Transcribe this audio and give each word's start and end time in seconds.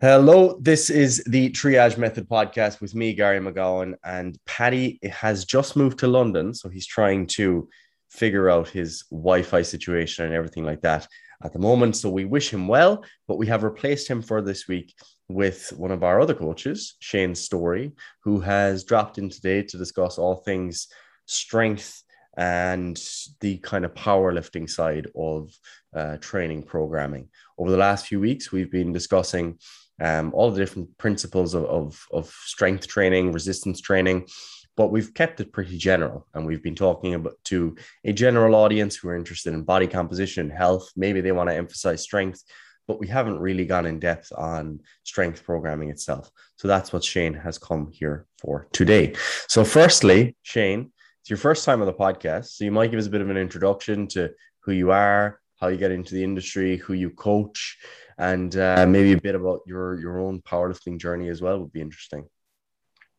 Hello, 0.00 0.56
this 0.60 0.90
is 0.90 1.24
the 1.26 1.50
Triage 1.50 1.98
Method 1.98 2.28
podcast 2.28 2.80
with 2.80 2.94
me, 2.94 3.12
Gary 3.14 3.40
McGowan, 3.40 3.94
and 4.04 4.38
Paddy 4.46 5.00
has 5.02 5.44
just 5.44 5.74
moved 5.74 5.98
to 5.98 6.06
London, 6.06 6.54
so 6.54 6.68
he's 6.68 6.86
trying 6.86 7.26
to 7.28 7.68
figure 8.08 8.48
out 8.48 8.68
his 8.68 9.04
Wi-Fi 9.10 9.62
situation 9.62 10.24
and 10.24 10.34
everything 10.34 10.62
like 10.62 10.82
that 10.82 11.08
at 11.42 11.52
the 11.52 11.58
moment. 11.58 11.96
So 11.96 12.10
we 12.10 12.26
wish 12.26 12.52
him 12.52 12.68
well, 12.68 13.04
but 13.26 13.38
we 13.38 13.48
have 13.48 13.64
replaced 13.64 14.06
him 14.06 14.22
for 14.22 14.40
this 14.40 14.68
week 14.68 14.94
with 15.26 15.72
one 15.76 15.90
of 15.90 16.04
our 16.04 16.20
other 16.20 16.34
coaches, 16.34 16.94
Shane 17.00 17.34
Story, 17.34 17.90
who 18.22 18.38
has 18.38 18.84
dropped 18.84 19.18
in 19.18 19.28
today 19.28 19.62
to 19.64 19.78
discuss 19.78 20.16
all 20.16 20.36
things 20.36 20.86
strength 21.26 22.04
and 22.38 23.02
the 23.40 23.58
kind 23.58 23.84
of 23.84 23.92
powerlifting 23.94 24.70
side 24.70 25.08
of 25.16 25.52
uh, 25.94 26.16
training 26.18 26.62
programming. 26.62 27.28
Over 27.58 27.72
the 27.72 27.76
last 27.76 28.06
few 28.06 28.20
weeks, 28.20 28.52
we've 28.52 28.70
been 28.70 28.92
discussing 28.92 29.58
um, 30.00 30.32
all 30.32 30.52
the 30.52 30.60
different 30.60 30.96
principles 30.98 31.54
of, 31.54 31.64
of, 31.64 32.06
of 32.12 32.28
strength 32.44 32.86
training, 32.86 33.32
resistance 33.32 33.80
training, 33.80 34.28
but 34.76 34.92
we've 34.92 35.12
kept 35.12 35.40
it 35.40 35.52
pretty 35.52 35.76
general. 35.76 36.28
And 36.32 36.46
we've 36.46 36.62
been 36.62 36.76
talking 36.76 37.14
about 37.14 37.34
to 37.46 37.74
a 38.04 38.12
general 38.12 38.54
audience 38.54 38.94
who 38.94 39.08
are 39.08 39.16
interested 39.16 39.52
in 39.52 39.64
body 39.64 39.88
composition, 39.88 40.48
health. 40.48 40.88
Maybe 40.94 41.20
they 41.20 41.32
want 41.32 41.50
to 41.50 41.56
emphasize 41.56 42.02
strength, 42.02 42.44
but 42.86 43.00
we 43.00 43.08
haven't 43.08 43.40
really 43.40 43.66
gone 43.66 43.84
in 43.84 43.98
depth 43.98 44.30
on 44.36 44.78
strength 45.02 45.42
programming 45.42 45.90
itself. 45.90 46.30
So 46.54 46.68
that's 46.68 46.92
what 46.92 47.02
Shane 47.02 47.34
has 47.34 47.58
come 47.58 47.90
here 47.90 48.26
for 48.40 48.68
today. 48.72 49.14
So, 49.48 49.64
firstly, 49.64 50.36
Shane, 50.42 50.92
it's 51.28 51.30
your 51.30 51.36
first 51.36 51.66
time 51.66 51.82
on 51.82 51.86
the 51.86 51.92
podcast. 51.92 52.56
So, 52.56 52.64
you 52.64 52.70
might 52.70 52.90
give 52.90 52.98
us 52.98 53.06
a 53.06 53.10
bit 53.10 53.20
of 53.20 53.28
an 53.28 53.36
introduction 53.36 54.06
to 54.08 54.30
who 54.60 54.72
you 54.72 54.92
are, 54.92 55.38
how 55.60 55.68
you 55.68 55.76
get 55.76 55.90
into 55.90 56.14
the 56.14 56.24
industry, 56.24 56.78
who 56.78 56.94
you 56.94 57.10
coach, 57.10 57.76
and 58.16 58.56
uh, 58.56 58.86
maybe 58.88 59.12
a 59.12 59.20
bit 59.20 59.34
about 59.34 59.60
your 59.66 60.00
your 60.00 60.20
own 60.20 60.40
powerlifting 60.40 60.98
journey 60.98 61.28
as 61.28 61.42
well 61.42 61.60
would 61.60 61.70
be 61.70 61.82
interesting. 61.82 62.26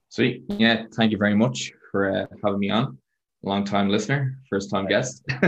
Sweet, 0.08 0.44
yeah. 0.50 0.86
Thank 0.96 1.12
you 1.12 1.20
very 1.20 1.36
much 1.36 1.72
for 1.92 2.10
uh, 2.10 2.26
having 2.44 2.60
me 2.60 2.72
on. 2.72 2.98
Long 3.44 3.64
time 3.64 3.90
listener, 3.90 4.40
first 4.50 4.72
time 4.72 4.88
guest. 4.88 5.24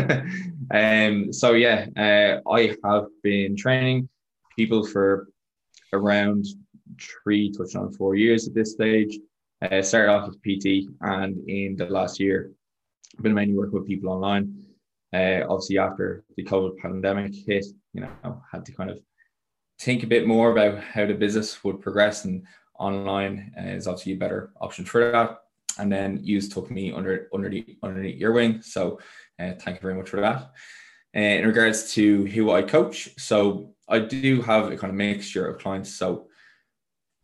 um, 0.71 1.33
so 1.33 1.53
yeah, 1.53 1.87
uh, 1.97 2.47
I 2.47 2.75
have 2.85 3.07
been 3.23 3.55
training 3.55 4.07
people 4.55 4.85
for 4.85 5.29
around 5.93 6.45
three, 7.23 7.51
touching 7.51 7.81
on 7.81 7.91
four 7.93 8.13
years 8.13 8.47
at 8.47 8.53
this 8.53 8.73
stage. 8.73 9.17
Uh, 9.61 9.81
started 9.81 10.11
off 10.11 10.27
as 10.27 10.35
PT, 10.37 10.89
and 11.01 11.47
in 11.47 11.75
the 11.75 11.85
last 11.85 12.19
year, 12.19 12.51
I've 13.15 13.23
been 13.23 13.33
mainly 13.33 13.55
working 13.55 13.73
with 13.73 13.87
people 13.87 14.09
online. 14.09 14.65
Uh, 15.13 15.41
obviously, 15.47 15.77
after 15.77 16.23
the 16.35 16.43
COVID 16.43 16.77
pandemic 16.77 17.33
hit, 17.35 17.65
you 17.93 18.01
know, 18.01 18.41
had 18.51 18.65
to 18.65 18.71
kind 18.71 18.89
of 18.89 18.99
think 19.79 20.03
a 20.03 20.07
bit 20.07 20.27
more 20.27 20.51
about 20.51 20.83
how 20.83 21.05
the 21.05 21.13
business 21.13 21.63
would 21.63 21.81
progress 21.81 22.25
and 22.25 22.43
online 22.79 23.53
is 23.57 23.87
obviously 23.87 24.13
a 24.13 24.17
better 24.17 24.51
option 24.61 24.85
for 24.85 25.11
that. 25.11 25.39
And 25.77 25.91
then 25.91 26.19
Use 26.23 26.49
took 26.49 26.69
me 26.69 26.91
under 26.91 27.29
underneath 27.33 27.77
underneath 27.83 28.19
your 28.19 28.33
wing. 28.33 28.61
So 28.61 28.99
uh, 29.39 29.53
thank 29.59 29.77
you 29.77 29.81
very 29.81 29.95
much 29.95 30.09
for 30.09 30.21
that. 30.21 30.51
Uh, 31.15 31.39
in 31.39 31.45
regards 31.45 31.93
to 31.93 32.25
who 32.25 32.51
I 32.51 32.61
coach, 32.61 33.09
so 33.17 33.73
I 33.87 33.99
do 33.99 34.41
have 34.41 34.71
a 34.71 34.77
kind 34.77 34.91
of 34.91 34.95
mixture 34.95 35.47
of 35.47 35.59
clients. 35.59 35.93
So 35.93 36.27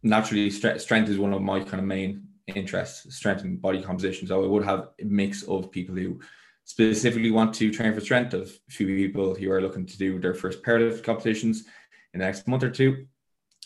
naturally, 0.04 0.50
strength 0.50 1.10
is 1.10 1.18
one 1.18 1.34
of 1.34 1.42
my 1.42 1.60
kind 1.60 1.80
of 1.80 1.86
main 1.86 2.27
interests, 2.48 3.14
strength 3.16 3.44
and 3.44 3.62
body 3.62 3.82
composition. 3.82 4.28
So 4.28 4.44
I 4.44 4.48
would 4.48 4.64
have 4.64 4.90
a 5.02 5.06
mix 5.06 5.44
of 5.44 5.72
people 5.72 5.96
who 5.96 6.20
specifically 6.64 7.32
want 7.32 7.54
to 7.56 7.72
train 7.72 7.94
for 7.94 8.02
strength, 8.02 8.34
of 8.34 8.50
a 8.68 8.72
few 8.72 8.88
people 8.88 9.36
who 9.36 9.52
are 9.52 9.62
looking 9.62 9.86
to 9.86 9.98
do 9.98 10.20
their 10.20 10.34
first 10.34 10.64
powerlift 10.64 11.04
competitions, 11.04 11.66
in 12.14 12.20
the 12.20 12.26
next 12.26 12.48
month 12.48 12.64
or 12.64 12.70
two. 12.70 13.06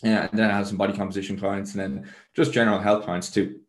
Yeah, 0.02 0.26
and 0.28 0.38
then 0.38 0.50
I 0.50 0.56
have 0.56 0.66
some 0.66 0.76
body 0.76 0.92
composition 0.92 1.38
clients 1.38 1.74
and 1.74 1.80
then 1.80 2.10
just 2.34 2.52
general 2.52 2.80
health 2.80 3.04
clients 3.04 3.30
too. 3.30 3.60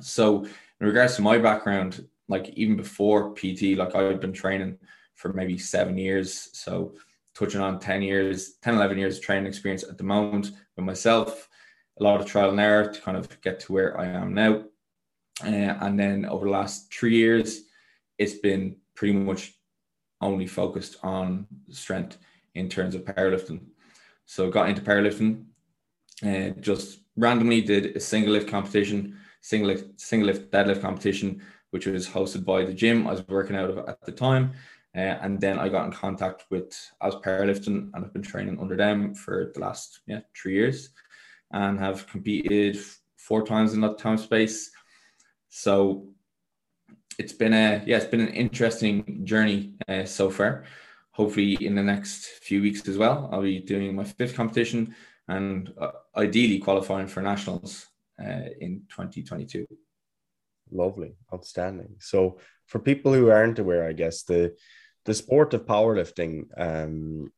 So 0.00 0.44
in 0.44 0.86
regards 0.86 1.16
to 1.16 1.22
my 1.22 1.36
background, 1.36 2.06
like 2.28 2.48
even 2.50 2.76
before 2.76 3.34
PT, 3.34 3.76
like 3.76 3.94
I've 3.94 4.20
been 4.20 4.32
training 4.32 4.78
for 5.16 5.32
maybe 5.34 5.58
seven 5.58 5.98
years. 5.98 6.48
So 6.54 6.94
touching 7.34 7.60
on 7.60 7.78
10 7.78 8.02
years, 8.02 8.54
10, 8.62 8.74
11 8.74 8.98
years 8.98 9.18
of 9.18 9.22
training 9.22 9.46
experience 9.46 9.84
at 9.84 9.98
the 9.98 10.04
moment 10.04 10.52
with 10.76 10.86
myself, 10.86 11.48
a 12.00 12.02
lot 12.02 12.20
of 12.20 12.26
trial 12.26 12.50
and 12.50 12.60
error 12.60 12.90
to 12.90 13.00
kind 13.00 13.16
of 13.16 13.40
get 13.42 13.60
to 13.60 13.72
where 13.72 14.00
I 14.00 14.06
am 14.06 14.34
now. 14.34 14.64
Uh, 15.44 15.76
and 15.80 15.98
then 15.98 16.24
over 16.24 16.46
the 16.46 16.50
last 16.50 16.92
three 16.92 17.14
years, 17.14 17.62
it's 18.18 18.34
been 18.34 18.76
pretty 18.94 19.14
much 19.14 19.54
only 20.20 20.46
focused 20.46 20.96
on 21.02 21.46
strength 21.70 22.18
in 22.54 22.68
terms 22.68 22.94
of 22.94 23.04
powerlifting. 23.04 23.60
So 24.26 24.50
got 24.50 24.68
into 24.68 24.82
powerlifting 24.82 25.44
and 26.22 26.56
uh, 26.56 26.60
just 26.60 27.00
randomly 27.16 27.60
did 27.62 27.96
a 27.96 28.00
single 28.00 28.32
lift 28.32 28.48
competition, 28.48 29.18
single 29.40 29.68
lift, 29.68 30.00
single 30.00 30.26
lift 30.26 30.50
deadlift 30.50 30.82
competition, 30.82 31.42
which 31.70 31.86
was 31.86 32.08
hosted 32.08 32.44
by 32.44 32.64
the 32.64 32.74
gym 32.74 33.06
I 33.06 33.12
was 33.12 33.26
working 33.28 33.56
out 33.56 33.70
of 33.70 33.78
at 33.88 34.00
the 34.02 34.12
time. 34.12 34.52
Uh, 34.94 35.16
and 35.22 35.40
then 35.40 35.58
I 35.58 35.68
got 35.68 35.86
in 35.86 35.92
contact 35.92 36.44
with 36.50 36.76
as 37.00 37.14
powerlifting 37.16 37.90
and 37.94 38.04
I've 38.04 38.12
been 38.12 38.22
training 38.22 38.58
under 38.60 38.76
them 38.76 39.14
for 39.14 39.52
the 39.54 39.60
last 39.60 40.00
yeah 40.06 40.20
three 40.34 40.54
years 40.54 40.90
and 41.52 41.78
have 41.78 42.06
competed 42.06 42.78
four 43.16 43.44
times 43.44 43.74
in 43.74 43.80
that 43.80 43.98
time 43.98 44.18
space. 44.18 44.70
So 45.48 46.08
it's 47.18 47.32
been 47.32 47.52
a 47.52 47.82
yeah, 47.86 47.96
it's 47.96 48.06
been 48.06 48.20
an 48.20 48.34
interesting 48.34 49.24
journey 49.24 49.74
uh, 49.88 50.04
so 50.04 50.30
far 50.30 50.64
hopefully 51.20 51.54
in 51.60 51.74
the 51.74 51.82
next 51.82 52.26
few 52.26 52.62
weeks 52.62 52.88
as 52.88 52.96
well. 52.96 53.28
I'll 53.30 53.42
be 53.42 53.60
doing 53.60 53.94
my 53.94 54.04
fifth 54.04 54.34
competition 54.34 54.94
and 55.28 55.72
uh, 55.78 55.90
ideally 56.16 56.58
qualifying 56.58 57.08
for 57.08 57.20
nationals 57.20 57.86
uh, 58.18 58.48
in 58.60 58.82
2022. 58.88 59.66
Lovely, 60.70 61.12
outstanding. 61.34 61.96
So 61.98 62.38
for 62.66 62.78
people 62.78 63.12
who 63.12 63.30
aren't 63.30 63.58
aware, 63.58 63.86
I 63.86 63.92
guess 63.92 64.22
the 64.22 64.56
the 65.06 65.14
sport 65.14 65.54
of 65.54 65.66
powerlifting 65.66 66.44
um, 66.56 67.32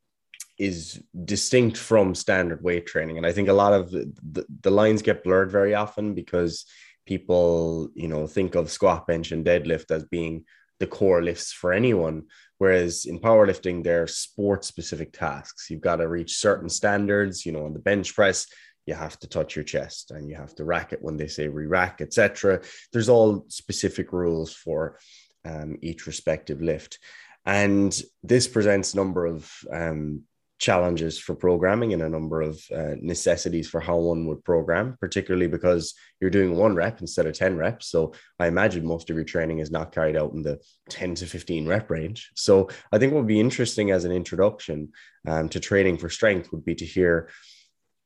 is 0.58 1.02
distinct 1.24 1.76
from 1.76 2.14
standard 2.14 2.62
weight 2.62 2.86
training, 2.86 3.16
and 3.16 3.26
I 3.26 3.32
think 3.32 3.48
a 3.48 3.52
lot 3.52 3.72
of 3.72 3.90
the, 3.90 4.46
the, 4.60 4.70
lines 4.70 5.02
get 5.02 5.24
blurred 5.24 5.50
very 5.50 5.74
often 5.74 6.14
because 6.14 6.66
people, 7.06 7.88
you 7.94 8.08
know, 8.08 8.26
think 8.26 8.54
of 8.54 8.70
squat, 8.70 9.06
bench, 9.06 9.32
and 9.32 9.44
deadlift 9.44 9.90
as 9.90 10.04
being 10.04 10.44
the 10.78 10.86
core 10.86 11.22
lifts 11.22 11.52
for 11.52 11.72
anyone. 11.72 12.24
Whereas 12.58 13.06
in 13.06 13.18
powerlifting, 13.18 13.82
they're 13.82 14.06
sport 14.06 14.64
specific 14.64 15.12
tasks. 15.12 15.68
You've 15.68 15.80
got 15.80 15.96
to 15.96 16.08
reach 16.08 16.36
certain 16.36 16.68
standards, 16.68 17.44
you 17.44 17.52
know, 17.52 17.64
on 17.64 17.72
the 17.72 17.78
bench 17.80 18.14
press, 18.14 18.46
you 18.86 18.94
have 18.94 19.18
to 19.20 19.28
touch 19.28 19.54
your 19.56 19.64
chest 19.64 20.10
and 20.10 20.28
you 20.28 20.36
have 20.36 20.54
to 20.56 20.64
rack 20.64 20.92
it 20.92 21.02
when 21.02 21.16
they 21.16 21.28
say 21.28 21.48
re-rack, 21.48 22.00
etc. 22.00 22.60
There's 22.92 23.08
all 23.08 23.44
specific 23.48 24.12
rules 24.12 24.52
for 24.52 24.98
um, 25.44 25.76
each 25.82 26.06
respective 26.06 26.60
lift. 26.60 26.98
And 27.44 28.00
this 28.22 28.46
presents 28.46 28.92
a 28.92 28.96
number 28.96 29.26
of 29.26 29.50
um, 29.72 30.22
challenges 30.62 31.18
for 31.18 31.34
programming 31.34 31.92
and 31.92 32.02
a 32.02 32.08
number 32.08 32.40
of 32.40 32.62
uh, 32.72 32.94
necessities 33.00 33.68
for 33.68 33.80
how 33.80 33.96
one 33.96 34.26
would 34.26 34.44
program, 34.44 34.96
particularly 35.00 35.48
because 35.48 35.92
you're 36.20 36.30
doing 36.30 36.56
one 36.56 36.76
rep 36.76 37.00
instead 37.00 37.26
of 37.26 37.36
10 37.36 37.56
reps. 37.56 37.88
So 37.88 38.14
I 38.38 38.46
imagine 38.46 38.86
most 38.86 39.10
of 39.10 39.16
your 39.16 39.24
training 39.24 39.58
is 39.58 39.72
not 39.72 39.90
carried 39.90 40.16
out 40.16 40.34
in 40.34 40.42
the 40.42 40.60
10 40.88 41.16
to 41.16 41.26
15 41.26 41.66
rep 41.66 41.90
range. 41.90 42.30
So 42.36 42.68
I 42.92 42.98
think 42.98 43.12
what 43.12 43.18
would 43.18 43.26
be 43.26 43.40
interesting 43.40 43.90
as 43.90 44.04
an 44.04 44.12
introduction 44.12 44.92
um, 45.26 45.48
to 45.48 45.58
training 45.58 45.98
for 45.98 46.08
strength 46.08 46.52
would 46.52 46.64
be 46.64 46.76
to 46.76 46.86
hear 46.86 47.28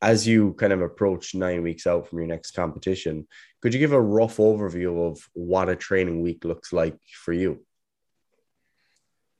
as 0.01 0.27
you 0.27 0.55
kind 0.55 0.73
of 0.73 0.81
approach 0.81 1.35
nine 1.35 1.63
weeks 1.63 1.87
out 1.87 2.09
from 2.09 2.21
your 2.21 2.29
next 2.29 2.53
competition, 2.53 3.27
could 3.61 3.75
you 3.75 3.81
give 3.81 3.93
a 3.93 4.01
rough 4.01 4.39
overview 4.39 5.11
of 5.11 5.21
what 5.35 5.69
a 5.69 5.77
training 5.77 6.23
week 6.23 6.43
looks 6.45 6.73
like 6.73 6.97
for 7.07 7.35
you? 7.35 7.66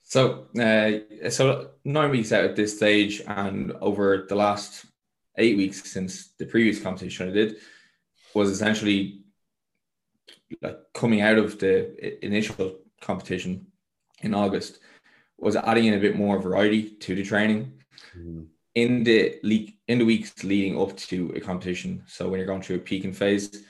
So, 0.09 0.47
uh, 0.57 1.31
so 1.31 1.71
nine 1.85 2.11
weeks 2.11 2.31
out 2.31 2.45
at 2.45 2.55
this 2.55 2.77
stage, 2.77 3.23
and 3.27 3.73
over 3.81 4.25
the 4.29 4.37
last 4.37 4.87
eight 5.37 5.57
weeks 5.57 5.91
since 5.91 6.29
the 6.39 6.47
previous 6.47 6.81
competition 6.81 7.29
I 7.29 7.33
did, 7.33 7.57
was 8.33 8.49
essentially 8.49 9.23
like 10.63 10.79
coming 10.95 11.23
out 11.23 11.39
of 11.39 11.59
the 11.59 12.25
initial 12.25 12.77
competition 13.01 13.67
in 14.21 14.33
August, 14.33 14.79
was 15.39 15.57
adding 15.57 15.87
in 15.87 15.95
a 15.95 16.01
bit 16.01 16.15
more 16.15 16.39
variety 16.39 16.91
to 17.01 17.17
the 17.17 17.25
training. 17.25 17.73
Mm-hmm. 18.17 18.43
In 18.77 19.03
the 19.03 19.41
leak 19.43 19.81
in 19.89 19.99
the 19.99 20.05
weeks 20.05 20.45
leading 20.45 20.81
up 20.81 20.97
to 20.99 21.33
a 21.35 21.41
competition, 21.41 22.05
so 22.07 22.29
when 22.29 22.39
you're 22.39 22.47
going 22.47 22.63
through 22.63 22.77
a 22.77 22.91
peaking 22.91 23.13
phase, 23.13 23.65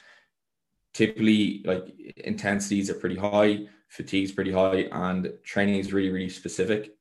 typically 0.97 1.63
like 1.65 1.85
intensities 2.17 2.89
are 2.91 2.95
pretty 2.95 3.17
high 3.17 3.67
fatigue 3.89 4.25
is 4.25 4.33
pretty 4.33 4.53
high, 4.53 4.89
and 4.93 5.33
training 5.45 5.77
is 5.77 5.93
really, 5.93 6.11
really 6.11 6.29
specific. 6.29 6.93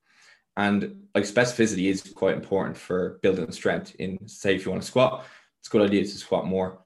And 0.56 1.06
like 1.14 1.24
specificity 1.24 1.90
is 1.90 2.02
quite 2.14 2.34
important 2.34 2.76
for 2.76 3.18
building 3.22 3.50
strength. 3.52 3.94
In 3.98 4.26
say, 4.26 4.54
if 4.54 4.64
you 4.64 4.70
want 4.70 4.82
to 4.82 4.88
squat, 4.88 5.24
it's 5.60 5.68
a 5.68 5.70
good 5.70 5.82
idea 5.82 6.02
to 6.02 6.08
squat 6.08 6.46
more. 6.46 6.82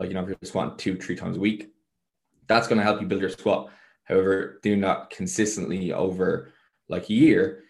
Like 0.00 0.08
you 0.08 0.14
know, 0.14 0.22
if 0.22 0.28
you're 0.28 0.38
squatting 0.42 0.76
two, 0.76 0.96
three 0.96 1.16
times 1.16 1.36
a 1.36 1.40
week, 1.40 1.70
that's 2.48 2.66
going 2.66 2.78
to 2.78 2.84
help 2.84 3.00
you 3.00 3.06
build 3.06 3.20
your 3.20 3.30
squat. 3.30 3.70
However, 4.04 4.58
doing 4.62 4.80
that 4.80 5.10
consistently 5.10 5.92
over 5.92 6.52
like 6.88 7.08
a 7.10 7.14
year 7.14 7.64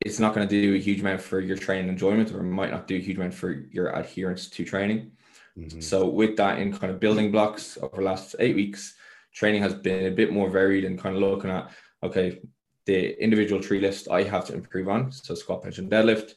it's 0.00 0.20
not 0.20 0.34
going 0.34 0.46
to 0.46 0.60
do 0.60 0.74
a 0.74 0.78
huge 0.78 1.00
amount 1.00 1.20
for 1.22 1.40
your 1.40 1.56
training 1.56 1.88
enjoyment, 1.88 2.30
or 2.32 2.42
might 2.42 2.70
not 2.70 2.86
do 2.86 2.96
a 2.96 3.00
huge 3.00 3.16
amount 3.16 3.32
for 3.32 3.50
your 3.70 3.88
adherence 3.90 4.50
to 4.50 4.62
training. 4.64 5.12
Mm-hmm. 5.58 5.80
So 5.80 6.06
with 6.08 6.36
that 6.36 6.58
in 6.58 6.72
kind 6.72 6.92
of 6.92 7.00
building 7.00 7.30
blocks 7.30 7.78
over 7.80 7.96
the 7.96 8.02
last 8.02 8.34
eight 8.38 8.56
weeks, 8.56 8.94
training 9.32 9.62
has 9.62 9.74
been 9.74 10.06
a 10.06 10.16
bit 10.16 10.32
more 10.32 10.50
varied 10.50 10.84
and 10.84 10.98
kind 10.98 11.14
of 11.14 11.22
looking 11.22 11.50
at 11.50 11.70
okay, 12.02 12.40
the 12.86 13.22
individual 13.22 13.62
tree 13.62 13.80
lifts 13.80 14.08
I 14.08 14.24
have 14.24 14.44
to 14.46 14.54
improve 14.54 14.88
on. 14.88 15.10
So 15.10 15.34
squat, 15.34 15.62
bench, 15.62 15.78
and 15.78 15.90
deadlift. 15.90 16.32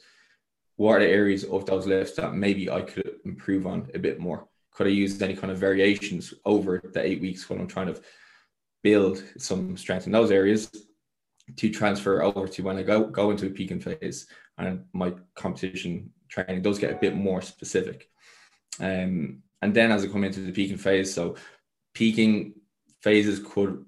What 0.77 0.97
are 0.97 0.99
the 0.99 1.09
areas 1.09 1.43
of 1.43 1.65
those 1.65 1.87
lifts 1.87 2.15
that 2.15 2.35
maybe 2.35 2.69
I 2.69 2.81
could 2.81 3.15
improve 3.25 3.65
on 3.67 3.89
a 3.93 3.99
bit 3.99 4.19
more? 4.19 4.47
Could 4.71 4.87
I 4.87 4.91
use 4.91 5.21
any 5.21 5.35
kind 5.35 5.51
of 5.51 5.57
variations 5.57 6.33
over 6.45 6.81
the 6.93 7.03
eight 7.03 7.19
weeks 7.19 7.49
when 7.49 7.59
I'm 7.59 7.67
trying 7.67 7.87
to 7.87 7.99
build 8.83 9.23
some 9.37 9.75
strength 9.75 10.05
in 10.05 10.11
those 10.11 10.31
areas 10.31 10.71
to 11.55 11.69
transfer 11.69 12.21
over 12.21 12.47
to 12.47 12.61
when 12.61 12.77
I 12.77 12.83
go 12.83 13.05
go 13.05 13.31
into 13.31 13.47
a 13.47 13.49
peaking 13.49 13.79
phase 13.79 14.27
and 14.57 14.83
my 14.93 15.13
competition 15.35 16.11
training 16.29 16.61
does 16.61 16.77
get 16.77 16.91
a 16.91 16.97
bit 16.97 17.15
more 17.15 17.41
specific. 17.41 18.09
Um, 18.79 19.43
and 19.61 19.73
then 19.73 19.91
as 19.91 20.03
I 20.03 20.07
come 20.07 20.23
into 20.23 20.41
the 20.41 20.51
peaking 20.51 20.77
phase, 20.77 21.13
so 21.13 21.35
peaking 21.93 22.53
phases 23.01 23.39
could 23.39 23.85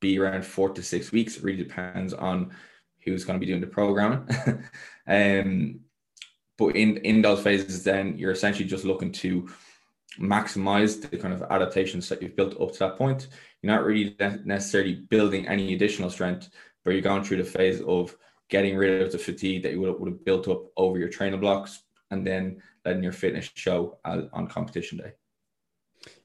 be 0.00 0.18
around 0.18 0.44
four 0.44 0.70
to 0.70 0.82
six 0.82 1.12
weeks. 1.12 1.36
It 1.36 1.44
really 1.44 1.62
depends 1.62 2.12
on 2.12 2.52
who's 3.04 3.24
going 3.24 3.38
to 3.38 3.44
be 3.44 3.50
doing 3.50 3.60
the 3.60 3.66
programming. 3.66 4.28
um, 5.06 5.80
but 6.58 6.76
in 6.76 6.98
in 6.98 7.22
those 7.22 7.42
phases, 7.42 7.82
then 7.82 8.18
you're 8.18 8.32
essentially 8.32 8.68
just 8.68 8.84
looking 8.84 9.12
to 9.12 9.48
maximize 10.18 11.00
the 11.00 11.16
kind 11.16 11.32
of 11.32 11.42
adaptations 11.50 12.08
that 12.08 12.20
you've 12.20 12.36
built 12.36 12.60
up 12.60 12.72
to 12.72 12.78
that 12.80 12.98
point. 12.98 13.28
You're 13.62 13.74
not 13.74 13.84
really 13.84 14.14
necessarily 14.44 14.94
building 14.94 15.48
any 15.48 15.74
additional 15.74 16.10
strength, 16.10 16.50
but 16.84 16.90
you're 16.90 17.00
going 17.00 17.24
through 17.24 17.38
the 17.38 17.44
phase 17.44 17.80
of 17.80 18.14
getting 18.50 18.76
rid 18.76 19.00
of 19.00 19.12
the 19.12 19.18
fatigue 19.18 19.62
that 19.62 19.72
you 19.72 19.80
would 19.80 19.98
would 19.98 20.12
have 20.12 20.24
built 20.24 20.48
up 20.48 20.64
over 20.76 20.98
your 20.98 21.08
training 21.08 21.40
blocks 21.40 21.82
and 22.12 22.24
then 22.24 22.62
letting 22.84 23.02
your 23.02 23.12
fitness 23.12 23.50
show 23.54 23.98
on 24.04 24.46
competition 24.46 24.98
day. 24.98 25.12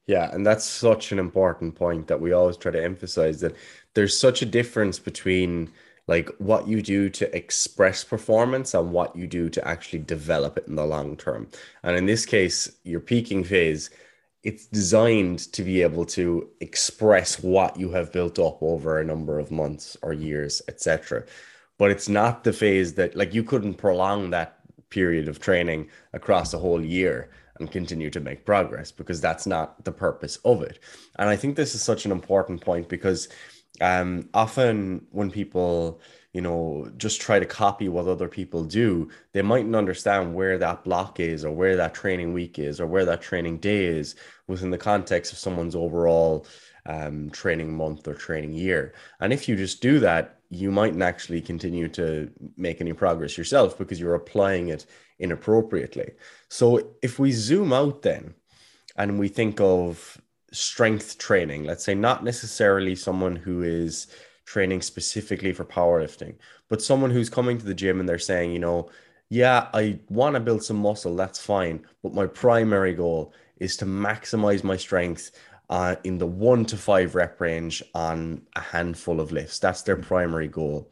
Yeah, 0.05 0.29
and 0.31 0.45
that's 0.45 0.65
such 0.65 1.11
an 1.11 1.19
important 1.19 1.75
point 1.75 2.07
that 2.07 2.21
we 2.21 2.31
always 2.31 2.57
try 2.57 2.71
to 2.71 2.83
emphasize 2.83 3.41
that 3.41 3.55
there's 3.93 4.17
such 4.17 4.41
a 4.41 4.45
difference 4.45 4.99
between 4.99 5.71
like 6.07 6.29
what 6.37 6.67
you 6.67 6.81
do 6.81 7.09
to 7.09 7.35
express 7.35 8.03
performance 8.03 8.73
and 8.73 8.91
what 8.93 9.15
you 9.15 9.27
do 9.27 9.49
to 9.49 9.67
actually 9.67 9.99
develop 9.99 10.57
it 10.57 10.67
in 10.67 10.75
the 10.75 10.85
long 10.85 11.17
term. 11.17 11.49
And 11.83 11.97
in 11.97 12.05
this 12.05 12.25
case, 12.25 12.77
your 12.83 13.01
peaking 13.01 13.43
phase, 13.43 13.89
it's 14.43 14.65
designed 14.67 15.39
to 15.51 15.63
be 15.63 15.81
able 15.81 16.05
to 16.05 16.49
express 16.61 17.43
what 17.43 17.77
you 17.77 17.89
have 17.91 18.13
built 18.13 18.39
up 18.39 18.59
over 18.61 18.99
a 18.99 19.05
number 19.05 19.39
of 19.39 19.51
months 19.51 19.97
or 20.01 20.13
years, 20.13 20.61
etc. 20.69 21.25
But 21.77 21.91
it's 21.91 22.07
not 22.07 22.45
the 22.45 22.53
phase 22.53 22.93
that 22.93 23.17
like 23.17 23.33
you 23.33 23.43
couldn't 23.43 23.73
prolong 23.73 24.29
that 24.29 24.56
period 24.89 25.27
of 25.27 25.39
training 25.39 25.89
across 26.13 26.53
a 26.53 26.57
whole 26.57 26.83
year 26.83 27.29
and 27.59 27.71
continue 27.71 28.09
to 28.09 28.19
make 28.19 28.45
progress 28.45 28.91
because 28.91 29.19
that's 29.19 29.47
not 29.47 29.83
the 29.83 29.91
purpose 29.91 30.37
of 30.45 30.61
it. 30.61 30.79
And 31.17 31.29
I 31.29 31.35
think 31.35 31.55
this 31.55 31.75
is 31.75 31.81
such 31.81 32.05
an 32.05 32.11
important 32.11 32.61
point 32.61 32.87
because 32.87 33.29
um, 33.81 34.29
often 34.33 35.05
when 35.11 35.31
people, 35.31 36.01
you 36.33 36.41
know, 36.41 36.89
just 36.97 37.21
try 37.21 37.39
to 37.39 37.45
copy 37.45 37.89
what 37.89 38.07
other 38.07 38.27
people 38.27 38.63
do, 38.63 39.09
they 39.33 39.41
mightn't 39.41 39.75
understand 39.75 40.33
where 40.33 40.57
that 40.57 40.83
block 40.83 41.19
is 41.19 41.43
or 41.45 41.51
where 41.51 41.75
that 41.75 41.93
training 41.93 42.33
week 42.33 42.59
is 42.59 42.79
or 42.79 42.87
where 42.87 43.05
that 43.05 43.21
training 43.21 43.57
day 43.57 43.85
is 43.85 44.15
within 44.47 44.71
the 44.71 44.77
context 44.77 45.31
of 45.31 45.37
someone's 45.37 45.75
overall 45.75 46.45
um, 46.87 47.29
training 47.29 47.75
month 47.75 48.07
or 48.07 48.13
training 48.13 48.53
year. 48.53 48.93
And 49.19 49.33
if 49.33 49.47
you 49.47 49.55
just 49.55 49.81
do 49.81 49.99
that, 49.99 50.39
you 50.49 50.71
mightn't 50.71 51.03
actually 51.03 51.41
continue 51.41 51.89
to 51.89 52.31
make 52.55 52.79
any 52.79 52.93
progress 52.93 53.37
yourself 53.37 53.77
because 53.77 53.99
you're 53.99 54.15
applying 54.15 54.69
it 54.69 54.85
inappropriately. 55.19 56.11
So 56.49 56.95
if 57.01 57.19
we 57.19 57.31
zoom 57.31 57.73
out 57.73 58.01
then 58.01 58.33
and 58.95 59.19
we 59.19 59.27
think 59.27 59.59
of 59.59 60.21
strength 60.53 61.17
training, 61.17 61.65
let's 61.65 61.83
say 61.83 61.93
not 61.93 62.23
necessarily 62.23 62.95
someone 62.95 63.35
who 63.35 63.61
is 63.61 64.07
training 64.45 64.81
specifically 64.81 65.51
for 65.51 65.65
powerlifting, 65.65 66.35
but 66.69 66.81
someone 66.81 67.11
who's 67.11 67.29
coming 67.29 67.57
to 67.57 67.65
the 67.65 67.73
gym 67.73 67.99
and 67.99 68.07
they're 68.07 68.17
saying, 68.17 68.53
you 68.53 68.59
know, 68.59 68.89
yeah, 69.29 69.67
I 69.73 69.99
want 70.07 70.35
to 70.35 70.39
build 70.39 70.63
some 70.63 70.77
muscle, 70.77 71.17
that's 71.17 71.43
fine, 71.43 71.85
but 72.01 72.13
my 72.13 72.27
primary 72.27 72.93
goal 72.93 73.33
is 73.57 73.75
to 73.77 73.85
maximize 73.85 74.63
my 74.63 74.77
strength 74.77 75.31
uh, 75.69 75.95
in 76.03 76.17
the 76.17 76.27
one 76.27 76.65
to 76.65 76.77
five 76.77 77.15
rep 77.15 77.39
range 77.41 77.83
on 77.93 78.41
a 78.55 78.61
handful 78.61 79.19
of 79.19 79.31
lifts. 79.31 79.59
That's 79.59 79.81
their 79.81 79.97
primary 79.97 80.47
goal. 80.47 80.91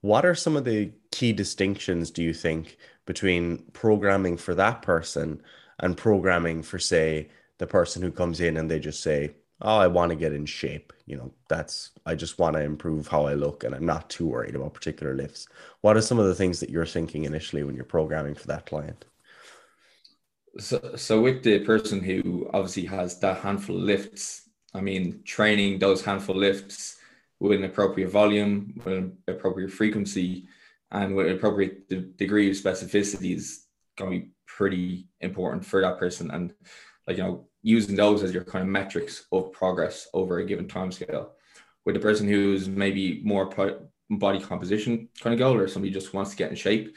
What 0.00 0.24
are 0.24 0.34
some 0.34 0.56
of 0.56 0.64
the 0.64 0.92
key 1.10 1.32
distinctions, 1.32 2.10
do 2.10 2.22
you 2.22 2.34
think, 2.34 2.76
between 3.06 3.58
programming 3.72 4.36
for 4.36 4.54
that 4.54 4.82
person 4.82 5.42
and 5.80 5.96
programming 5.96 6.62
for, 6.62 6.78
say, 6.78 7.30
the 7.58 7.66
person 7.66 8.02
who 8.02 8.12
comes 8.12 8.40
in 8.40 8.56
and 8.56 8.70
they 8.70 8.78
just 8.78 9.02
say, 9.02 9.34
Oh, 9.60 9.78
I 9.78 9.86
want 9.86 10.10
to 10.10 10.16
get 10.16 10.32
in 10.32 10.46
shape. 10.46 10.92
You 11.06 11.16
know, 11.16 11.32
that's, 11.48 11.92
I 12.04 12.16
just 12.16 12.38
want 12.38 12.56
to 12.56 12.62
improve 12.62 13.06
how 13.06 13.26
I 13.26 13.34
look 13.34 13.64
and 13.64 13.74
I'm 13.74 13.86
not 13.86 14.10
too 14.10 14.26
worried 14.26 14.56
about 14.56 14.74
particular 14.74 15.14
lifts. 15.14 15.46
What 15.80 15.96
are 15.96 16.02
some 16.02 16.18
of 16.18 16.26
the 16.26 16.34
things 16.34 16.60
that 16.60 16.70
you're 16.70 16.84
thinking 16.84 17.24
initially 17.24 17.62
when 17.62 17.74
you're 17.74 17.84
programming 17.84 18.34
for 18.34 18.48
that 18.48 18.66
client? 18.66 19.04
So, 20.58 20.94
so 20.96 21.20
with 21.20 21.42
the 21.42 21.60
person 21.60 22.00
who 22.00 22.48
obviously 22.52 22.84
has 22.86 23.18
that 23.20 23.38
handful 23.38 23.76
of 23.76 23.82
lifts, 23.82 24.48
I 24.72 24.80
mean, 24.80 25.22
training 25.24 25.78
those 25.78 26.04
handful 26.04 26.36
lifts 26.36 26.96
with 27.40 27.58
an 27.58 27.64
appropriate 27.64 28.10
volume, 28.10 28.80
with 28.84 28.94
an 28.94 29.18
appropriate 29.26 29.72
frequency, 29.72 30.46
and 30.90 31.14
with 31.14 31.26
an 31.26 31.34
appropriate 31.34 31.88
de- 31.88 32.02
degree 32.02 32.50
of 32.50 32.56
specificity 32.56 33.34
is 33.34 33.66
going 33.96 34.12
to 34.12 34.26
be 34.26 34.30
pretty 34.46 35.08
important 35.20 35.64
for 35.64 35.80
that 35.80 35.98
person. 35.98 36.30
And 36.30 36.54
like, 37.06 37.16
you 37.16 37.22
know, 37.22 37.46
using 37.62 37.96
those 37.96 38.22
as 38.22 38.32
your 38.32 38.44
kind 38.44 38.62
of 38.62 38.68
metrics 38.68 39.26
of 39.32 39.52
progress 39.52 40.08
over 40.14 40.38
a 40.38 40.46
given 40.46 40.68
time 40.68 40.92
scale. 40.92 41.32
With 41.84 41.94
the 41.94 42.00
person 42.00 42.28
who's 42.28 42.68
maybe 42.68 43.20
more 43.24 43.74
body 44.10 44.40
composition 44.40 45.08
kind 45.20 45.34
of 45.34 45.38
goal 45.38 45.56
or 45.56 45.68
somebody 45.68 45.92
just 45.92 46.14
wants 46.14 46.30
to 46.30 46.36
get 46.36 46.50
in 46.50 46.56
shape, 46.56 46.94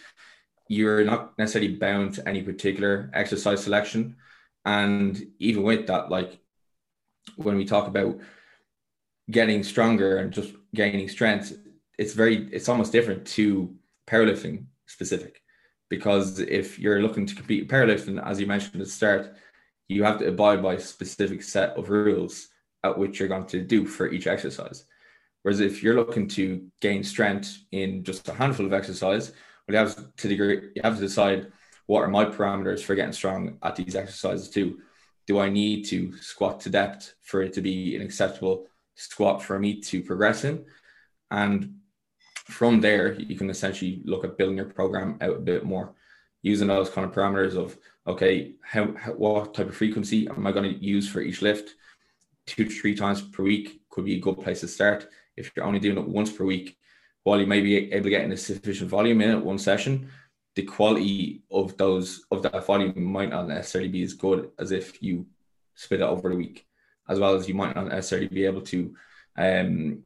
you're 0.69 1.04
not 1.04 1.38
necessarily 1.38 1.75
bound 1.75 2.16
to 2.16 2.28
any 2.28 2.42
particular 2.42 3.10
exercise 3.14 3.64
selection. 3.64 4.16
And 4.66 5.28
even 5.40 5.64
with 5.64 5.88
that, 5.88 6.10
like 6.10 6.40
when 7.36 7.56
we 7.56 7.66
talk 7.66 7.88
about 7.88 8.19
getting 9.30 9.64
stronger 9.64 10.18
and 10.18 10.31
just 10.31 10.54
gaining 10.74 11.10
strength, 11.10 11.58
it's 11.98 12.14
very, 12.14 12.48
it's 12.52 12.69
almost 12.69 12.92
different 12.92 13.25
to 13.28 13.75
powerlifting 14.08 14.66
specific. 14.86 15.42
Because 15.90 16.40
if 16.40 16.78
you're 16.80 17.02
looking 17.02 17.26
to 17.26 17.36
compete 17.36 17.69
powerlifting, 17.69 18.24
as 18.26 18.40
you 18.40 18.47
mentioned 18.47 18.76
at 18.76 18.80
the 18.80 18.86
start, 18.86 19.36
you 19.88 20.04
have 20.04 20.19
to 20.19 20.28
abide 20.28 20.62
by 20.62 20.74
a 20.74 20.80
specific 20.80 21.42
set 21.42 21.78
of 21.78 21.90
rules 21.90 22.50
at 22.83 22.97
which 22.97 23.19
you're 23.19 23.30
going 23.30 23.47
to 23.47 23.62
do 23.62 23.86
for 23.86 24.09
each 24.09 24.28
exercise. 24.28 24.86
Whereas 25.44 25.62
if 25.62 25.81
you're 25.81 25.95
looking 25.95 26.28
to 26.30 26.68
gain 26.81 27.04
strength 27.04 27.57
in 27.71 28.04
just 28.04 28.28
a 28.28 28.33
handful 28.33 28.66
of 28.66 28.74
exercise, 28.74 29.31
but 29.68 29.74
you 29.74 29.80
have 29.80 30.16
to 30.16 30.28
degree 30.28 30.69
you 30.76 30.81
have 30.83 30.95
to 30.95 31.02
decide 31.02 31.52
what 31.86 32.02
are 32.02 32.07
my 32.07 32.26
parameters 32.26 32.81
for 32.81 32.95
getting 32.95 33.14
strong 33.14 33.57
at 33.62 33.76
these 33.76 33.95
exercises 33.95 34.50
too. 34.50 34.80
Do 35.28 35.40
I 35.40 35.50
need 35.50 35.86
to 35.88 36.18
squat 36.18 36.62
to 36.62 36.69
depth 36.69 37.14
for 37.21 37.42
it 37.42 37.54
to 37.54 37.62
be 37.62 37.95
an 37.95 38.02
acceptable 38.02 38.68
squat 38.95 39.44
for 39.44 39.59
me 39.59 39.81
to 39.81 40.02
progress 40.02 40.44
in? 40.45 40.66
And 41.31 41.76
from 42.45 42.80
there, 42.80 43.14
you 43.14 43.38
can 43.38 43.50
essentially 43.50 44.02
look 44.06 44.24
at 44.24 44.38
building 44.38 44.57
your 44.57 44.68
program 44.68 45.18
out 45.21 45.36
a 45.36 45.40
bit 45.40 45.66
more 45.66 45.94
using 46.42 46.69
those 46.69 46.90
kind 46.90 47.06
of 47.06 47.14
parameters 47.14 47.56
of 47.56 47.78
okay, 48.06 48.54
how, 48.64 48.94
how 48.97 49.12
what 49.14 49.54
type 49.54 49.68
of 49.68 49.76
frequency 49.76 50.30
am 50.30 50.47
I 50.47 50.54
going 50.54 50.74
to 50.74 50.86
use 50.86 51.09
for 51.09 51.19
each 51.19 51.42
lift? 51.42 51.76
Two 52.45 52.64
to 52.64 52.69
three 52.69 52.95
times 52.95 53.21
per 53.21 53.44
week 53.44 53.81
could 53.90 54.06
be 54.06 54.16
a 54.16 54.21
good 54.21 54.40
place 54.42 54.62
to 54.62 54.68
start. 54.68 55.09
If 55.36 55.52
you're 55.56 55.66
only 55.66 55.80
doing 55.80 55.97
it 55.97 56.07
once 56.07 56.31
per 56.31 56.45
week, 56.45 56.78
while 57.28 57.42
you 57.42 57.46
may 57.46 57.60
be 57.60 57.92
able 57.92 58.06
to 58.06 58.10
get 58.10 58.24
in 58.24 58.31
a 58.31 58.38
sufficient 58.38 58.90
volume 58.90 59.19
in 59.19 59.31
it 59.31 59.44
one 59.44 59.57
session, 59.57 60.10
the 60.56 60.64
quality 60.64 61.44
of 61.52 61.76
those 61.76 62.24
of 62.31 62.42
that 62.42 62.66
volume 62.66 63.04
might 63.04 63.31
not 63.31 63.50
necessarily 63.50 63.90
be 63.90 64.02
as 64.02 64.14
good 64.14 64.50
as 64.57 64.72
if 64.72 65.04
you 65.04 65.26
split 65.76 66.00
it 66.00 66.06
over 66.06 66.30
the 66.30 66.38
week, 66.38 66.66
as 67.10 67.19
well 67.19 67.36
as 67.36 67.46
you 67.50 67.54
might 67.54 67.76
not 67.76 67.90
necessarily 67.90 68.30
be 68.30 68.46
able 68.46 68.62
to 68.62 68.96
um, 69.38 70.06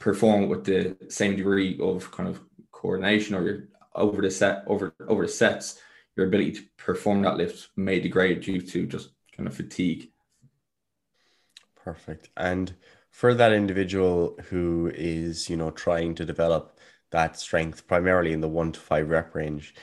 perform 0.00 0.48
with 0.48 0.64
the 0.64 0.96
same 1.08 1.36
degree 1.36 1.78
of 1.80 2.10
kind 2.10 2.28
of 2.28 2.40
coordination 2.72 3.36
or 3.36 3.44
your, 3.44 3.68
over 3.94 4.20
the 4.20 4.28
set 4.28 4.64
over 4.66 4.96
over 5.06 5.22
the 5.26 5.32
sets, 5.32 5.80
your 6.16 6.26
ability 6.26 6.50
to 6.54 6.62
perform 6.76 7.22
that 7.22 7.36
lift 7.36 7.68
may 7.76 8.00
degrade 8.00 8.40
due 8.40 8.60
to 8.60 8.84
just 8.84 9.10
kind 9.36 9.46
of 9.46 9.54
fatigue. 9.54 10.10
Perfect. 11.84 12.30
And 12.36 12.74
for 13.18 13.34
that 13.34 13.52
individual 13.52 14.38
who 14.48 14.92
is, 14.94 15.50
you 15.50 15.56
know, 15.56 15.72
trying 15.72 16.14
to 16.14 16.24
develop 16.24 16.78
that 17.10 17.36
strength 17.36 17.84
primarily 17.88 18.32
in 18.32 18.40
the 18.40 18.46
one 18.46 18.70
to 18.70 18.78
five 18.78 19.10
rep 19.10 19.34
range, 19.34 19.74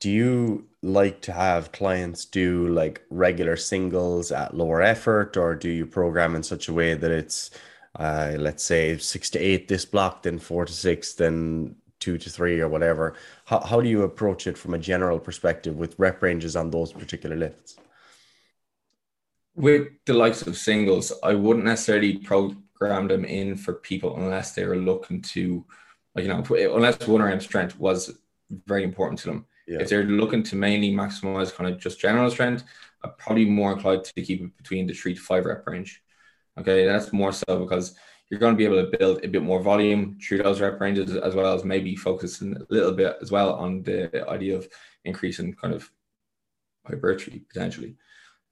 do 0.00 0.10
you 0.10 0.66
like 0.80 1.20
to 1.20 1.30
have 1.30 1.72
clients 1.72 2.24
do 2.24 2.66
like 2.68 3.02
regular 3.10 3.54
singles 3.54 4.32
at 4.32 4.56
lower 4.56 4.80
effort, 4.80 5.36
or 5.36 5.54
do 5.54 5.68
you 5.68 5.84
program 5.84 6.34
in 6.34 6.42
such 6.42 6.66
a 6.66 6.72
way 6.72 6.94
that 6.94 7.10
it's, 7.10 7.50
uh, 7.96 8.32
let's 8.38 8.64
say, 8.64 8.96
six 8.96 9.28
to 9.28 9.38
eight 9.38 9.68
this 9.68 9.84
block, 9.84 10.22
then 10.22 10.38
four 10.38 10.64
to 10.64 10.72
six, 10.72 11.12
then 11.12 11.76
two 12.00 12.16
to 12.16 12.30
three 12.30 12.60
or 12.60 12.68
whatever. 12.68 13.12
How, 13.44 13.60
how 13.60 13.82
do 13.82 13.90
you 13.90 14.04
approach 14.04 14.46
it 14.46 14.56
from 14.56 14.72
a 14.72 14.78
general 14.78 15.18
perspective 15.18 15.76
with 15.76 15.98
rep 15.98 16.22
ranges 16.22 16.56
on 16.56 16.70
those 16.70 16.94
particular 16.94 17.36
lifts? 17.36 17.76
With 19.54 19.88
the 20.06 20.14
likes 20.14 20.42
of 20.42 20.56
singles, 20.56 21.12
I 21.22 21.34
wouldn't 21.34 21.64
necessarily 21.64 22.18
program 22.18 23.08
them 23.08 23.24
in 23.24 23.56
for 23.56 23.74
people 23.74 24.16
unless 24.16 24.52
they 24.54 24.64
were 24.66 24.76
looking 24.76 25.22
to, 25.22 25.64
you 26.16 26.28
know, 26.28 26.44
unless 26.50 27.06
one 27.06 27.22
RM 27.22 27.40
strength 27.40 27.78
was 27.78 28.18
very 28.66 28.82
important 28.82 29.20
to 29.20 29.28
them. 29.28 29.46
Yeah. 29.66 29.80
If 29.80 29.88
they're 29.88 30.04
looking 30.04 30.42
to 30.44 30.56
mainly 30.56 30.92
maximize 30.92 31.54
kind 31.54 31.72
of 31.72 31.80
just 31.80 32.00
general 32.00 32.30
strength, 32.30 32.64
I'm 33.02 33.12
probably 33.18 33.44
more 33.44 33.72
inclined 33.72 34.04
to 34.04 34.22
keep 34.22 34.42
it 34.42 34.56
between 34.56 34.86
the 34.86 34.94
three 34.94 35.14
to 35.14 35.20
five 35.20 35.44
rep 35.44 35.66
range. 35.66 36.02
Okay, 36.58 36.84
that's 36.84 37.12
more 37.12 37.32
so 37.32 37.60
because 37.60 37.94
you're 38.28 38.40
going 38.40 38.54
to 38.54 38.58
be 38.58 38.64
able 38.64 38.84
to 38.84 38.96
build 38.98 39.24
a 39.24 39.28
bit 39.28 39.42
more 39.42 39.60
volume 39.60 40.18
through 40.20 40.38
those 40.38 40.60
rep 40.60 40.80
ranges, 40.80 41.14
as 41.14 41.34
well 41.34 41.54
as 41.54 41.64
maybe 41.64 41.96
focusing 41.96 42.56
a 42.56 42.66
little 42.70 42.92
bit 42.92 43.16
as 43.20 43.30
well 43.30 43.54
on 43.54 43.82
the 43.82 44.28
idea 44.28 44.56
of 44.56 44.68
increasing 45.04 45.54
kind 45.54 45.74
of 45.74 45.90
hypertrophy 46.86 47.44
potentially. 47.52 47.96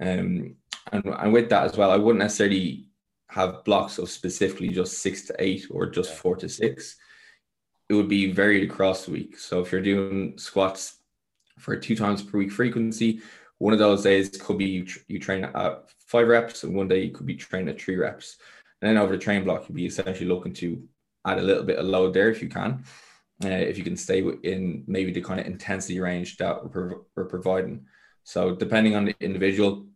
Um, 0.03 0.57
and, 0.91 1.05
and 1.07 1.33
with 1.33 1.49
that 1.51 1.65
as 1.65 1.77
well, 1.77 1.91
I 1.91 1.97
wouldn't 1.97 2.23
necessarily 2.23 2.89
have 3.29 3.65
blocks 3.65 3.99
of 3.99 4.11
specifically 4.11 4.69
just 4.69 4.99
six 4.99 5.23
to 5.27 5.35
eight 5.39 5.67
or 5.71 5.87
just 5.87 6.13
four 6.15 6.37
to 6.37 6.49
six. 6.49 6.97
It 7.89 7.95
would 7.95 8.09
be 8.09 8.33
varied 8.33 8.69
across 8.69 9.05
the 9.05 9.13
week. 9.13 9.39
So 9.39 9.61
if 9.61 9.71
you're 9.71 9.81
doing 9.81 10.37
squats 10.39 10.97
for 11.59 11.77
two 11.77 11.97
times 11.97 12.23
per 12.23 12.39
week 12.39 12.51
frequency, 12.51 13.21
one 13.59 13.73
of 13.73 13.79
those 13.79 14.03
days 14.03 14.29
could 14.31 14.59
be 14.59 14.65
you, 14.65 14.87
you 15.07 15.19
train 15.19 15.45
at 15.45 15.91
five 16.07 16.27
reps, 16.27 16.65
and 16.65 16.75
one 16.75 16.89
day 16.89 17.05
you 17.05 17.13
could 17.13 17.27
be 17.27 17.37
training 17.37 17.69
at 17.69 17.81
three 17.81 17.97
reps. 17.97 18.39
And 18.81 18.91
then 18.91 18.99
over 18.99 19.13
the 19.13 19.23
train 19.23 19.45
block, 19.45 19.69
you'd 19.69 19.77
be 19.77 19.87
essentially 19.87 20.29
looking 20.29 20.53
to 20.55 20.83
add 21.25 21.39
a 21.39 21.43
little 21.43 21.63
bit 21.63 21.79
of 21.79 21.87
load 21.87 22.13
there 22.13 22.29
if 22.29 22.43
you 22.43 22.49
can. 22.49 22.85
Uh, 23.45 23.49
if 23.49 23.79
you 23.79 23.85
can 23.85 23.97
stay 23.97 24.21
in 24.43 24.85
maybe 24.87 25.13
the 25.13 25.21
kind 25.21 25.41
of 25.41 25.47
intensity 25.47 26.01
range 26.01 26.37
that 26.37 26.75
we're, 26.75 26.97
we're 27.17 27.25
providing. 27.25 27.87
So 28.25 28.55
depending 28.55 28.95
on 28.95 29.05
the 29.05 29.15
individual, 29.21 29.87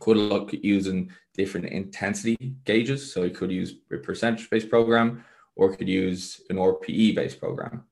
could 0.00 0.16
look 0.16 0.54
at 0.54 0.64
using 0.64 1.10
different 1.34 1.66
intensity 1.66 2.36
gauges. 2.64 3.12
So 3.12 3.24
you 3.24 3.30
could 3.30 3.50
use 3.50 3.74
a 3.92 3.98
percentage 3.98 4.48
based 4.50 4.70
program 4.70 5.24
or 5.54 5.74
could 5.74 5.88
use 5.88 6.40
an 6.50 6.56
RPE 6.56 7.14
based 7.14 7.40
program. 7.40 7.84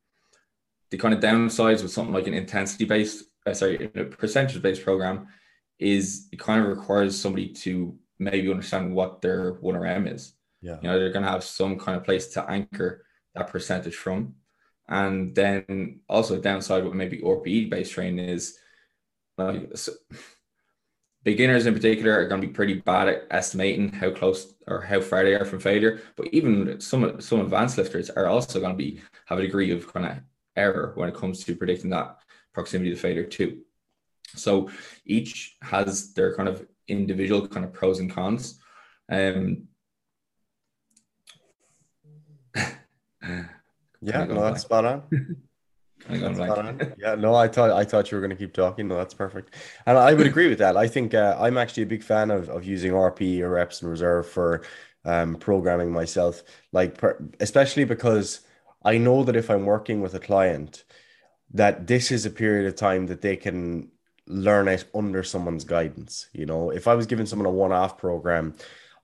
The 0.91 0.99
kind 0.99 1.15
of 1.15 1.21
downsides 1.21 1.83
with 1.83 1.93
something 1.93 2.15
like 2.15 2.27
an 2.27 2.35
intensity 2.35 2.85
based, 2.85 3.25
uh, 3.47 3.55
sorry, 3.55 3.91
a 3.95 4.05
percentage 4.05 4.61
based 4.63 4.85
program 4.85 5.27
is 5.79 6.29
it 6.33 6.39
kind 6.39 6.63
of 6.63 6.69
requires 6.69 7.19
somebody 7.19 7.49
to 7.49 7.97
maybe 8.19 8.51
understand 8.51 8.95
what 8.95 9.21
their 9.21 9.55
1RM 9.55 10.13
is. 10.13 10.35
Yeah. 10.63 10.77
You 10.83 10.89
know, 10.89 10.99
they're 10.99 11.13
going 11.13 11.25
to 11.25 11.31
have 11.31 11.45
some 11.45 11.79
kind 11.79 11.97
of 11.97 12.05
place 12.05 12.29
to 12.29 12.49
anchor 12.49 13.05
that 13.35 13.49
percentage 13.49 13.97
from. 13.97 14.35
And 14.89 15.35
then 15.35 16.01
also 16.09 16.41
downside 16.41 16.85
with 16.85 16.95
maybe 16.95 17.19
RPE 17.19 17.71
based 17.71 17.93
training 17.93 18.25
is 18.29 18.59
like 19.37 19.71
beginners 21.25 21.67
in 21.67 21.75
particular 21.75 22.13
are 22.13 22.29
going 22.29 22.41
to 22.41 22.47
be 22.47 22.53
pretty 22.53 22.75
bad 22.75 23.09
at 23.09 23.27
estimating 23.31 23.91
how 23.91 24.11
close 24.11 24.55
or 24.67 24.83
how 24.83 25.01
far 25.01 25.25
they 25.25 25.35
are 25.35 25.45
from 25.45 25.59
failure. 25.59 26.01
But 26.17 26.29
even 26.29 26.81
some 26.81 27.21
some 27.21 27.41
advanced 27.41 27.79
lifters 27.79 28.11
are 28.11 28.27
also 28.27 28.61
going 28.61 28.73
to 28.73 28.79
be 28.79 29.01
have 29.27 29.39
a 29.39 29.43
degree 29.43 29.71
of 29.71 29.93
kind 29.93 30.07
of 30.07 30.19
error 30.57 30.93
when 30.95 31.09
it 31.09 31.15
comes 31.15 31.43
to 31.45 31.57
predicting 31.57 31.91
that 31.91 32.19
proximity 32.53 32.91
to 32.91 32.97
failure 32.97 33.25
too. 33.25 33.63
So 34.37 34.71
each 35.05 35.57
has 35.63 36.13
their 36.13 36.35
kind 36.37 36.49
of 36.49 36.67
individual 36.87 37.49
kind 37.49 37.65
of 37.65 37.73
pros 37.73 38.01
and 38.01 38.11
cons. 38.11 38.61
Um, 39.11 39.69
yeah, 42.55 43.45
no, 44.25 44.43
that's 44.43 44.63
spot 44.63 44.85
on. 44.85 45.03
yeah, 46.99 47.15
no, 47.15 47.35
I 47.35 47.49
thought 47.49 47.71
I 47.71 47.85
thought 47.85 48.11
you 48.11 48.17
were 48.17 48.21
going 48.21 48.31
to 48.31 48.37
keep 48.37 48.53
talking. 48.53 48.89
No, 48.89 48.97
that's 48.97 49.15
perfect, 49.15 49.55
and 49.87 49.97
I 49.97 50.15
would 50.15 50.27
agree 50.27 50.49
with 50.49 50.59
that. 50.59 50.77
I 50.77 50.87
think 50.89 51.15
uh, 51.15 51.37
I'm 51.39 51.57
actually 51.57 51.85
a 51.85 51.87
big 51.87 52.03
fan 52.03 52.31
of 52.31 52.49
of 52.49 52.65
using 52.65 52.93
RP 52.93 53.41
or 53.41 53.51
reps 53.51 53.83
in 53.83 53.89
reserve 53.89 54.29
for 54.29 54.63
um, 55.05 55.37
programming 55.37 55.93
myself, 55.93 56.43
like 56.73 56.99
per, 56.99 57.23
especially 57.41 57.85
because 57.85 58.41
I 58.85 58.99
know 58.99 59.25
that 59.25 59.37
if 59.37 59.51
I'm 59.51 59.65
working 59.65 60.01
with 60.01 60.15
a 60.15 60.21
client, 60.21 60.85
that 61.53 61.87
this 61.87 62.11
is 62.11 62.27
a 62.27 62.31
period 62.31 62.67
of 62.67 62.77
time 62.77 63.07
that 63.07 63.23
they 63.23 63.37
can 63.37 63.91
learn 64.27 64.69
it 64.69 64.85
under 64.95 65.23
someone's 65.23 65.65
guidance. 65.65 66.29
You 66.33 66.47
know, 66.47 66.71
if 66.71 66.89
I 66.89 66.95
was 66.95 67.07
giving 67.07 67.27
someone 67.27 67.47
a 67.47 67.51
one-off 67.51 67.99
program, 67.99 68.55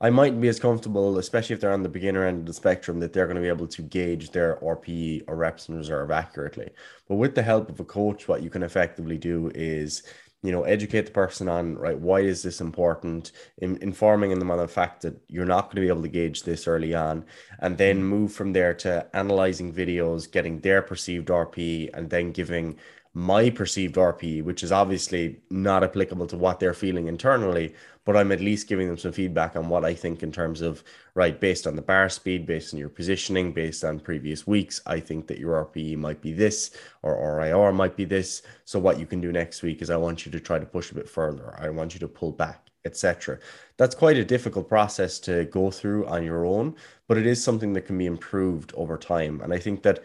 I 0.03 0.09
might 0.09 0.41
be 0.41 0.49
as 0.49 0.59
comfortable, 0.59 1.19
especially 1.19 1.55
if 1.55 1.61
they're 1.61 1.73
on 1.73 1.83
the 1.83 1.89
beginner 1.89 2.25
end 2.25 2.41
of 2.41 2.47
the 2.47 2.55
spectrum, 2.55 3.01
that 3.01 3.13
they're 3.13 3.27
going 3.27 3.37
to 3.37 3.43
be 3.43 3.49
able 3.49 3.69
to 3.69 3.83
gauge 3.83 4.31
their 4.31 4.57
RPE 4.57 5.25
or 5.29 5.37
reps 5.37 5.69
and 5.69 5.77
reserve 5.77 6.11
accurately. 6.11 6.71
But 7.07 7.17
with 7.17 7.35
the 7.35 7.43
help 7.43 7.69
of 7.69 7.81
a 7.81 7.85
coach, 7.85 8.27
what 8.27 8.43
you 8.43 8.49
can 8.49 8.63
effectively 8.63 9.19
do 9.19 9.51
is 9.55 10.03
you 10.43 10.53
know 10.53 10.63
educate 10.63 11.03
the 11.03 11.13
person 11.13 11.49
on 11.49 11.77
right 11.77 11.99
why 11.99 12.21
is 12.21 12.43
this 12.43 12.61
important 12.61 13.33
in, 13.59 13.77
informing 13.83 14.39
them 14.39 14.51
on 14.51 14.59
the 14.59 14.67
fact 14.67 15.03
that 15.03 15.15
you're 15.29 15.45
not 15.45 15.65
going 15.65 15.77
to 15.77 15.83
be 15.83 15.89
able 15.89 16.03
to 16.03 16.09
gauge 16.09 16.45
this 16.45 16.67
early 16.67 16.95
on 16.95 17.25
and 17.59 17.77
then 17.77 17.97
mm-hmm. 17.97 18.07
move 18.07 18.33
from 18.33 18.53
there 18.53 18.73
to 18.73 19.07
analyzing 19.15 19.73
videos 19.73 20.31
getting 20.31 20.59
their 20.61 20.81
perceived 20.81 21.29
rp 21.29 21.91
and 21.93 22.09
then 22.09 22.33
giving 22.33 22.75
my 23.13 23.51
perceived 23.51 23.97
RPE, 23.97 24.45
which 24.45 24.63
is 24.63 24.71
obviously 24.71 25.41
not 25.51 25.83
applicable 25.83 26.29
to 26.29 26.37
what 26.37 26.61
they're 26.61 26.75
feeling 26.75 27.09
internally, 27.09 27.75
but 28.05 28.17
I'm 28.17 28.31
at 28.31 28.41
least 28.41 28.69
giving 28.69 28.87
them 28.87 28.99
some 28.99 29.11
feedback 29.11 29.57
on 29.57 29.69
what 29.69 29.85
I 29.85 29.95
think 29.95 30.23
in 30.23 30.31
terms 30.31 30.61
of, 30.61 30.85
right, 31.15 31.39
based 31.39 31.67
on 31.67 31.75
the 31.75 31.83
bar 31.83 32.09
speed, 32.09 32.47
based 32.47 32.73
on 32.73 32.79
your 32.79 32.89
positioning, 32.89 33.53
based 33.53 33.85
on 33.85 33.99
previous 33.99 34.47
weeks, 34.47 34.81
I 34.87 35.01
think 35.01 35.27
that 35.27 35.39
your 35.39 35.65
RPE 35.65 35.97
might 35.97 36.23
be 36.23 36.33
this 36.33 36.71
or 37.03 37.41
RIR 37.41 37.73
might 37.73 37.97
be 37.97 38.05
this. 38.05 38.43
So 38.65 38.79
what 38.79 38.99
you 39.01 39.07
can 39.07 39.21
do 39.21 39.33
next 39.33 39.63
week 39.63 39.83
is 39.83 39.91
I 39.91 39.97
want 39.97 40.25
you 40.25 40.31
to 40.31 40.41
try 40.41 40.61
to 40.61 40.67
push 40.67 40.93
a 40.93 40.95
bit 40.95 41.09
further. 41.09 41.57
I 41.59 41.69
want 41.71 41.95
you 41.95 42.01
to 42.01 42.09
pull 42.09 42.31
back, 42.31 42.69
etc. 42.85 43.41
That's 43.77 43.97
quite 43.97 44.19
a 44.19 44.25
difficult 44.25 44.69
process 44.69 45.19
to 45.21 45.47
go 45.47 45.73
through 45.73 46.07
on 46.07 46.23
your 46.23 46.47
own, 46.47 46.77
but 47.09 47.19
it 47.19 47.27
is 47.27 47.43
something 47.43 47.73
that 47.73 47.87
can 47.87 47.99
be 47.99 48.07
improved 48.07 48.73
over 48.77 48.97
time. 48.97 49.41
And 49.41 49.53
I 49.53 49.59
think 49.59 49.83
that 49.83 50.05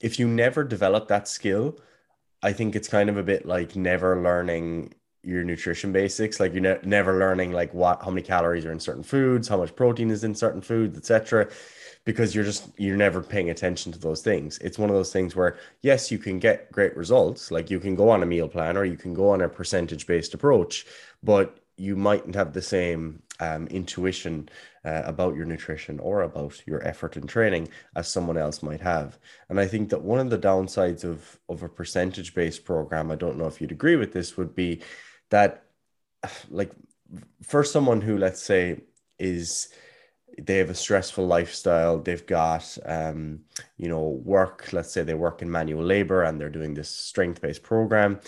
if 0.00 0.20
you 0.20 0.28
never 0.28 0.62
develop 0.62 1.08
that 1.08 1.26
skill, 1.26 1.78
I 2.44 2.52
think 2.52 2.76
it's 2.76 2.88
kind 2.88 3.08
of 3.08 3.16
a 3.16 3.22
bit 3.22 3.46
like 3.46 3.74
never 3.74 4.22
learning 4.22 4.94
your 5.22 5.42
nutrition 5.42 5.92
basics. 5.92 6.38
Like 6.38 6.52
you're 6.52 6.60
ne- 6.62 6.78
never 6.84 7.18
learning 7.18 7.52
like 7.52 7.72
what 7.72 8.02
how 8.02 8.10
many 8.10 8.20
calories 8.22 8.66
are 8.66 8.72
in 8.72 8.80
certain 8.80 9.02
foods 9.02 9.48
how 9.48 9.56
much 9.56 9.74
protein 9.74 10.10
is 10.10 10.24
in 10.24 10.34
certain 10.34 10.60
foods 10.60 10.96
etc 10.98 11.48
because 12.04 12.34
you're 12.34 12.44
just 12.44 12.68
you're 12.78 12.98
never 12.98 13.22
paying 13.22 13.48
attention 13.48 13.92
to 13.92 13.98
those 13.98 14.20
things. 14.20 14.58
It's 14.58 14.78
one 14.78 14.90
of 14.90 14.96
those 14.96 15.12
things 15.12 15.34
where 15.34 15.56
yes 15.80 16.12
you 16.12 16.18
can 16.18 16.38
get 16.38 16.70
great 16.70 16.94
results. 16.96 17.50
Like 17.50 17.70
you 17.70 17.80
can 17.80 17.94
go 17.94 18.10
on 18.10 18.22
a 18.22 18.26
meal 18.26 18.48
plan 18.48 18.76
or 18.76 18.84
you 18.84 18.98
can 18.98 19.14
go 19.14 19.30
on 19.30 19.40
a 19.40 19.48
percentage 19.48 20.06
based 20.06 20.34
approach 20.34 20.86
but 21.22 21.58
you 21.76 21.96
mightn't 21.96 22.36
have 22.36 22.52
the 22.52 22.62
same 22.62 23.22
um, 23.40 23.66
intuition 23.68 24.48
uh, 24.84 25.02
about 25.04 25.34
your 25.34 25.44
nutrition 25.44 25.98
or 26.00 26.22
about 26.22 26.62
your 26.66 26.86
effort 26.86 27.16
and 27.16 27.28
training 27.28 27.68
as 27.96 28.08
someone 28.08 28.36
else 28.36 28.62
might 28.62 28.80
have. 28.80 29.18
And 29.48 29.58
I 29.58 29.66
think 29.66 29.90
that 29.90 30.02
one 30.02 30.20
of 30.20 30.30
the 30.30 30.38
downsides 30.38 31.04
of, 31.04 31.38
of 31.48 31.62
a 31.62 31.68
percentage 31.68 32.34
based 32.34 32.64
program, 32.64 33.10
I 33.10 33.16
don't 33.16 33.38
know 33.38 33.46
if 33.46 33.60
you'd 33.60 33.72
agree 33.72 33.96
with 33.96 34.12
this, 34.12 34.36
would 34.36 34.54
be 34.54 34.82
that, 35.30 35.64
like, 36.50 36.70
for 37.42 37.64
someone 37.64 38.00
who, 38.00 38.18
let's 38.18 38.42
say, 38.42 38.80
is 39.18 39.68
they 40.38 40.56
have 40.58 40.70
a 40.70 40.74
stressful 40.74 41.24
lifestyle 41.24 41.98
they've 41.98 42.26
got 42.26 42.76
um, 42.86 43.40
you 43.76 43.88
know 43.88 44.20
work 44.24 44.72
let's 44.72 44.92
say 44.92 45.02
they 45.02 45.14
work 45.14 45.42
in 45.42 45.50
manual 45.50 45.84
labor 45.84 46.24
and 46.24 46.40
they're 46.40 46.48
doing 46.48 46.74
this 46.74 46.88
strength 46.88 47.40
based 47.40 47.62
program 47.62 48.18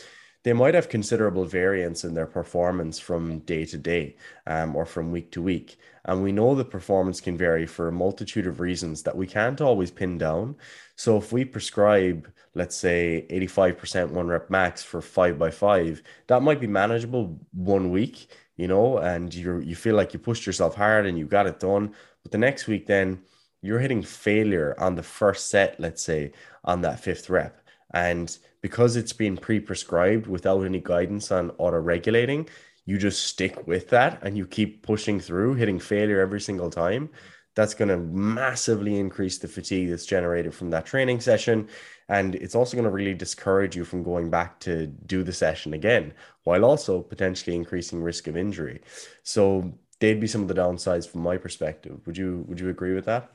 they 0.47 0.53
might 0.53 0.75
have 0.75 0.89
considerable 0.89 1.45
variance 1.45 2.05
in 2.05 2.15
their 2.15 2.25
performance 2.25 3.01
from 3.01 3.41
day 3.41 3.65
to 3.65 3.77
day 3.77 4.15
um, 4.47 4.77
or 4.77 4.87
from 4.87 5.11
week 5.11 5.33
to 5.33 5.43
week. 5.43 5.77
And 6.05 6.23
we 6.23 6.31
know 6.31 6.55
that 6.55 6.71
performance 6.71 7.21
can 7.21 7.37
vary 7.37 7.67
for 7.67 7.89
a 7.89 7.93
multitude 7.93 8.47
of 8.47 8.61
reasons 8.61 9.03
that 9.03 9.17
we 9.17 9.27
can't 9.27 9.61
always 9.61 9.91
pin 9.91 10.19
down. 10.19 10.55
So 10.95 11.17
if 11.17 11.33
we 11.33 11.45
prescribe, 11.45 12.33
let's 12.55 12.77
say, 12.77 13.27
85% 13.29 14.11
one 14.11 14.29
rep 14.29 14.49
max 14.49 14.85
for 14.85 15.03
five 15.03 15.37
by 15.37 15.51
five, 15.51 16.01
that 16.29 16.43
might 16.45 16.61
be 16.61 16.69
manageable 16.69 17.41
one 17.53 17.91
week, 17.91 18.29
you 18.57 18.69
know, 18.69 18.99
and 18.99 19.35
you 19.35 19.59
you 19.59 19.75
feel 19.75 19.97
like 19.97 20.13
you 20.13 20.21
pushed 20.21 20.47
yourself 20.47 20.77
hard 20.77 21.07
and 21.07 21.19
you 21.19 21.27
got 21.27 21.49
it 21.49 21.59
done. 21.59 21.93
But 22.23 22.31
the 22.31 22.39
next 22.39 22.69
week, 22.69 22.87
then 22.87 23.21
you're 23.63 23.81
hitting 23.81 24.01
failure 24.01 24.77
on 24.79 24.95
the 24.95 25.03
first 25.03 25.51
set, 25.51 25.81
let's 25.81 26.05
say, 26.05 26.31
on 26.65 26.83
that 26.83 27.01
fifth 27.01 27.29
rep. 27.29 27.63
And 27.93 28.37
because 28.63 28.97
it's 28.97 29.13
been 29.13 29.37
pre-prescribed 29.37 30.27
without 30.27 30.63
any 30.63 30.81
guidance 30.81 31.31
on 31.31 31.51
auto 31.59 31.79
regulating, 31.79 32.49
you 32.85 32.99
just 32.99 33.25
stick 33.25 33.67
with 33.67 33.89
that 33.91 34.21
and 34.23 34.37
you 34.37 34.47
keep 34.47 34.83
pushing 34.83 35.21
through, 35.21 35.55
hitting 35.55 35.79
failure 35.79 36.21
every 36.21 36.41
single 36.41 36.71
time. 36.71 37.11
That's 37.55 37.75
going 37.75 37.89
to 37.89 37.97
massively 37.97 38.99
increase 38.99 39.39
the 39.39 39.49
fatigue 39.49 39.89
that's 39.91 40.05
generated 40.05 40.55
from 40.55 40.71
that 40.71 40.85
training 40.85 41.21
session. 41.21 41.69
And 42.09 42.35
it's 42.35 42.55
also 42.55 42.77
going 42.77 42.85
to 42.85 42.91
really 42.91 43.15
discourage 43.15 43.75
you 43.75 43.85
from 43.85 44.03
going 44.03 44.31
back 44.31 44.61
to 44.61 44.87
do 44.87 45.25
the 45.25 45.33
session 45.33 45.73
again, 45.73 46.13
while 46.45 46.65
also 46.65 47.01
potentially 47.01 47.57
increasing 47.57 48.03
risk 48.03 48.29
of 48.29 48.37
injury. 48.37 48.83
So 49.23 49.73
they'd 50.01 50.21
be 50.21 50.27
some 50.27 50.43
of 50.43 50.49
the 50.49 50.55
downsides 50.55 51.09
from 51.09 51.23
my 51.23 51.39
perspective. 51.39 52.07
Would 52.07 52.19
you 52.19 52.45
would 52.47 52.61
you 52.61 52.69
agree 52.69 52.95
with 52.95 53.07
that? 53.07 53.33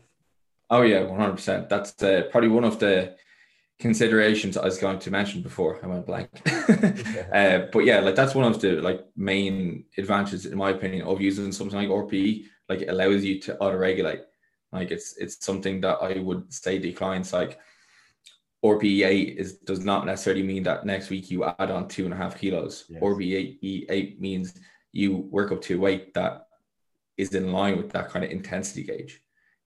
Oh 0.70 0.84
yeah, 0.84 1.02
one 1.02 1.20
hundred 1.20 1.38
percent. 1.38 1.68
That's 1.68 2.02
uh, 2.02 2.30
probably 2.32 2.50
one 2.50 2.64
of 2.64 2.80
the 2.80 3.16
considerations 3.82 4.56
I 4.56 4.64
was 4.64 4.78
going 4.78 5.00
to 5.00 5.12
mention 5.12 5.42
before 5.42 5.80
I 5.84 5.88
went 5.88 6.06
blank. 6.06 6.30
uh, 7.34 7.68
but 7.74 7.80
yeah, 7.80 8.00
like 8.00 8.16
that's 8.16 8.36
one 8.36 8.46
of 8.46 8.62
the 8.62 8.80
like 8.82 9.06
main 9.18 9.86
advantages, 9.98 10.46
in 10.46 10.58
my 10.58 10.70
opinion, 10.70 11.08
of 11.08 11.20
using 11.20 11.52
something 11.52 11.78
like 11.78 11.90
RPE. 11.90 12.46
Like 12.70 12.82
it 12.84 12.90
allows 12.90 13.26
you 13.26 13.42
to 13.42 13.58
auto 13.58 13.78
regulate. 13.78 14.22
Like 14.72 14.92
it's 14.92 15.18
it's 15.18 15.44
something 15.44 15.82
that 15.82 15.98
I 16.02 16.20
would 16.20 16.54
say 16.54 16.80
to 16.80 16.92
clients 16.94 17.34
like 17.34 17.60
RPE 18.64 19.36
is 19.36 19.58
does 19.58 19.84
not 19.84 20.06
necessarily 20.06 20.44
mean 20.44 20.64
that 20.64 20.86
next 20.86 21.10
week 21.10 21.32
you 21.32 21.44
add 21.44 21.72
on 21.72 21.88
two 21.88 22.06
and 22.06 22.14
a 22.14 22.18
half 22.18 22.40
kilos. 22.40 22.86
Yes. 22.88 23.02
RPE 23.02 23.86
eight 23.90 24.22
means 24.22 24.60
you 24.94 25.18
work 25.18 25.52
up 25.52 25.62
to 25.64 25.76
a 25.76 25.80
weight 25.80 26.14
that 26.14 26.48
is 27.18 27.34
in 27.34 27.52
line 27.52 27.78
with 27.78 27.92
that 27.92 28.10
kind 28.10 28.24
of 28.24 28.32
intensity 28.32 28.84
gauge. 28.84 29.24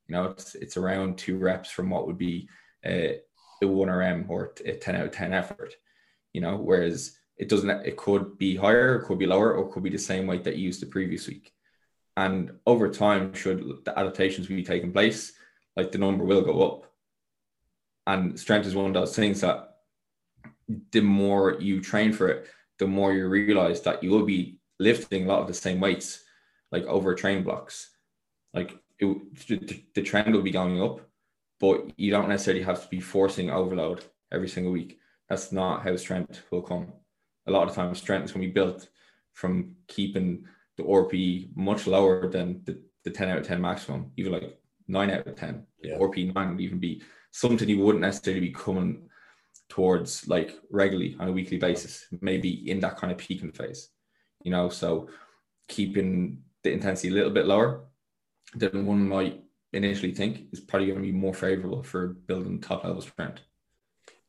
You 0.08 0.14
know, 0.14 0.26
it's 0.26 0.56
it's 0.56 0.78
around 0.78 1.18
two 1.18 1.38
reps 1.38 1.70
from 1.70 1.90
what 1.90 2.08
would 2.08 2.18
be 2.18 2.48
uh, 2.86 3.20
a 3.62 3.68
one 3.68 3.90
RM 3.90 4.26
or 4.30 4.54
a 4.66 4.74
10 4.74 4.96
out 4.96 5.06
of 5.06 5.12
10 5.12 5.34
effort, 5.34 5.76
you 6.34 6.42
know, 6.42 6.58
whereas 6.58 7.18
it 7.38 7.50
doesn't, 7.50 7.70
it 7.86 7.98
could 7.98 8.38
be 8.38 8.56
higher, 8.56 8.96
it 8.96 9.06
could 9.06 9.20
be 9.20 9.26
lower, 9.26 9.54
or 9.54 9.68
it 9.68 9.72
could 9.72 9.84
be 9.84 9.90
the 9.90 9.98
same 9.98 10.28
weight 10.28 10.44
that 10.44 10.56
you 10.56 10.64
used 10.64 10.82
the 10.82 10.88
previous 10.88 11.28
week. 11.28 11.54
And 12.18 12.52
over 12.66 12.90
time, 12.90 13.34
should 13.34 13.84
the 13.84 13.98
adaptations 13.98 14.48
be 14.48 14.64
taking 14.64 14.94
place, 14.94 15.34
like 15.76 15.92
the 15.92 15.98
number 15.98 16.24
will 16.24 16.42
go 16.42 16.62
up. 16.64 16.92
And 18.08 18.40
strength 18.40 18.68
is 18.68 18.76
one 18.76 18.88
of 18.88 18.94
those 18.94 19.16
things 19.16 19.42
that 19.42 19.78
the 20.92 21.02
more 21.02 21.58
you 21.60 21.82
train 21.82 22.14
for 22.14 22.30
it, 22.30 22.48
the 22.80 22.88
more 22.88 23.14
you 23.14 23.28
realize 23.28 23.82
that 23.82 24.04
you 24.04 24.12
will 24.12 24.26
be 24.26 24.60
lifting 24.80 25.26
a 25.26 25.28
lot 25.28 25.42
of 25.42 25.48
the 25.48 25.54
same 25.54 25.80
weights, 25.80 26.24
like 26.72 26.84
over 26.86 27.16
train 27.16 27.44
blocks. 27.44 27.90
Like 28.54 28.78
it, 29.00 29.94
the 29.94 30.02
trend 30.02 30.34
will 30.34 30.42
be 30.42 30.52
going 30.52 30.82
up 30.82 31.02
but 31.60 31.92
you 31.98 32.12
don't 32.12 32.30
necessarily 32.30 32.64
have 32.64 32.82
to 32.82 32.88
be 32.90 33.00
forcing 33.00 33.50
overload 33.50 34.06
every 34.32 34.48
single 34.48 34.74
week. 34.74 35.00
That's 35.30 35.52
not 35.52 35.84
how 35.84 35.96
strength 35.96 36.44
will 36.52 36.62
come. 36.62 36.94
A 37.48 37.52
lot 37.52 37.68
of 37.68 37.76
times, 37.76 38.00
strength 38.00 38.26
is 38.26 38.32
going 38.32 38.44
to 38.44 38.48
be 38.48 38.54
built 38.54 38.90
from 39.34 39.76
keeping 39.88 40.46
the 40.78 40.84
RP 40.84 41.56
much 41.56 41.88
lower 41.88 42.30
than 42.30 42.62
the, 42.66 42.82
the 43.04 43.12
10 43.12 43.30
out 43.30 43.38
of 43.40 43.48
10 43.48 43.62
maximum, 43.62 44.12
even 44.18 44.32
like 44.32 44.58
9 44.88 45.10
out 45.10 45.28
of 45.28 45.36
10. 45.36 45.66
Yeah. 45.84 45.98
RP 45.98 46.34
9 46.34 46.50
would 46.52 46.62
even 46.62 46.80
be 46.80 47.02
something 47.32 47.68
you 47.68 47.80
wouldn't 47.80 48.02
necessarily 48.02 48.42
be 48.42 48.54
coming 48.54 49.10
towards 49.70 50.28
like 50.28 50.56
regularly 50.70 51.16
on 51.20 51.28
a 51.28 51.32
weekly 51.32 51.58
basis, 51.58 52.06
maybe 52.22 52.70
in 52.70 52.80
that 52.80 52.98
kind 52.98 53.12
of 53.12 53.18
peaking 53.18 53.52
phase, 53.52 53.90
you 54.44 54.52
know. 54.52 54.70
So 54.70 55.10
keeping 55.68 56.42
the 56.64 56.72
intensity 56.72 57.10
a 57.10 57.14
little 57.14 57.32
bit 57.32 57.46
lower 57.46 57.86
than 58.54 58.86
one 58.86 59.08
might 59.08 59.45
initially 59.76 60.14
think 60.14 60.48
is 60.52 60.60
probably 60.60 60.88
going 60.88 61.00
to 61.00 61.06
be 61.06 61.12
more 61.12 61.34
favorable 61.34 61.84
for 61.84 62.08
building 62.08 62.62
top 62.62 62.84
level 62.84 63.02
strength. 63.02 63.42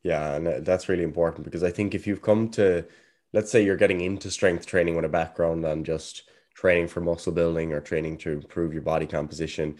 Yeah, 0.03 0.35
and 0.35 0.47
uh, 0.47 0.59
that's 0.59 0.89
really 0.89 1.03
important 1.03 1.45
because 1.45 1.63
I 1.63 1.71
think 1.71 1.95
if 1.95 2.05
you've 2.05 2.21
come 2.21 2.49
to, 2.51 2.85
let's 3.33 3.51
say 3.51 3.63
you're 3.63 3.77
getting 3.77 4.01
into 4.01 4.29
strength 4.29 4.65
training 4.65 4.95
with 4.95 5.05
a 5.05 5.09
background 5.09 5.65
on 5.65 5.83
just 5.83 6.29
training 6.53 6.87
for 6.87 7.01
muscle 7.01 7.31
building 7.31 7.73
or 7.73 7.79
training 7.79 8.17
to 8.17 8.31
improve 8.31 8.73
your 8.73 8.81
body 8.81 9.05
composition, 9.05 9.75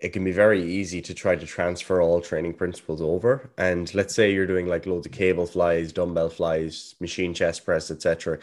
it 0.00 0.10
can 0.10 0.24
be 0.24 0.32
very 0.32 0.62
easy 0.62 1.02
to 1.02 1.14
try 1.14 1.36
to 1.36 1.46
transfer 1.46 2.00
all 2.00 2.20
training 2.20 2.54
principles 2.54 3.02
over. 3.02 3.50
And 3.58 3.92
let's 3.94 4.14
say 4.14 4.32
you're 4.32 4.46
doing 4.46 4.66
like 4.66 4.86
loads 4.86 5.06
of 5.06 5.12
cable 5.12 5.46
flies, 5.46 5.92
dumbbell 5.92 6.30
flies, 6.30 6.94
machine 7.00 7.34
chest 7.34 7.64
press, 7.64 7.90
etc. 7.90 8.38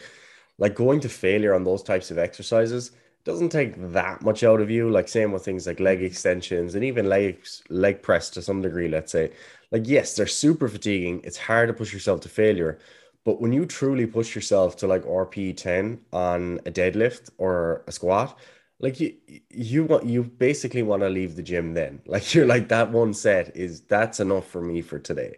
Like 0.56 0.74
going 0.74 1.00
to 1.00 1.08
failure 1.08 1.54
on 1.54 1.64
those 1.64 1.82
types 1.82 2.10
of 2.10 2.18
exercises 2.18 2.92
doesn't 3.28 3.50
take 3.50 3.74
that 3.92 4.22
much 4.22 4.42
out 4.42 4.60
of 4.60 4.70
you. 4.70 4.90
Like 4.90 5.06
same 5.06 5.32
with 5.32 5.44
things 5.44 5.66
like 5.66 5.80
leg 5.80 6.02
extensions 6.02 6.74
and 6.74 6.82
even 6.82 7.08
legs 7.08 7.62
leg 7.68 8.02
press 8.02 8.30
to 8.30 8.42
some 8.42 8.62
degree. 8.62 8.88
Let's 8.88 9.12
say, 9.12 9.32
like 9.70 9.86
yes, 9.86 10.16
they're 10.16 10.26
super 10.26 10.66
fatiguing. 10.68 11.20
It's 11.24 11.36
hard 11.36 11.68
to 11.68 11.74
push 11.74 11.92
yourself 11.92 12.20
to 12.22 12.28
failure, 12.28 12.78
but 13.24 13.40
when 13.40 13.52
you 13.52 13.66
truly 13.66 14.06
push 14.06 14.34
yourself 14.34 14.76
to 14.78 14.86
like 14.86 15.04
RP 15.04 15.52
ten 15.52 16.00
on 16.12 16.58
a 16.66 16.70
deadlift 16.70 17.30
or 17.38 17.84
a 17.86 17.92
squat, 17.92 18.38
like 18.80 18.98
you 18.98 19.14
you 19.50 19.84
want 19.84 20.06
you 20.06 20.24
basically 20.24 20.82
want 20.82 21.02
to 21.02 21.08
leave 21.10 21.36
the 21.36 21.42
gym 21.42 21.74
then. 21.74 22.00
Like 22.06 22.34
you're 22.34 22.46
like 22.46 22.68
that 22.68 22.90
one 22.90 23.12
set 23.12 23.54
is 23.56 23.82
that's 23.82 24.20
enough 24.20 24.46
for 24.48 24.62
me 24.62 24.80
for 24.82 24.98
today. 24.98 25.36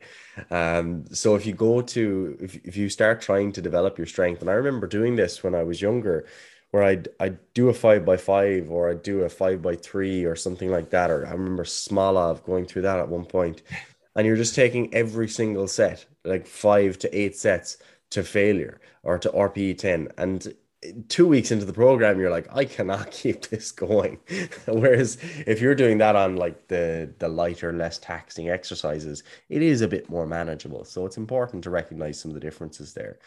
Um, 0.50 1.04
so 1.12 1.34
if 1.34 1.44
you 1.44 1.54
go 1.54 1.82
to 1.82 2.36
if 2.40 2.54
if 2.64 2.76
you 2.76 2.88
start 2.88 3.20
trying 3.20 3.50
to 3.52 3.62
develop 3.62 3.98
your 3.98 4.06
strength, 4.06 4.40
and 4.42 4.50
I 4.50 4.54
remember 4.54 4.86
doing 4.86 5.16
this 5.16 5.42
when 5.42 5.54
I 5.56 5.64
was 5.64 5.82
younger 5.82 6.26
where 6.70 6.82
I'd 6.82 7.08
I'd 7.18 7.38
do 7.54 7.68
a 7.68 7.74
five 7.74 8.04
by 8.04 8.16
five 8.16 8.70
or 8.70 8.90
I'd 8.90 9.02
do 9.02 9.20
a 9.22 9.28
five 9.28 9.62
by 9.62 9.76
three 9.76 10.24
or 10.24 10.36
something 10.36 10.70
like 10.70 10.90
that. 10.90 11.10
Or 11.10 11.26
I 11.26 11.32
remember 11.32 11.64
Smolov 11.64 12.44
going 12.44 12.66
through 12.66 12.82
that 12.82 12.98
at 12.98 13.08
one 13.08 13.24
point, 13.24 13.62
and 14.16 14.26
you're 14.26 14.36
just 14.36 14.54
taking 14.54 14.92
every 14.94 15.28
single 15.28 15.68
set, 15.68 16.04
like 16.24 16.46
five 16.46 16.98
to 17.00 17.18
eight 17.18 17.36
sets, 17.36 17.78
to 18.10 18.22
failure 18.22 18.80
or 19.02 19.18
to 19.18 19.30
RPE 19.30 19.78
ten, 19.78 20.08
and 20.18 20.54
two 21.08 21.26
weeks 21.26 21.50
into 21.50 21.66
the 21.66 21.74
program 21.74 22.18
you're 22.18 22.30
like 22.30 22.48
i 22.54 22.64
cannot 22.64 23.10
keep 23.10 23.48
this 23.48 23.70
going 23.70 24.18
whereas 24.66 25.18
if 25.46 25.60
you're 25.60 25.74
doing 25.74 25.98
that 25.98 26.16
on 26.16 26.36
like 26.36 26.68
the 26.68 27.12
the 27.18 27.28
lighter 27.28 27.70
less 27.70 27.98
taxing 27.98 28.48
exercises 28.48 29.22
it 29.50 29.60
is 29.60 29.82
a 29.82 29.88
bit 29.88 30.08
more 30.08 30.26
manageable 30.26 30.82
so 30.82 31.04
it's 31.04 31.18
important 31.18 31.62
to 31.62 31.68
recognize 31.68 32.18
some 32.18 32.30
of 32.30 32.34
the 32.34 32.40
differences 32.40 32.94
there 32.94 33.18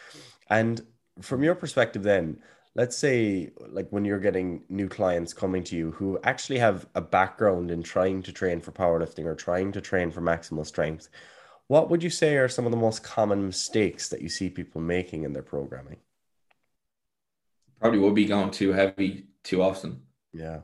and 0.49 0.82
from 1.21 1.43
your 1.43 1.53
perspective 1.53 2.01
then 2.01 2.36
let's 2.76 2.98
say 2.98 3.52
like 3.70 3.88
when 3.92 4.04
you're 4.04 4.20
getting 4.20 4.64
new 4.70 4.90
clients 4.90 5.34
coming 5.34 5.64
to 5.64 5.76
you 5.76 5.92
who 5.92 6.20
actually 6.24 6.58
have 6.58 6.88
a 6.96 7.02
background 7.02 7.70
in 7.72 7.84
trying 7.84 8.22
to 8.24 8.32
train 8.32 8.60
for 8.60 8.72
powerlifting 8.72 9.26
or 9.26 9.36
trying 9.36 9.72
to 9.72 9.82
train 9.82 10.12
for 10.12 10.22
maximal 10.22 10.66
strength 10.66 11.10
what 11.68 11.90
would 11.90 12.04
you 12.04 12.10
say 12.10 12.38
are 12.38 12.50
some 12.50 12.66
of 12.66 12.72
the 12.72 12.78
most 12.78 13.04
common 13.04 13.46
mistakes 13.46 14.10
that 14.10 14.22
you 14.22 14.30
see 14.30 14.50
people 14.50 14.82
making 14.82 15.24
in 15.24 15.34
their 15.34 15.44
programming? 15.44 15.98
Probably 17.80 18.00
would 18.00 18.16
be 18.16 18.26
going 18.26 18.52
too 18.52 18.74
heavy 18.74 19.28
too 19.44 19.62
often. 19.62 20.04
Yeah. 20.34 20.62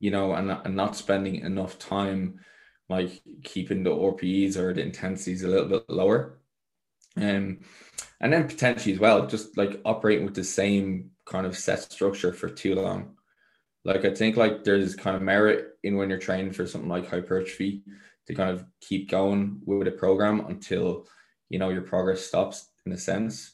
You 0.00 0.10
know 0.10 0.34
and, 0.34 0.50
and 0.50 0.76
not 0.76 0.96
spending 0.96 1.36
enough 1.36 1.78
time 1.78 2.40
like 2.90 3.22
keeping 3.42 3.82
the 3.82 3.90
rpes 3.90 4.56
or 4.56 4.74
the 4.74 4.82
intensities 4.82 5.42
a 5.42 5.48
little 5.48 5.68
bit 5.68 5.88
lower. 5.88 6.40
Um 7.16 7.60
and 8.20 8.32
then 8.32 8.48
potentially 8.48 8.92
as 8.94 9.00
well 9.00 9.26
just 9.26 9.56
like 9.56 9.80
operating 9.84 10.24
with 10.24 10.34
the 10.34 10.44
same 10.44 11.12
kind 11.26 11.46
of 11.46 11.56
set 11.56 11.80
structure 11.80 12.32
for 12.32 12.48
too 12.48 12.74
long. 12.74 13.16
Like 13.84 14.04
I 14.04 14.14
think 14.14 14.36
like 14.36 14.64
there's 14.64 14.94
kind 14.94 15.16
of 15.16 15.22
merit 15.22 15.76
in 15.82 15.96
when 15.96 16.08
you're 16.08 16.18
training 16.18 16.52
for 16.52 16.66
something 16.66 16.88
like 16.88 17.08
hypertrophy 17.08 17.82
to 18.26 18.34
kind 18.34 18.50
of 18.50 18.64
keep 18.80 19.10
going 19.10 19.60
with 19.66 19.88
a 19.88 19.92
program 19.92 20.46
until 20.46 21.06
you 21.50 21.58
know 21.58 21.68
your 21.68 21.82
progress 21.82 22.22
stops 22.22 22.70
in 22.86 22.92
a 22.92 22.98
sense. 22.98 23.52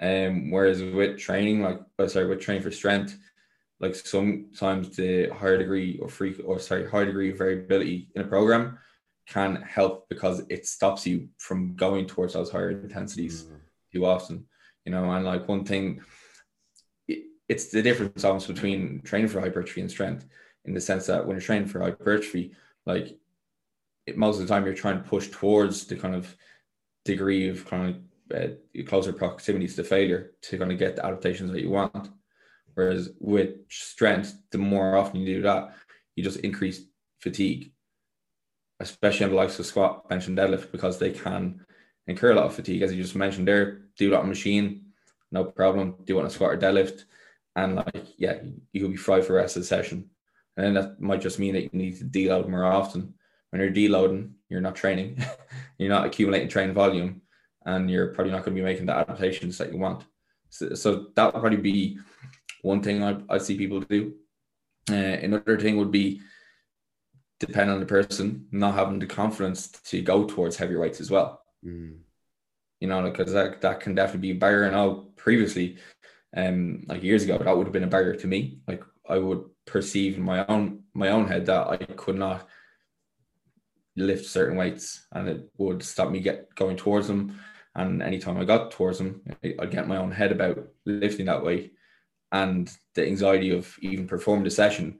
Um, 0.00 0.50
whereas 0.50 0.82
with 0.82 1.18
training, 1.18 1.62
like 1.62 1.80
oh, 1.98 2.06
sorry, 2.06 2.26
with 2.26 2.40
training 2.40 2.62
for 2.62 2.70
strength, 2.70 3.18
like 3.80 3.94
sometimes 3.94 4.96
the 4.96 5.28
higher 5.30 5.58
degree 5.58 5.98
or 6.00 6.08
free 6.08 6.36
or 6.44 6.58
sorry, 6.58 6.88
high 6.88 7.04
degree 7.04 7.30
of 7.30 7.38
variability 7.38 8.08
in 8.14 8.22
a 8.22 8.26
program 8.26 8.78
can 9.26 9.56
help 9.56 10.08
because 10.08 10.42
it 10.50 10.66
stops 10.66 11.06
you 11.06 11.28
from 11.38 11.74
going 11.74 12.06
towards 12.06 12.34
those 12.34 12.50
higher 12.50 12.70
intensities 12.70 13.44
mm. 13.44 13.56
too 13.92 14.06
often. 14.06 14.46
You 14.84 14.92
know, 14.92 15.10
and 15.10 15.24
like 15.24 15.48
one 15.48 15.64
thing 15.64 16.02
it's 17.48 17.66
the 17.66 17.82
difference 17.82 18.24
almost 18.24 18.48
between 18.48 19.00
training 19.02 19.28
for 19.28 19.40
hypertrophy 19.40 19.80
and 19.80 19.90
strength 19.90 20.26
in 20.64 20.74
the 20.74 20.80
sense 20.80 21.06
that 21.06 21.26
when 21.26 21.36
you're 21.36 21.42
training 21.42 21.68
for 21.68 21.80
hypertrophy, 21.80 22.52
like 22.86 23.18
it, 24.06 24.16
most 24.16 24.40
of 24.40 24.42
the 24.42 24.52
time 24.52 24.64
you're 24.64 24.74
trying 24.74 25.02
to 25.02 25.08
push 25.08 25.28
towards 25.28 25.86
the 25.86 25.96
kind 25.96 26.14
of 26.14 26.34
degree 27.04 27.48
of 27.48 27.66
kind 27.66 28.02
of 28.30 28.36
uh, 28.36 28.82
closer 28.86 29.12
proximity 29.12 29.68
to 29.68 29.84
failure 29.84 30.32
to 30.40 30.58
kind 30.58 30.72
of 30.72 30.78
get 30.78 30.96
the 30.96 31.04
adaptations 31.04 31.50
that 31.50 31.60
you 31.60 31.70
want. 31.70 32.10
Whereas 32.74 33.10
with 33.20 33.56
strength, 33.68 34.36
the 34.50 34.58
more 34.58 34.96
often 34.96 35.20
you 35.20 35.36
do 35.36 35.42
that, 35.42 35.74
you 36.16 36.24
just 36.24 36.40
increase 36.40 36.86
fatigue, 37.20 37.72
especially 38.80 39.24
on 39.24 39.30
the 39.30 39.36
likes 39.36 39.58
of 39.58 39.66
squat, 39.66 40.08
bench, 40.08 40.26
and 40.26 40.36
deadlift, 40.36 40.72
because 40.72 40.98
they 40.98 41.10
can 41.10 41.64
incur 42.06 42.32
a 42.32 42.34
lot 42.34 42.46
of 42.46 42.54
fatigue. 42.54 42.82
As 42.82 42.92
you 42.92 43.02
just 43.02 43.14
mentioned 43.14 43.46
there, 43.46 43.82
do 43.96 44.10
that 44.10 44.20
on 44.20 44.28
machine, 44.28 44.86
no 45.30 45.44
problem. 45.44 45.96
Do 46.04 46.18
it 46.18 46.20
on 46.22 46.26
a 46.26 46.30
squat 46.30 46.54
or 46.54 46.58
deadlift 46.58 47.04
and 47.56 47.76
like 47.76 48.06
yeah, 48.16 48.38
you 48.72 48.80
could 48.80 48.90
be 48.92 48.96
fried 48.96 49.24
for 49.24 49.32
the 49.32 49.38
rest 49.38 49.56
of 49.56 49.62
the 49.62 49.66
session. 49.66 50.10
And 50.56 50.66
then 50.66 50.74
that 50.74 51.00
might 51.00 51.20
just 51.20 51.38
mean 51.38 51.54
that 51.54 51.62
you 51.62 51.70
need 51.72 51.98
to 51.98 52.04
deload 52.04 52.48
more 52.48 52.64
often. 52.64 53.14
When 53.50 53.60
you're 53.60 53.70
deloading, 53.70 54.32
you're 54.48 54.60
not 54.60 54.76
training, 54.76 55.22
you're 55.78 55.88
not 55.88 56.06
accumulating 56.06 56.48
training 56.48 56.74
volume, 56.74 57.22
and 57.64 57.90
you're 57.90 58.08
probably 58.08 58.32
not 58.32 58.44
going 58.44 58.56
to 58.56 58.60
be 58.60 58.64
making 58.64 58.86
the 58.86 58.94
adaptations 58.94 59.58
that 59.58 59.72
you 59.72 59.78
want. 59.78 60.04
So, 60.50 60.74
so 60.74 61.06
that 61.16 61.32
would 61.32 61.40
probably 61.40 61.58
be 61.58 61.98
one 62.62 62.82
thing 62.82 63.02
I, 63.02 63.16
I 63.28 63.38
see 63.38 63.56
people 63.56 63.80
do. 63.80 64.14
Uh, 64.90 64.94
another 64.94 65.58
thing 65.58 65.76
would 65.76 65.90
be 65.90 66.20
depend 67.40 67.70
on 67.70 67.80
the 67.80 67.86
person 67.86 68.46
not 68.52 68.74
having 68.74 68.98
the 68.98 69.06
confidence 69.06 69.68
to 69.68 70.00
go 70.02 70.24
towards 70.24 70.56
heavy 70.56 70.76
weights 70.76 71.00
as 71.00 71.10
well. 71.10 71.42
Mm. 71.64 71.98
You 72.80 72.88
know, 72.88 73.02
because 73.02 73.32
that, 73.32 73.60
that 73.62 73.80
can 73.80 73.94
definitely 73.94 74.32
be 74.32 74.36
a 74.36 74.40
barrier. 74.40 74.70
Now, 74.70 75.06
previously, 75.16 75.78
um 76.36 76.82
like 76.86 77.02
years 77.02 77.22
ago 77.22 77.38
that 77.38 77.56
would 77.56 77.66
have 77.66 77.72
been 77.72 77.84
a 77.84 77.88
barrier 77.88 78.14
to 78.14 78.26
me 78.26 78.58
like 78.66 78.82
i 79.08 79.18
would 79.18 79.44
perceive 79.66 80.16
in 80.16 80.22
my 80.22 80.44
own 80.46 80.82
my 80.94 81.08
own 81.08 81.26
head 81.26 81.46
that 81.46 81.66
i 81.68 81.76
could 81.76 82.16
not 82.16 82.48
lift 83.96 84.26
certain 84.26 84.56
weights 84.56 85.06
and 85.12 85.28
it 85.28 85.48
would 85.58 85.82
stop 85.82 86.10
me 86.10 86.20
get 86.20 86.54
going 86.54 86.76
towards 86.76 87.06
them. 87.06 87.38
And 87.76 88.02
anytime 88.02 88.38
I 88.38 88.44
got 88.44 88.70
towards 88.70 88.98
them, 88.98 89.22
I'd 89.42 89.70
get 89.70 89.88
my 89.88 89.96
own 89.96 90.12
head 90.12 90.32
about 90.32 90.64
lifting 90.84 91.26
that 91.26 91.44
weight. 91.44 91.74
And 92.32 92.70
the 92.94 93.06
anxiety 93.06 93.50
of 93.50 93.76
even 93.80 94.06
performing 94.06 94.44
the 94.44 94.50
session 94.50 94.98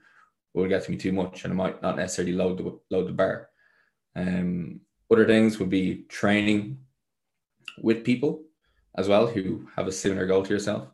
would 0.55 0.69
get 0.69 0.85
to 0.85 0.91
me 0.91 0.97
too 0.97 1.13
much 1.13 1.45
and 1.45 1.53
I 1.53 1.57
might 1.57 1.83
not 1.83 1.97
necessarily 1.97 2.33
load 2.33 2.59
the 2.59 2.79
load 2.91 3.09
the 3.09 3.13
bar. 3.13 3.49
Um, 4.17 4.81
other 5.11 5.27
things 5.27 5.59
would 5.59 5.71
be 5.71 6.05
training 6.09 6.79
with 7.83 8.05
people 8.05 8.43
as 8.97 9.09
well 9.09 9.27
who 9.27 9.69
have 9.77 9.89
a 9.89 9.93
similar 9.93 10.27
goal 10.27 10.45
to 10.45 10.53
yourself. 10.53 10.89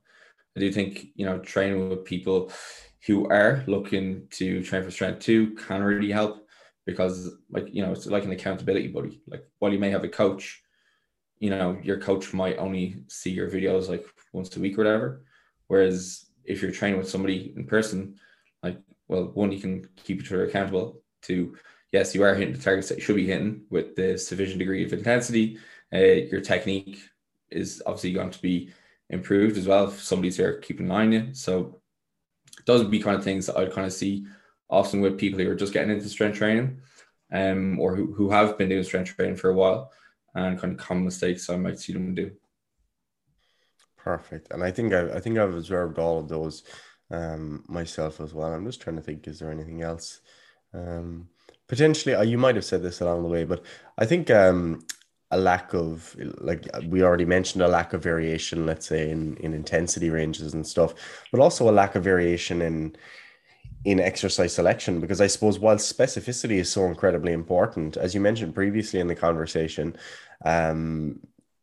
I 0.57 0.61
do 0.61 0.73
think, 0.73 1.07
you 1.15 1.27
know, 1.27 1.39
training 1.39 1.89
with 1.89 2.05
people 2.05 2.51
who 3.07 3.29
are 3.29 3.65
looking 3.67 4.27
to 4.31 4.63
train 4.63 4.83
for 4.83 4.91
strength 4.91 5.21
too 5.21 5.53
can 5.55 5.83
really 5.83 6.11
help 6.11 6.47
because 6.87 7.31
like 7.51 7.73
you 7.73 7.83
know 7.83 7.93
it's 7.93 8.07
like 8.07 8.25
an 8.25 8.33
accountability 8.33 8.89
buddy. 8.89 9.21
Like 9.27 9.45
while 9.59 9.73
you 9.73 9.79
may 9.79 9.91
have 9.91 10.05
a 10.05 10.09
coach 10.09 10.63
you 11.39 11.51
know 11.51 11.79
your 11.83 11.99
coach 11.99 12.33
might 12.33 12.59
only 12.59 13.03
see 13.09 13.31
your 13.31 13.51
videos 13.51 13.89
like 13.89 14.05
once 14.33 14.55
a 14.57 14.61
week 14.61 14.79
or 14.79 14.85
whatever. 14.85 15.25
Whereas 15.69 16.27
if 16.45 16.63
you're 16.63 16.73
training 16.73 16.99
with 16.99 17.09
somebody 17.09 17.53
in 17.57 17.67
person 17.67 18.17
like 18.63 18.79
well 19.09 19.31
one 19.35 19.53
you 19.53 19.61
can 19.61 19.89
keep 19.97 20.21
each 20.21 20.33
other 20.33 20.45
accountable. 20.45 21.03
To 21.23 21.57
yes 21.93 22.15
you 22.15 22.23
are 22.23 22.35
hitting 22.35 22.55
the 22.55 22.61
targets 22.61 22.89
that 22.89 22.99
you 22.99 23.05
should 23.05 23.17
be 23.17 23.27
hitting 23.27 23.63
with 23.71 23.97
the 23.97 24.19
sufficient 24.19 24.59
degree 24.59 24.85
of 24.85 24.93
intensity. 24.93 25.59
Uh, 25.93 25.99
your 26.31 26.41
technique 26.41 27.01
is 27.51 27.83
obviously 27.85 28.13
going 28.13 28.31
to 28.31 28.43
be 28.43 28.73
improved 29.11 29.59
as 29.59 29.67
well 29.67 29.89
if 29.89 30.03
somebody's 30.03 30.37
there 30.37 30.59
keeping 30.59 30.87
an 30.87 30.93
eye 30.93 31.03
on 31.03 31.13
you 31.13 31.35
so 31.35 31.81
those 32.67 32.83
would 32.83 32.91
be 32.91 33.01
kind 33.01 33.17
of 33.17 33.25
things 33.25 33.47
that 33.47 33.57
I'd 33.57 33.73
kind 33.73 33.87
of 33.87 33.93
see 33.93 34.27
often 34.69 35.01
with 35.01 35.19
people 35.19 35.39
who 35.39 35.51
are 35.51 35.57
just 35.57 35.73
getting 35.73 35.91
into 35.91 36.09
strength 36.09 36.39
training 36.39 36.81
um, 37.33 37.79
or 37.79 37.97
who, 37.97 38.13
who 38.13 38.31
have 38.31 38.57
been 38.57 38.69
doing 38.69 38.85
strength 38.85 39.15
training 39.17 39.37
for 39.37 39.51
a 39.51 39.55
while 39.55 39.93
and 40.35 40.59
kind 40.59 40.73
of 40.73 40.79
common 40.79 41.05
mistakes 41.05 41.51
I 41.51 41.57
might 41.57 41.79
see 41.79 41.93
them 41.93 42.15
do. 42.15 42.31
Perfect. 43.97 44.53
And 44.53 44.63
I 44.63 44.71
think 44.71 44.93
I, 44.93 45.11
I 45.15 45.21
think 45.21 45.39
I've 45.39 45.55
observed 45.55 45.99
all 45.99 46.19
of 46.19 46.29
those 46.29 46.63
um, 47.11 47.65
myself 47.69 48.21
as 48.21 48.33
well. 48.33 48.53
I'm 48.53 48.67
just 48.67 48.81
trying 48.81 48.97
to 48.97 49.03
think, 49.03 49.27
is 49.27 49.41
there 49.41 49.51
anything 49.51 49.83
else? 49.83 50.21
Um, 50.73 51.29
potentially, 51.69 52.15
uh, 52.15 52.23
you 52.23 52.39
might 52.39 52.55
have 52.55 52.65
said 52.65 52.83
this 52.83 53.01
along 53.01 53.23
the 53.23 53.29
way, 53.29 53.45
but 53.45 53.65
I 53.99 54.07
think 54.07 54.31
um, 54.31 54.87
a 55.31 55.39
lack 55.39 55.73
of 55.75 56.17
like 56.39 56.67
we 56.87 57.03
already 57.03 57.25
mentioned 57.25 57.63
a 57.63 57.69
lack 57.69 57.93
of 57.93 58.03
variation 58.03 58.67
let's 58.67 58.87
say 58.87 59.11
in 59.11 59.37
in 59.37 59.55
intensity 59.55 60.11
ranges 60.11 60.55
and 60.55 60.67
stuff 60.67 60.95
but 61.31 61.41
also 61.41 61.69
a 61.69 61.73
lack 61.73 61.95
of 61.95 62.03
variation 62.03 62.61
in 62.63 62.97
in 63.85 64.01
exercise 64.01 64.53
selection 64.53 65.01
because 65.01 65.21
i 65.21 65.27
suppose 65.27 65.59
while 65.59 65.77
specificity 65.77 66.59
is 66.59 66.71
so 66.71 66.85
incredibly 66.87 67.33
important 67.33 67.97
as 67.97 68.15
you 68.15 68.21
mentioned 68.21 68.55
previously 68.55 68.99
in 68.99 69.07
the 69.07 69.15
conversation 69.15 69.97
um 70.45 71.19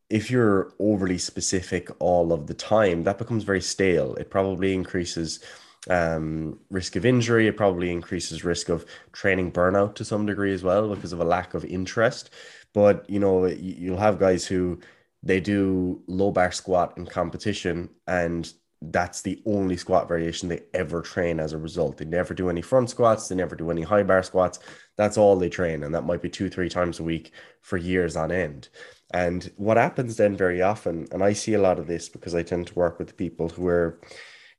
if 0.10 0.32
you're 0.32 0.74
overly 0.80 1.18
specific 1.18 1.90
all 2.00 2.32
of 2.32 2.48
the 2.48 2.54
time 2.54 3.04
that 3.04 3.18
becomes 3.18 3.44
very 3.44 3.62
stale 3.62 4.16
it 4.16 4.30
probably 4.30 4.74
increases 4.74 5.42
um, 5.90 6.60
risk 6.70 6.96
of 6.96 7.06
injury. 7.06 7.48
It 7.48 7.58
probably 7.58 7.92
increases 7.92 8.44
risk 8.44 8.70
of 8.70 8.86
training 9.14 9.52
burnout 9.52 9.96
to 9.96 10.06
some 10.06 10.26
degree 10.26 10.54
as 10.54 10.64
well 10.64 10.94
because 10.94 11.14
of 11.14 11.20
a 11.20 11.26
lack 11.26 11.54
of 11.54 11.66
interest. 11.66 12.30
But 12.78 13.10
you 13.10 13.18
know, 13.18 13.48
you'll 13.48 13.98
have 13.98 14.20
guys 14.20 14.46
who 14.46 14.80
they 15.24 15.40
do 15.40 16.04
low 16.06 16.30
bar 16.30 16.52
squat 16.52 16.96
in 16.96 17.08
competition, 17.08 17.90
and 18.06 18.54
that's 18.84 19.24
the 19.24 19.42
only 19.48 19.76
squat 19.78 20.08
variation 20.08 20.48
they 20.48 20.62
ever 20.76 21.02
train 21.02 21.40
as 21.40 21.54
a 21.54 21.58
result. 21.58 21.98
They 21.98 22.06
never 22.06 22.36
do 22.36 22.52
any 22.52 22.62
front 22.62 22.92
squats, 22.92 23.28
they 23.28 23.36
never 23.36 23.56
do 23.56 23.72
any 23.72 23.82
high 23.82 24.04
bar 24.04 24.22
squats. 24.22 24.60
That's 24.96 25.18
all 25.18 25.36
they 25.36 25.50
train, 25.50 25.86
and 25.86 25.96
that 25.96 26.06
might 26.06 26.22
be 26.22 26.30
two, 26.30 26.52
three 26.52 26.70
times 26.70 27.00
a 27.00 27.04
week 27.04 27.32
for 27.62 27.78
years 27.78 28.16
on 28.16 28.32
end. 28.32 28.70
And 29.12 29.52
what 29.58 29.78
happens 29.78 30.16
then 30.16 30.38
very 30.38 30.62
often, 30.62 31.08
and 31.12 31.24
I 31.24 31.34
see 31.34 31.56
a 31.56 31.62
lot 31.62 31.80
of 31.80 31.88
this 31.88 32.10
because 32.10 32.36
I 32.36 32.44
tend 32.44 32.68
to 32.68 32.76
work 32.76 33.00
with 33.00 33.18
people 33.18 33.50
who 33.50 33.66
are 33.66 34.00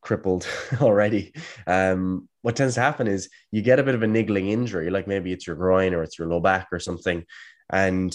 crippled 0.01 0.45
already. 0.81 1.33
Um, 1.69 2.29
what 2.43 2.57
tends 2.57 2.75
to 2.75 2.81
happen 2.81 3.07
is 3.07 3.29
you 3.53 3.63
get 3.63 3.79
a 3.79 3.85
bit 3.85 3.95
of 3.95 4.03
a 4.03 4.09
niggling 4.09 4.49
injury, 4.49 4.91
like 4.91 5.07
maybe 5.07 5.33
it's 5.33 5.47
your 5.47 5.55
groin 5.55 5.95
or 5.95 6.03
it's 6.03 6.19
your 6.19 6.27
low 6.27 6.41
back 6.41 6.67
or 6.73 6.81
something, 6.81 7.25
and 7.71 8.15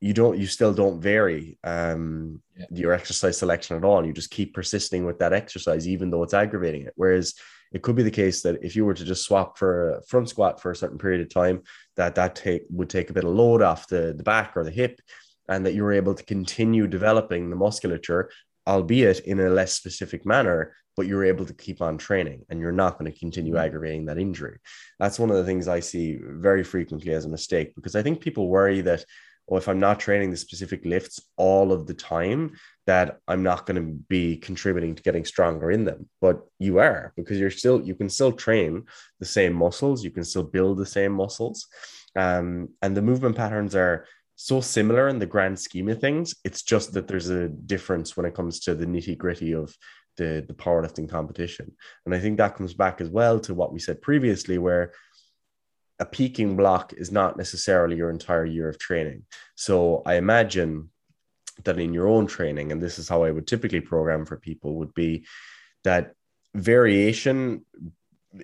you 0.00 0.12
don't 0.12 0.38
you 0.38 0.46
still 0.46 0.72
don't 0.72 1.00
vary 1.00 1.58
um, 1.64 2.40
yeah. 2.56 2.66
your 2.70 2.92
exercise 2.92 3.38
selection 3.38 3.76
at 3.76 3.84
all. 3.84 4.04
You 4.06 4.12
just 4.12 4.30
keep 4.30 4.54
persisting 4.54 5.04
with 5.04 5.18
that 5.18 5.32
exercise, 5.32 5.88
even 5.88 6.10
though 6.10 6.22
it's 6.22 6.34
aggravating 6.34 6.82
it. 6.82 6.92
Whereas 6.96 7.34
it 7.72 7.82
could 7.82 7.96
be 7.96 8.02
the 8.02 8.10
case 8.10 8.42
that 8.42 8.62
if 8.62 8.76
you 8.76 8.84
were 8.84 8.94
to 8.94 9.04
just 9.04 9.24
swap 9.24 9.58
for 9.58 9.96
a 9.96 10.02
front 10.02 10.28
squat 10.28 10.60
for 10.60 10.70
a 10.70 10.76
certain 10.76 10.98
period 10.98 11.20
of 11.20 11.28
time, 11.28 11.62
that 11.96 12.14
that 12.14 12.36
take 12.36 12.62
would 12.70 12.88
take 12.88 13.10
a 13.10 13.12
bit 13.12 13.24
of 13.24 13.30
load 13.30 13.60
off 13.60 13.88
the, 13.88 14.14
the 14.16 14.22
back 14.22 14.56
or 14.56 14.64
the 14.64 14.70
hip, 14.70 15.00
and 15.48 15.66
that 15.66 15.74
you 15.74 15.82
were 15.82 15.92
able 15.92 16.14
to 16.14 16.24
continue 16.24 16.86
developing 16.86 17.50
the 17.50 17.56
musculature, 17.56 18.30
albeit 18.66 19.20
in 19.20 19.40
a 19.40 19.50
less 19.50 19.74
specific 19.74 20.24
manner, 20.24 20.74
but 20.98 21.06
you're 21.06 21.24
able 21.24 21.46
to 21.46 21.54
keep 21.54 21.80
on 21.80 21.96
training 21.96 22.44
and 22.50 22.58
you're 22.58 22.72
not 22.72 22.98
going 22.98 23.10
to 23.10 23.16
continue 23.16 23.52
mm-hmm. 23.52 23.64
aggravating 23.64 24.04
that 24.06 24.18
injury. 24.18 24.58
That's 24.98 25.20
one 25.20 25.30
of 25.30 25.36
the 25.36 25.44
things 25.44 25.68
I 25.68 25.78
see 25.78 26.18
very 26.20 26.64
frequently 26.64 27.12
as 27.12 27.24
a 27.24 27.28
mistake 27.28 27.72
because 27.76 27.94
I 27.94 28.02
think 28.02 28.20
people 28.20 28.48
worry 28.48 28.80
that, 28.80 29.04
oh, 29.48 29.58
if 29.58 29.68
I'm 29.68 29.78
not 29.78 30.00
training 30.00 30.32
the 30.32 30.36
specific 30.36 30.84
lifts 30.84 31.20
all 31.36 31.70
of 31.70 31.86
the 31.86 31.94
time, 31.94 32.56
that 32.86 33.20
I'm 33.28 33.44
not 33.44 33.64
going 33.64 33.76
to 33.76 33.92
be 34.08 34.38
contributing 34.38 34.96
to 34.96 35.02
getting 35.04 35.24
stronger 35.24 35.70
in 35.70 35.84
them. 35.84 36.08
But 36.20 36.40
you 36.58 36.80
are 36.80 37.12
because 37.16 37.38
you're 37.38 37.52
still, 37.52 37.80
you 37.80 37.94
can 37.94 38.08
still 38.08 38.32
train 38.32 38.82
the 39.20 39.26
same 39.26 39.52
muscles, 39.52 40.02
you 40.02 40.10
can 40.10 40.24
still 40.24 40.42
build 40.42 40.78
the 40.78 40.86
same 40.86 41.12
muscles. 41.12 41.68
Um, 42.16 42.70
and 42.82 42.96
the 42.96 43.02
movement 43.02 43.36
patterns 43.36 43.76
are 43.76 44.04
so 44.34 44.60
similar 44.60 45.08
in 45.08 45.18
the 45.18 45.26
grand 45.26 45.58
scheme 45.58 45.88
of 45.88 46.00
things. 46.00 46.34
It's 46.44 46.62
just 46.62 46.92
that 46.94 47.08
there's 47.08 47.28
a 47.28 47.48
difference 47.48 48.16
when 48.16 48.24
it 48.24 48.34
comes 48.34 48.60
to 48.60 48.74
the 48.74 48.86
nitty 48.86 49.18
gritty 49.18 49.52
of 49.52 49.72
the, 50.18 50.44
the 50.46 50.54
powerlifting 50.54 51.08
competition. 51.08 51.72
And 52.04 52.14
I 52.14 52.18
think 52.18 52.36
that 52.36 52.56
comes 52.56 52.74
back 52.74 53.00
as 53.00 53.08
well 53.08 53.40
to 53.40 53.54
what 53.54 53.72
we 53.72 53.78
said 53.78 54.02
previously, 54.02 54.58
where 54.58 54.92
a 55.98 56.04
peaking 56.04 56.56
block 56.56 56.92
is 56.92 57.10
not 57.10 57.36
necessarily 57.36 57.96
your 57.96 58.10
entire 58.10 58.44
year 58.44 58.68
of 58.68 58.78
training. 58.78 59.24
So 59.54 60.02
I 60.04 60.14
imagine 60.14 60.90
that 61.64 61.80
in 61.80 61.92
your 61.92 62.06
own 62.06 62.26
training, 62.26 62.70
and 62.70 62.80
this 62.80 62.98
is 62.98 63.08
how 63.08 63.24
I 63.24 63.30
would 63.30 63.46
typically 63.46 63.80
program 63.80 64.26
for 64.26 64.36
people, 64.36 64.76
would 64.76 64.94
be 64.94 65.26
that 65.84 66.12
variation 66.54 67.64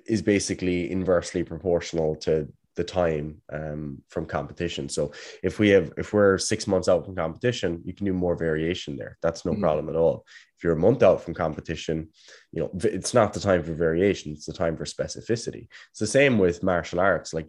is 0.06 0.22
basically 0.22 0.90
inversely 0.90 1.44
proportional 1.44 2.16
to 2.16 2.48
the 2.76 2.84
time 2.84 3.40
um, 3.52 4.02
from 4.08 4.26
competition. 4.26 4.88
So 4.88 5.12
if 5.42 5.58
we 5.58 5.68
have 5.70 5.92
if 5.96 6.12
we're 6.12 6.38
six 6.38 6.66
months 6.66 6.88
out 6.88 7.04
from 7.04 7.14
competition, 7.14 7.82
you 7.84 7.94
can 7.94 8.06
do 8.06 8.12
more 8.12 8.36
variation 8.36 8.96
there. 8.96 9.16
That's 9.22 9.44
no 9.44 9.52
mm-hmm. 9.52 9.62
problem 9.62 9.88
at 9.88 9.96
all. 9.96 10.24
If 10.56 10.64
you're 10.64 10.72
a 10.72 10.78
month 10.78 11.02
out 11.02 11.22
from 11.22 11.34
competition, 11.34 12.08
you 12.52 12.62
know 12.62 12.70
it's 12.82 13.14
not 13.14 13.32
the 13.32 13.40
time 13.40 13.62
for 13.62 13.72
variation; 13.72 14.32
it's 14.32 14.46
the 14.46 14.52
time 14.52 14.76
for 14.76 14.84
specificity. 14.84 15.68
It's 15.90 16.00
the 16.00 16.06
same 16.06 16.38
with 16.38 16.62
martial 16.62 17.00
arts. 17.00 17.32
Like 17.32 17.48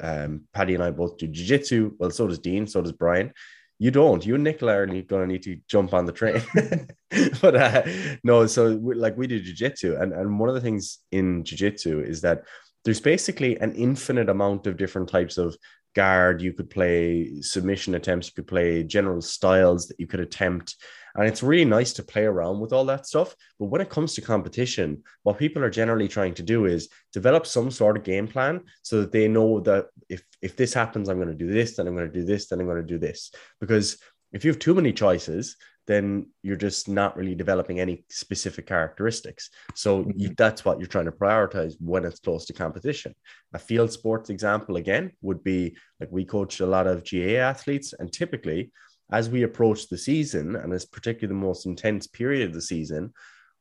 um, 0.00 0.42
Paddy 0.52 0.74
and 0.74 0.82
I 0.82 0.90
both 0.90 1.18
do 1.18 1.28
jiu-jitsu. 1.28 1.92
Well, 1.98 2.10
so 2.10 2.26
does 2.26 2.38
Dean. 2.38 2.66
So 2.66 2.82
does 2.82 2.92
Brian. 2.92 3.32
You 3.80 3.90
don't. 3.90 4.24
You 4.24 4.36
and 4.36 4.44
Nicola 4.44 4.72
are 4.76 4.86
going 4.86 5.02
to 5.02 5.26
need 5.26 5.42
to 5.42 5.58
jump 5.68 5.94
on 5.94 6.06
the 6.06 6.12
train. 6.12 6.40
but 7.40 7.56
uh, 7.56 7.82
no, 8.22 8.46
so 8.46 8.76
we, 8.76 8.94
like 8.94 9.16
we 9.16 9.26
do 9.26 9.40
jiu-jitsu, 9.40 9.96
and 9.96 10.12
and 10.12 10.38
one 10.38 10.48
of 10.48 10.54
the 10.54 10.60
things 10.60 10.98
in 11.10 11.44
jiu-jitsu 11.44 12.00
is 12.00 12.20
that 12.22 12.44
there's 12.84 13.00
basically 13.00 13.58
an 13.58 13.74
infinite 13.74 14.28
amount 14.28 14.66
of 14.66 14.76
different 14.76 15.08
types 15.08 15.38
of 15.38 15.56
guard. 15.94 16.42
You 16.42 16.52
could 16.52 16.70
play 16.70 17.40
submission 17.40 17.94
attempts 17.94 18.28
you 18.28 18.34
could 18.34 18.48
play 18.48 18.82
general 18.82 19.22
styles 19.22 19.88
that 19.88 19.98
you 19.98 20.06
could 20.06 20.20
attempt. 20.20 20.76
And 21.16 21.28
it's 21.28 21.44
really 21.44 21.64
nice 21.64 21.92
to 21.94 22.02
play 22.02 22.24
around 22.24 22.58
with 22.58 22.72
all 22.72 22.84
that 22.86 23.06
stuff. 23.06 23.36
But 23.60 23.66
when 23.66 23.80
it 23.80 23.88
comes 23.88 24.14
to 24.14 24.20
competition 24.20 25.02
what 25.22 25.38
people 25.38 25.62
are 25.62 25.70
generally 25.70 26.08
trying 26.08 26.34
to 26.34 26.42
do 26.42 26.66
is 26.66 26.88
develop 27.12 27.46
some 27.46 27.70
sort 27.70 27.96
of 27.96 28.04
game 28.04 28.26
plan 28.26 28.62
so 28.82 29.00
that 29.00 29.12
they 29.12 29.28
know 29.28 29.60
that 29.60 29.86
if 30.08 30.22
if 30.42 30.56
this 30.56 30.74
happens 30.74 31.08
i'm 31.08 31.16
going 31.16 31.28
to 31.28 31.34
do 31.34 31.50
this 31.50 31.76
then 31.76 31.86
i'm 31.86 31.96
going 31.96 32.10
to 32.10 32.20
do 32.20 32.26
this 32.26 32.48
then 32.48 32.60
i'm 32.60 32.66
going 32.66 32.82
to 32.82 32.94
do 32.94 32.98
this. 32.98 33.30
Because 33.60 33.98
if 34.32 34.44
you 34.44 34.50
have 34.50 34.58
too 34.58 34.74
many 34.74 34.92
choices 34.92 35.56
then 35.86 36.26
you're 36.42 36.56
just 36.56 36.88
not 36.88 37.16
really 37.16 37.34
developing 37.34 37.80
any 37.80 38.04
specific 38.08 38.66
characteristics. 38.66 39.50
So 39.74 40.04
mm-hmm. 40.04 40.32
that's 40.36 40.64
what 40.64 40.78
you're 40.78 40.86
trying 40.86 41.04
to 41.06 41.12
prioritize 41.12 41.74
when 41.80 42.04
it's 42.04 42.20
close 42.20 42.46
to 42.46 42.52
competition. 42.52 43.14
A 43.52 43.58
field 43.58 43.92
sports 43.92 44.30
example 44.30 44.76
again 44.76 45.12
would 45.22 45.44
be 45.44 45.76
like 46.00 46.10
we 46.10 46.24
coach 46.24 46.60
a 46.60 46.66
lot 46.66 46.86
of 46.86 47.08
GAA 47.08 47.38
athletes, 47.38 47.94
and 47.98 48.12
typically 48.12 48.72
as 49.12 49.28
we 49.28 49.42
approach 49.42 49.88
the 49.88 49.98
season, 49.98 50.56
and 50.56 50.72
it's 50.72 50.86
particularly 50.86 51.28
the 51.28 51.46
most 51.46 51.66
intense 51.66 52.06
period 52.06 52.48
of 52.48 52.54
the 52.54 52.62
season, 52.62 53.12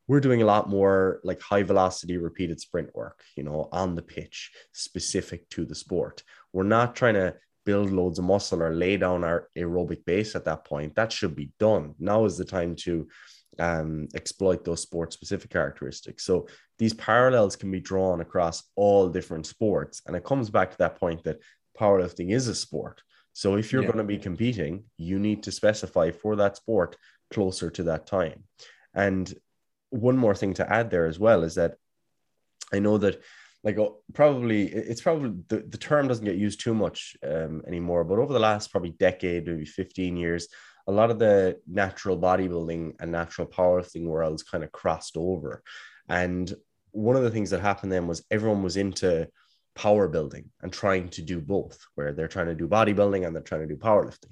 we're 0.07 0.19
doing 0.19 0.41
a 0.41 0.45
lot 0.45 0.69
more 0.69 1.19
like 1.23 1.41
high 1.41 1.63
velocity 1.63 2.17
repeated 2.17 2.59
sprint 2.59 2.93
work, 2.95 3.21
you 3.35 3.43
know, 3.43 3.69
on 3.71 3.95
the 3.95 4.01
pitch, 4.01 4.51
specific 4.73 5.47
to 5.49 5.65
the 5.65 5.75
sport. 5.75 6.23
We're 6.51 6.63
not 6.63 6.95
trying 6.95 7.13
to 7.15 7.35
build 7.65 7.91
loads 7.91 8.19
of 8.19 8.25
muscle 8.25 8.61
or 8.61 8.73
lay 8.73 8.97
down 8.97 9.23
our 9.23 9.49
aerobic 9.57 10.05
base 10.05 10.35
at 10.35 10.45
that 10.45 10.65
point. 10.65 10.95
That 10.95 11.11
should 11.11 11.35
be 11.35 11.51
done. 11.59 11.95
Now 11.99 12.25
is 12.25 12.37
the 12.37 12.45
time 12.45 12.75
to 12.77 13.07
um, 13.59 14.07
exploit 14.15 14.63
those 14.65 14.81
sport 14.81 15.13
specific 15.13 15.51
characteristics. 15.51 16.25
So 16.25 16.47
these 16.79 16.93
parallels 16.93 17.55
can 17.55 17.71
be 17.71 17.79
drawn 17.79 18.21
across 18.21 18.63
all 18.75 19.09
different 19.09 19.45
sports. 19.45 20.01
And 20.05 20.15
it 20.15 20.23
comes 20.23 20.49
back 20.49 20.71
to 20.71 20.77
that 20.79 20.99
point 20.99 21.23
that 21.23 21.39
powerlifting 21.79 22.31
is 22.31 22.47
a 22.47 22.55
sport. 22.55 23.01
So 23.33 23.55
if 23.55 23.71
you're 23.71 23.83
Yeah. 23.83 23.91
going 23.91 23.97
to 23.99 24.03
be 24.03 24.17
competing, 24.17 24.85
you 24.97 25.19
need 25.19 25.43
to 25.43 25.51
specify 25.51 26.11
for 26.11 26.35
that 26.37 26.57
sport 26.57 26.97
closer 27.31 27.69
to 27.71 27.83
that 27.83 28.07
time. 28.07 28.43
And 28.93 29.33
one 29.89 30.17
more 30.17 30.35
thing 30.35 30.53
to 30.55 30.71
add 30.71 30.89
there 30.89 31.05
as 31.05 31.19
well 31.19 31.43
is 31.43 31.55
that 31.55 31.77
I 32.71 32.79
know 32.79 32.97
that 32.99 33.21
like 33.63 33.77
oh, 33.77 33.99
probably 34.13 34.67
it's 34.67 35.01
probably 35.01 35.33
the, 35.47 35.65
the 35.67 35.77
term 35.77 36.07
doesn't 36.07 36.25
get 36.25 36.35
used 36.35 36.59
too 36.59 36.73
much 36.73 37.15
um, 37.25 37.61
anymore, 37.65 38.03
but 38.03 38.19
over 38.19 38.33
the 38.33 38.39
last 38.39 38.71
probably 38.71 38.91
decade, 38.91 39.47
maybe 39.47 39.65
15 39.65 40.17
years, 40.17 40.47
a 40.87 40.91
lot 40.91 41.11
of 41.11 41.19
the 41.19 41.59
natural 41.67 42.17
bodybuilding 42.19 42.95
and 42.99 43.11
natural 43.11 43.47
powerlifting 43.47 44.05
worlds 44.05 44.43
kind 44.43 44.63
of 44.63 44.71
crossed 44.71 45.15
over. 45.15 45.63
And 46.09 46.53
one 46.91 47.15
of 47.15 47.23
the 47.23 47.31
things 47.31 47.51
that 47.51 47.61
happened 47.61 47.91
then 47.91 48.07
was 48.07 48.25
everyone 48.29 48.63
was 48.63 48.77
into 48.77 49.29
power 49.75 50.07
building 50.07 50.51
and 50.61 50.71
trying 50.71 51.09
to 51.09 51.21
do 51.21 51.39
both, 51.39 51.79
where 51.95 52.13
they're 52.13 52.27
trying 52.27 52.47
to 52.47 52.55
do 52.55 52.67
bodybuilding 52.67 53.25
and 53.25 53.35
they're 53.35 53.43
trying 53.43 53.61
to 53.61 53.73
do 53.73 53.77
powerlifting. 53.77 54.31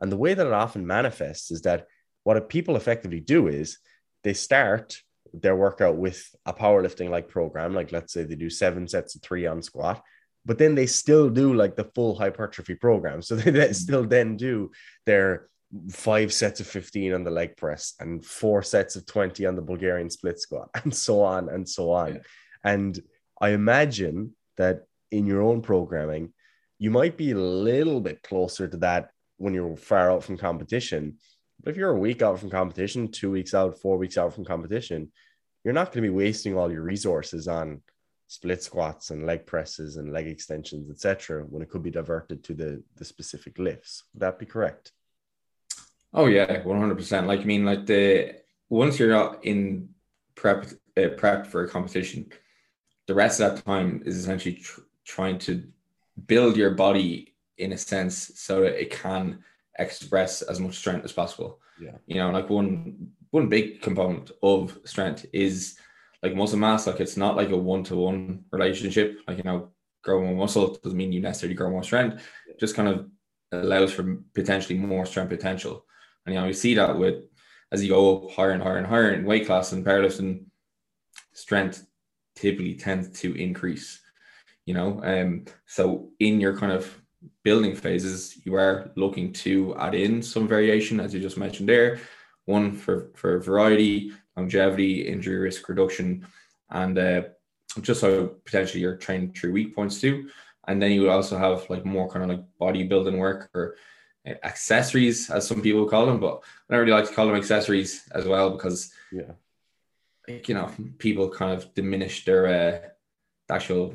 And 0.00 0.12
the 0.12 0.16
way 0.16 0.34
that 0.34 0.46
it 0.46 0.52
often 0.52 0.86
manifests 0.86 1.50
is 1.50 1.62
that 1.62 1.86
what 2.24 2.48
people 2.48 2.76
effectively 2.76 3.20
do 3.20 3.48
is 3.48 3.78
they 4.22 4.34
start 4.34 5.00
their 5.32 5.56
workout 5.56 5.96
with 5.96 6.28
a 6.46 6.52
powerlifting 6.52 7.10
like 7.10 7.28
program, 7.28 7.74
like 7.74 7.92
let's 7.92 8.12
say 8.12 8.24
they 8.24 8.34
do 8.34 8.50
seven 8.50 8.86
sets 8.88 9.14
of 9.14 9.22
three 9.22 9.46
on 9.46 9.62
squat, 9.62 10.02
but 10.44 10.58
then 10.58 10.74
they 10.74 10.86
still 10.86 11.28
do 11.28 11.54
like 11.54 11.76
the 11.76 11.90
full 11.94 12.14
hypertrophy 12.14 12.74
program. 12.74 13.22
So 13.22 13.36
they 13.36 13.72
still 13.72 14.04
then 14.04 14.36
do 14.36 14.70
their 15.06 15.48
five 15.90 16.32
sets 16.32 16.60
of 16.60 16.66
15 16.66 17.12
on 17.12 17.24
the 17.24 17.30
leg 17.30 17.56
press 17.56 17.94
and 18.00 18.24
four 18.24 18.62
sets 18.62 18.96
of 18.96 19.04
20 19.06 19.44
on 19.46 19.54
the 19.54 19.62
Bulgarian 19.62 20.08
split 20.08 20.40
squat 20.40 20.70
and 20.82 20.94
so 20.94 21.22
on 21.22 21.48
and 21.48 21.68
so 21.68 21.90
on. 21.90 22.14
Yeah. 22.14 22.20
And 22.64 23.00
I 23.40 23.50
imagine 23.50 24.34
that 24.56 24.84
in 25.10 25.26
your 25.26 25.42
own 25.42 25.62
programming, 25.62 26.32
you 26.78 26.90
might 26.90 27.16
be 27.16 27.32
a 27.32 27.38
little 27.38 28.00
bit 28.00 28.22
closer 28.22 28.68
to 28.68 28.76
that 28.78 29.10
when 29.36 29.54
you're 29.54 29.76
far 29.76 30.10
out 30.10 30.24
from 30.24 30.36
competition. 30.36 31.18
But 31.62 31.70
if 31.70 31.76
you're 31.76 31.90
a 31.90 31.98
week 31.98 32.22
out 32.22 32.38
from 32.38 32.50
competition, 32.50 33.10
two 33.10 33.30
weeks 33.30 33.54
out, 33.54 33.78
four 33.78 33.98
weeks 33.98 34.16
out 34.16 34.34
from 34.34 34.44
competition, 34.44 35.10
you're 35.64 35.74
not 35.74 35.86
going 35.86 36.04
to 36.04 36.10
be 36.10 36.14
wasting 36.14 36.56
all 36.56 36.70
your 36.70 36.82
resources 36.82 37.48
on 37.48 37.80
split 38.28 38.62
squats 38.62 39.10
and 39.10 39.26
leg 39.26 39.46
presses 39.46 39.96
and 39.96 40.12
leg 40.12 40.28
extensions, 40.28 40.90
etc., 40.90 41.42
when 41.44 41.62
it 41.62 41.70
could 41.70 41.82
be 41.82 41.90
diverted 41.90 42.44
to 42.44 42.54
the 42.54 42.82
the 42.96 43.04
specific 43.04 43.58
lifts. 43.58 44.04
Would 44.12 44.20
that 44.20 44.38
be 44.38 44.46
correct? 44.46 44.92
Oh 46.14 46.26
yeah, 46.26 46.62
one 46.62 46.78
hundred 46.78 46.96
percent. 46.96 47.26
Like 47.26 47.40
I 47.40 47.44
mean, 47.44 47.64
like 47.64 47.86
the 47.86 48.36
once 48.68 48.98
you're 48.98 49.10
not 49.10 49.44
in 49.44 49.88
prep 50.34 50.66
uh, 50.96 51.08
prep 51.16 51.46
for 51.46 51.64
a 51.64 51.68
competition, 51.68 52.30
the 53.06 53.14
rest 53.14 53.40
of 53.40 53.56
that 53.56 53.64
time 53.64 54.02
is 54.04 54.16
essentially 54.16 54.54
tr- 54.54 54.82
trying 55.04 55.38
to 55.38 55.64
build 56.26 56.56
your 56.56 56.70
body 56.70 57.34
in 57.56 57.72
a 57.72 57.78
sense 57.78 58.32
so 58.36 58.60
that 58.60 58.80
it 58.80 58.90
can 58.90 59.42
express 59.78 60.42
as 60.42 60.60
much 60.60 60.76
strength 60.76 61.04
as 61.04 61.12
possible. 61.12 61.60
Yeah. 61.80 61.96
You 62.06 62.16
know, 62.16 62.30
like 62.30 62.50
one 62.50 63.10
one 63.30 63.48
big 63.48 63.82
component 63.82 64.30
of 64.42 64.78
strength 64.84 65.26
is 65.32 65.78
like 66.22 66.34
muscle 66.34 66.58
mass. 66.58 66.86
Like 66.86 67.00
it's 67.00 67.16
not 67.16 67.36
like 67.36 67.50
a 67.50 67.56
one 67.56 67.84
to 67.84 67.96
one 67.96 68.44
relationship. 68.50 69.18
Like 69.26 69.38
you 69.38 69.44
know, 69.44 69.70
grow 70.02 70.22
more 70.22 70.34
muscle 70.34 70.76
doesn't 70.82 70.96
mean 70.96 71.12
you 71.12 71.20
necessarily 71.20 71.54
grow 71.54 71.70
more 71.70 71.82
strength. 71.82 72.22
Just 72.58 72.74
kind 72.74 72.88
of 72.88 73.08
allows 73.52 73.92
for 73.92 74.18
potentially 74.34 74.78
more 74.78 75.06
strength 75.06 75.30
potential. 75.30 75.84
And 76.26 76.34
you 76.34 76.40
know, 76.40 76.46
you 76.46 76.52
see 76.52 76.74
that 76.74 76.98
with 76.98 77.24
as 77.70 77.82
you 77.82 77.90
go 77.90 78.26
up 78.26 78.32
higher 78.32 78.50
and 78.50 78.62
higher 78.62 78.78
and 78.78 78.86
higher 78.86 79.12
in 79.12 79.24
weight 79.24 79.46
class 79.46 79.72
and 79.72 79.84
powerlifting, 79.84 80.46
strength 81.32 81.86
typically 82.34 82.74
tends 82.74 83.20
to 83.20 83.34
increase. 83.34 84.00
You 84.66 84.74
know, 84.74 85.00
um, 85.02 85.46
so 85.66 86.10
in 86.18 86.40
your 86.40 86.56
kind 86.58 86.72
of 86.72 87.00
building 87.44 87.74
phases, 87.74 88.38
you 88.44 88.54
are 88.54 88.90
looking 88.96 89.32
to 89.32 89.76
add 89.76 89.94
in 89.94 90.22
some 90.22 90.48
variation, 90.48 91.00
as 91.00 91.14
you 91.14 91.20
just 91.20 91.38
mentioned 91.38 91.68
there. 91.68 92.00
One 92.46 92.72
for 92.72 93.10
for 93.14 93.38
variety, 93.38 94.12
longevity, 94.36 95.06
injury 95.06 95.36
risk 95.36 95.68
reduction, 95.68 96.26
and 96.70 96.98
uh, 96.98 97.22
just 97.82 98.00
so 98.00 98.28
potentially 98.44 98.80
you're 98.80 98.96
training 98.96 99.32
through 99.32 99.52
weak 99.52 99.74
points 99.74 100.00
too. 100.00 100.30
And 100.66 100.82
then 100.82 100.92
you 100.92 101.02
would 101.02 101.10
also 101.10 101.38
have 101.38 101.68
like 101.70 101.84
more 101.84 102.10
kind 102.10 102.24
of 102.24 102.30
like 102.30 102.44
bodybuilding 102.60 103.18
work 103.18 103.50
or 103.54 103.76
uh, 104.26 104.34
accessories, 104.44 105.30
as 105.30 105.46
some 105.46 105.62
people 105.62 105.88
call 105.88 106.06
them. 106.06 106.20
But 106.20 106.42
I 106.68 106.74
don't 106.74 106.80
really 106.80 106.92
like 106.92 107.08
to 107.08 107.14
call 107.14 107.26
them 107.26 107.36
accessories 107.36 108.08
as 108.12 108.24
well 108.26 108.50
because 108.50 108.92
Yeah. 109.12 109.32
like, 110.26 110.48
you 110.48 110.54
know 110.54 110.70
people 110.98 111.28
kind 111.30 111.52
of 111.56 111.72
diminish 111.74 112.24
their 112.24 112.46
uh, 112.46 113.54
actual 113.54 113.94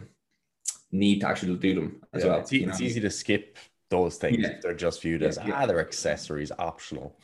need 0.93 1.21
to 1.21 1.27
actually 1.27 1.55
do 1.57 1.75
them 1.75 2.01
as 2.13 2.23
Yeah, 2.23 2.29
well. 2.29 2.39
it's, 2.39 2.53
e- 2.53 2.63
it's 2.63 2.79
easy 2.81 3.01
to 3.01 3.09
skip 3.09 3.57
those 3.89 4.17
things 4.17 4.37
Yeah. 4.39 4.49
if 4.51 4.61
they're 4.61 4.73
just 4.75 5.01
viewed 5.01 5.23
as 5.23 5.37
Yeah. 5.45 5.53
ah, 5.55 5.65
they're 5.65 5.81
accessories, 5.81 6.51
optional. 6.57 7.19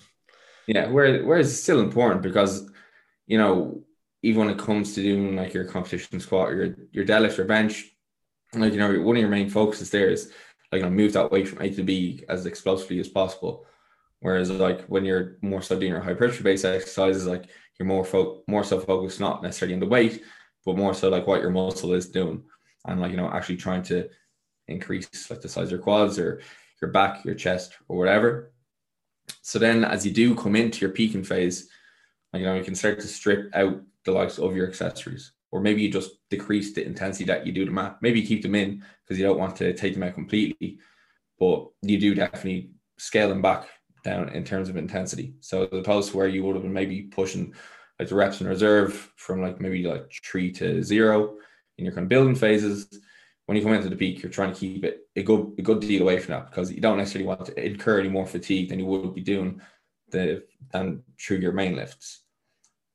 Yeah, 0.68 0.88
where 0.90 1.24
whereas 1.24 1.52
it's 1.52 1.62
still 1.62 1.80
important 1.80 2.22
because 2.22 2.70
you 3.28 3.38
know 3.38 3.84
even 4.22 4.42
when 4.42 4.50
it 4.50 4.60
comes 4.60 4.94
to 4.96 5.02
doing 5.02 5.36
like 5.36 5.54
your 5.54 5.66
competition 5.66 6.20
squat, 6.20 6.52
your 6.52 6.76
your 6.92 7.06
deadlift 7.06 7.38
your 7.38 7.46
bench, 7.48 7.86
like 8.54 8.74
you 8.74 8.80
know 8.80 9.02
one 9.02 9.16
of 9.16 9.22
your 9.22 9.30
main 9.30 9.50
focuses 9.50 9.90
there 9.90 10.10
is 10.10 10.32
like 10.72 10.80
you 10.82 10.86
know 10.86 10.92
move 10.92 11.14
that 11.14 11.32
weight 11.32 11.48
from 11.48 11.62
A 11.62 11.70
to 11.70 11.84
B 11.84 12.24
as 12.28 12.46
explosively 12.46 13.00
as 13.00 13.08
possible. 13.08 13.66
Whereas 14.22 14.52
like 14.52 14.82
when 14.88 15.06
you're 15.06 15.38
more 15.42 15.62
so 15.62 15.80
doing 15.80 15.94
your 15.94 16.02
hypertrophy 16.02 16.44
based 16.44 16.66
exercises, 16.66 17.26
like 17.26 17.46
you're 17.80 17.88
more 17.88 18.04
fo- 18.04 18.44
more 18.48 18.64
so 18.66 18.80
focused 18.80 19.20
not 19.20 19.42
necessarily 19.42 19.74
on 19.76 19.80
the 19.80 19.86
weight, 19.88 20.22
but 20.66 20.78
more 20.78 20.94
so 20.94 21.10
like 21.10 21.26
what 21.26 21.42
your 21.42 21.52
muscle 21.52 21.94
is 21.94 22.10
doing, 22.10 22.44
and 22.88 23.00
like 23.00 23.12
you 23.12 23.18
know 23.18 23.30
actually 23.30 23.58
trying 23.58 23.84
to 23.84 24.10
increase 24.68 25.30
like 25.30 25.42
the 25.42 25.50
size 25.50 25.66
of 25.66 25.72
your 25.72 25.80
quads 25.80 26.20
or 26.20 26.42
your 26.82 26.92
back, 26.92 27.26
your 27.26 27.36
chest, 27.36 27.74
or 27.88 27.98
whatever. 27.98 28.54
So 29.42 29.60
then, 29.60 29.84
as 29.84 30.06
you 30.06 30.12
do 30.12 30.36
come 30.36 30.56
into 30.56 30.82
your 30.82 30.92
peaking 30.92 31.24
phase, 31.24 31.70
you 32.34 32.44
know, 32.44 32.56
you 32.56 32.64
can 32.64 32.76
start 32.76 33.00
to 33.00 33.08
strip 33.08 33.54
out 33.56 33.82
the 34.06 34.12
likes 34.12 34.38
of 34.38 34.56
your 34.56 34.68
accessories, 34.68 35.34
or 35.52 35.62
maybe 35.62 35.82
you 35.82 35.92
just 35.92 36.12
decrease 36.30 36.74
the 36.74 36.86
intensity 36.86 37.26
that 37.26 37.46
you 37.46 37.52
do 37.52 37.66
them 37.66 37.78
at. 37.78 38.02
Maybe 38.02 38.22
you 38.22 38.28
keep 38.28 38.42
them 38.42 38.56
in 38.56 38.84
because 39.04 39.20
you 39.20 39.26
don't 39.26 39.40
want 39.40 39.56
to 39.58 39.74
take 39.74 39.94
them 39.94 40.04
out 40.04 40.14
completely, 40.14 40.80
but 41.38 41.68
you 41.82 42.00
do 42.00 42.16
definitely 42.16 42.72
scale 42.98 43.30
them 43.30 43.42
back 43.42 43.68
down 44.04 44.30
in 44.30 44.44
terms 44.44 44.70
of 44.70 44.78
intensity. 44.78 45.34
So 45.42 45.64
opposed 45.64 46.12
to 46.12 46.18
where 46.18 46.28
you 46.28 46.44
would 46.44 46.56
have 46.56 46.64
been 46.64 46.74
maybe 46.74 47.04
pushing 47.04 47.54
like 48.00 48.08
the 48.08 48.16
reps 48.16 48.40
in 48.40 48.48
reserve 48.48 49.12
from 49.18 49.42
like 49.42 49.60
maybe 49.60 49.84
like 49.84 50.12
three 50.24 50.52
to 50.54 50.82
zero 50.82 51.36
in 51.80 51.86
your 51.86 51.94
kind 51.94 52.06
of 52.06 52.10
building 52.10 52.36
phases. 52.36 52.88
When 53.46 53.58
you 53.58 53.64
come 53.64 53.74
into 53.74 53.90
the 53.90 53.96
peak, 53.96 54.22
you're 54.22 54.32
trying 54.32 54.54
to 54.54 54.60
keep 54.60 54.84
it 54.84 55.08
a 55.16 55.24
good 55.24 55.54
a 55.58 55.62
good 55.64 55.80
deal 55.80 56.04
away 56.04 56.20
from 56.20 56.34
that 56.34 56.52
because 56.52 56.72
you 56.72 56.82
don't 56.82 56.98
necessarily 56.98 57.28
want 57.28 57.46
to 57.46 57.66
incur 57.66 58.00
any 58.00 58.10
more 58.10 58.28
fatigue 58.28 58.70
than 58.70 58.80
you 58.80 58.86
would 58.86 59.16
be 59.16 59.22
doing 59.22 59.60
the 60.12 60.44
than 60.72 61.02
through 61.20 61.38
your 61.38 61.54
main 61.54 61.76
lifts. 61.76 62.22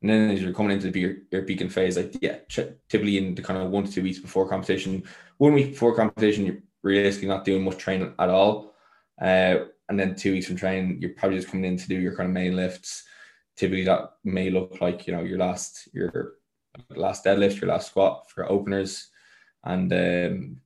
And 0.01 0.11
then 0.11 0.31
as 0.31 0.43
you're 0.43 0.53
coming 0.53 0.73
into 0.73 0.91
the 0.91 1.17
your, 1.31 1.43
peaking 1.43 1.71
phase, 1.71 1.97
like 1.97 2.15
yeah, 2.21 2.39
typically 2.49 3.17
in 3.17 3.35
the 3.35 3.43
kind 3.43 3.61
of 3.61 3.71
one 3.71 3.85
to 3.85 3.91
two 3.91 4.03
weeks 4.03 4.19
before 4.19 4.49
competition, 4.49 5.03
one 5.39 5.55
week 5.55 5.71
before 5.71 5.97
competition, 5.97 6.45
you're 6.45 6.59
realistically 6.83 7.29
not 7.29 7.45
doing 7.45 7.65
much 7.65 7.79
training 7.79 8.13
at 8.19 8.29
all. 8.29 8.75
Uh, 9.21 9.65
and 9.89 9.99
then 9.99 10.15
two 10.15 10.33
weeks 10.33 10.47
from 10.47 10.57
training, 10.57 11.01
you're 11.01 11.15
probably 11.15 11.39
just 11.39 11.49
coming 11.49 11.65
in 11.65 11.79
to 11.79 11.89
do 11.89 11.99
your 11.99 12.15
kind 12.15 12.29
of 12.29 12.35
main 12.35 12.55
lifts. 12.55 13.05
Typically, 13.57 13.85
that 13.85 14.11
may 14.25 14.51
look 14.51 14.81
like 14.81 15.07
you 15.07 15.15
know 15.15 15.23
your 15.23 15.39
last 15.39 15.89
your 15.93 16.35
last 16.91 17.25
deadlift, 17.25 17.61
your 17.61 17.71
last 17.71 17.89
squat 17.89 18.31
for 18.31 18.51
openers, 18.51 19.09
and 19.65 19.93
um, 19.93 20.57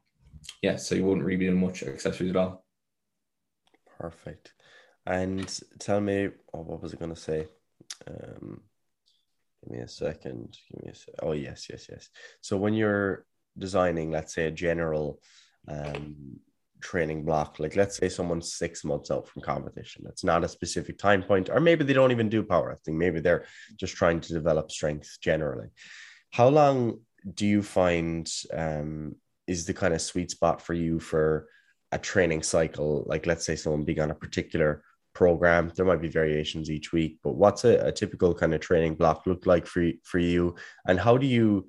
yeah, 0.62 0.77
so 0.77 0.94
you 0.94 1.05
wouldn't 1.05 1.25
really 1.25 1.47
doing 1.47 1.61
much 1.61 1.83
accessories 1.83 2.31
at 2.31 2.37
all. 2.37 2.64
Perfect. 3.99 4.53
And 5.07 5.61
tell 5.79 6.01
me, 6.01 6.29
oh, 6.53 6.62
what 6.62 6.83
was 6.83 6.94
I 6.94 6.99
going 6.99 7.14
to 7.14 7.21
say? 7.21 7.47
Um, 8.07 8.61
give 9.62 9.73
me 9.73 9.79
a 9.79 9.88
second. 9.88 10.57
Give 10.71 10.85
me 10.85 10.90
a 10.90 10.94
sec. 10.94 11.14
Oh, 11.23 11.33
yes, 11.33 11.68
yes, 11.71 11.87
yes. 11.90 12.09
So 12.40 12.57
when 12.57 12.75
you're 12.75 13.25
designing, 13.57 14.11
let's 14.11 14.35
say, 14.35 14.47
a 14.47 14.51
general 14.51 15.21
um, 15.66 16.40
training 16.81 17.25
block, 17.25 17.59
like 17.59 17.77
let's 17.77 17.97
say 17.97 18.09
someone's 18.09 18.55
six 18.55 18.85
months 18.85 19.11
out 19.11 19.29
from 19.29 19.43
competition, 19.43 20.05
it's 20.09 20.25
not 20.25 20.45
a 20.45 20.49
specific 20.49 20.99
time 20.99 21.23
point, 21.23 21.49
or 21.51 21.61
maybe 21.61 21.85
they 21.85 21.93
don't 21.93 22.12
even 22.12 22.29
do 22.29 22.43
powerlifting. 22.43 22.95
Maybe 22.95 23.21
they're 23.21 23.45
just 23.77 23.97
trying 23.97 24.21
to 24.21 24.33
develop 24.33 24.71
strength 24.71 25.19
generally. 25.21 25.69
How 26.31 26.49
long 26.49 27.01
do 27.35 27.47
you 27.47 27.62
find 27.62 28.31
um, 28.53 29.17
is 29.47 29.67
the 29.67 29.75
kind 29.75 29.95
of 29.95 30.01
sweet 30.01 30.31
spot 30.31 30.62
for 30.62 30.75
you 30.75 31.01
for 31.01 31.49
a 31.93 31.99
training 31.99 32.43
cycle? 32.43 33.05
Like, 33.07 33.27
let's 33.27 33.45
say 33.45 33.57
someone 33.57 33.85
being 33.85 34.01
on 34.01 34.11
a 34.11 34.14
particular 34.14 34.83
program, 35.14 35.73
there 35.75 35.87
might 35.87 36.03
be 36.03 36.09
variations 36.09 36.71
each 36.71 36.93
week, 36.93 37.19
but 37.25 37.35
what's 37.35 37.64
a, 37.64 37.79
a 37.87 37.93
typical 37.93 38.35
kind 38.35 38.55
of 38.55 38.61
training 38.61 38.95
block 38.95 39.27
look 39.27 39.47
like 39.47 39.67
for 39.67 39.91
for 40.05 40.19
you? 40.19 40.55
And 40.87 41.01
how 41.01 41.17
do 41.17 41.27
you 41.27 41.67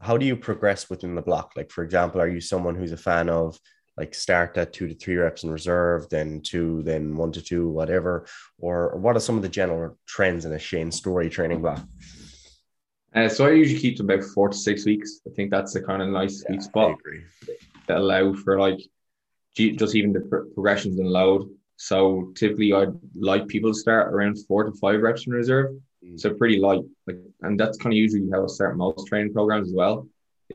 how 0.00 0.16
do 0.16 0.26
you 0.26 0.36
progress 0.36 0.88
within 0.88 1.14
the 1.14 1.22
block? 1.22 1.52
Like, 1.56 1.70
for 1.70 1.84
example, 1.84 2.20
are 2.20 2.28
you 2.28 2.40
someone 2.40 2.74
who's 2.74 2.92
a 2.92 2.96
fan 2.96 3.28
of 3.28 3.58
like 3.98 4.14
start 4.14 4.56
at 4.56 4.72
two 4.72 4.86
to 4.86 4.94
three 4.94 5.16
reps 5.16 5.42
in 5.42 5.50
reserve, 5.50 6.08
then 6.08 6.40
two, 6.40 6.82
then 6.84 7.16
one 7.16 7.32
to 7.32 7.42
two, 7.42 7.68
whatever? 7.68 8.26
Or 8.58 8.96
what 8.96 9.16
are 9.16 9.20
some 9.20 9.36
of 9.36 9.42
the 9.42 9.48
general 9.48 9.98
trends 10.06 10.44
in 10.44 10.52
a 10.52 10.58
Shane 10.58 10.92
Story 10.92 11.28
training 11.28 11.62
block? 11.62 11.84
Uh, 13.14 13.28
so 13.28 13.46
I 13.46 13.50
usually 13.50 13.80
keep 13.80 13.96
them 13.96 14.08
about 14.08 14.24
four 14.24 14.48
to 14.48 14.56
six 14.56 14.84
weeks. 14.84 15.20
I 15.26 15.30
think 15.34 15.50
that's 15.50 15.74
a 15.74 15.82
kind 15.82 16.00
of 16.00 16.08
nice 16.08 16.42
sweet 16.42 16.60
I 16.60 16.62
spot 16.62 16.96
that 17.88 17.96
allow 17.96 18.34
for 18.34 18.60
like 18.60 18.78
just 19.56 19.96
even 19.96 20.12
the 20.12 20.20
pro- 20.20 20.44
progressions 20.50 21.00
in 21.00 21.06
load. 21.06 21.50
So 21.76 22.32
typically, 22.36 22.72
I'd 22.72 22.94
like 23.14 23.48
people 23.48 23.72
to 23.72 23.78
start 23.78 24.14
around 24.14 24.38
four 24.46 24.64
to 24.64 24.72
five 24.72 25.00
reps 25.00 25.26
in 25.26 25.32
reserve. 25.32 25.74
Mm. 26.04 26.20
So 26.20 26.34
pretty 26.34 26.58
light, 26.60 26.84
like, 27.06 27.18
and 27.42 27.58
that's 27.58 27.78
kind 27.78 27.92
of 27.92 27.96
usually 27.96 28.28
how 28.30 28.44
I 28.44 28.46
start 28.46 28.76
most 28.76 29.08
training 29.08 29.32
programs 29.32 29.68
as 29.68 29.74
well. 29.74 30.06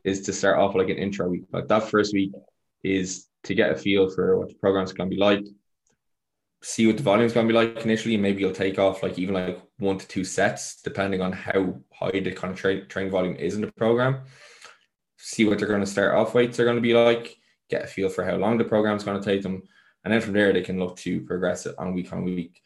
Is 0.04 0.22
to 0.22 0.34
start 0.34 0.60
off 0.60 0.76
like 0.76 0.90
an 0.90 0.98
intro 0.98 1.28
week. 1.28 1.44
Like 1.52 1.68
that 1.68 1.90
first 1.90 2.14
week 2.14 2.32
is 2.84 3.28
to 3.44 3.56
get 3.56 3.72
a 3.72 3.76
feel 3.76 4.10
for 4.10 4.38
what 4.38 4.50
the 4.50 4.56
program's 4.56 4.94
going 4.94 5.10
to 5.10 5.16
be 5.16 5.20
like, 5.20 5.46
see 6.62 6.88
what 6.88 6.98
the 6.98 7.04
volume's 7.04 7.34
going 7.34 7.48
to 7.48 7.54
be 7.54 7.58
like 7.58 7.84
initially. 7.84 8.18
Maybe 8.18 8.42
you'll 8.42 8.54
take 8.54 8.80
off 8.80 9.04
like 9.04 9.20
even 9.20 9.36
like 9.36 9.62
one 9.80 9.98
to 9.98 10.08
two 10.08 10.24
sets, 10.24 10.82
depending 10.82 11.22
on 11.22 11.34
how 11.34 11.76
high 11.94 12.20
the 12.20 12.32
kind 12.32 12.54
of 12.54 12.60
tra- 12.60 12.86
training 12.86 13.12
volume 13.12 13.36
is 13.36 13.56
in 13.56 13.62
the 13.62 13.72
program. 13.74 14.24
See 15.18 15.46
what 15.46 15.60
they're 15.60 15.68
going 15.68 15.82
to 15.82 15.86
start 15.86 16.16
off 16.16 16.34
weights 16.34 16.60
are 16.60 16.66
going 16.66 16.78
to 16.78 16.82
be 16.82 16.94
like, 16.94 17.38
get 17.70 17.84
a 17.84 17.88
feel 17.88 18.10
for 18.10 18.24
how 18.24 18.36
long 18.36 18.58
the 18.58 18.64
program's 18.64 19.04
going 19.04 19.22
to 19.22 19.26
take 19.26 19.42
them. 19.42 19.62
And 20.04 20.14
then 20.14 20.22
from 20.22 20.34
there, 20.34 20.52
they 20.52 20.62
can 20.62 20.80
look 20.80 20.98
to 20.98 21.22
progress 21.22 21.66
it 21.66 21.76
on 21.78 21.94
week 21.94 22.12
on 22.12 22.24
week. 22.24 22.62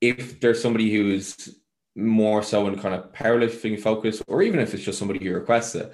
If 0.00 0.40
there's 0.40 0.62
somebody 0.62 0.92
who's 0.92 1.60
more 1.96 2.42
so 2.42 2.66
in 2.68 2.78
kind 2.78 2.94
of 2.94 3.12
powerlifting 3.12 3.80
focus, 3.80 4.22
or 4.26 4.42
even 4.42 4.60
if 4.60 4.74
it's 4.74 4.84
just 4.84 4.98
somebody 4.98 5.24
who 5.24 5.34
requests 5.34 5.74
it, 5.74 5.92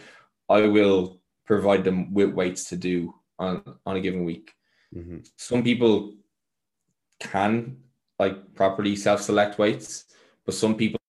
I 0.49 0.63
will 0.63 1.21
provide 1.47 1.85
them 1.85 2.13
with 2.13 2.31
weights 2.31 2.69
to 2.69 2.77
do 2.77 3.15
on, 3.39 3.63
on 3.85 3.97
a 3.97 4.01
given 4.01 4.25
week. 4.25 4.53
Mm-hmm. 4.95 5.19
Some 5.37 5.63
people 5.63 6.15
can 7.21 7.79
like 8.19 8.55
properly 8.55 8.97
self-select 8.97 9.59
weights, 9.59 10.05
but 10.45 10.55
some 10.55 10.75
people 10.77 11.01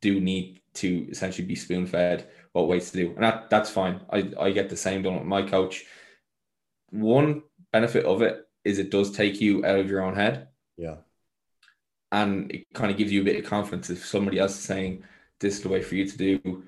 do 0.00 0.20
need 0.20 0.60
to 0.74 1.08
essentially 1.10 1.46
be 1.46 1.54
spoon-fed 1.54 2.28
what 2.52 2.68
weights 2.68 2.90
to 2.90 2.96
do, 2.98 3.12
and 3.14 3.22
that 3.22 3.50
that's 3.50 3.70
fine. 3.70 4.00
I 4.10 4.30
I 4.38 4.50
get 4.50 4.68
the 4.70 4.76
same 4.76 5.02
done 5.02 5.14
with 5.14 5.24
my 5.24 5.42
coach. 5.42 5.84
One 6.90 7.42
benefit 7.72 8.04
of 8.04 8.22
it 8.22 8.46
is 8.64 8.78
it 8.78 8.90
does 8.90 9.10
take 9.10 9.40
you 9.40 9.64
out 9.64 9.78
of 9.78 9.88
your 9.88 10.02
own 10.02 10.14
head. 10.14 10.48
Yeah. 10.76 10.96
And 12.12 12.50
it 12.50 12.66
kind 12.72 12.90
of 12.90 12.96
gives 12.96 13.12
you 13.12 13.20
a 13.20 13.24
bit 13.24 13.36
of 13.36 13.48
confidence 13.48 13.90
if 13.90 14.04
somebody 14.04 14.38
else 14.38 14.52
is 14.52 14.64
saying 14.64 15.04
this 15.38 15.56
is 15.56 15.62
the 15.62 15.68
way 15.68 15.82
for 15.82 15.94
you 15.94 16.06
to 16.06 16.16
do, 16.16 16.64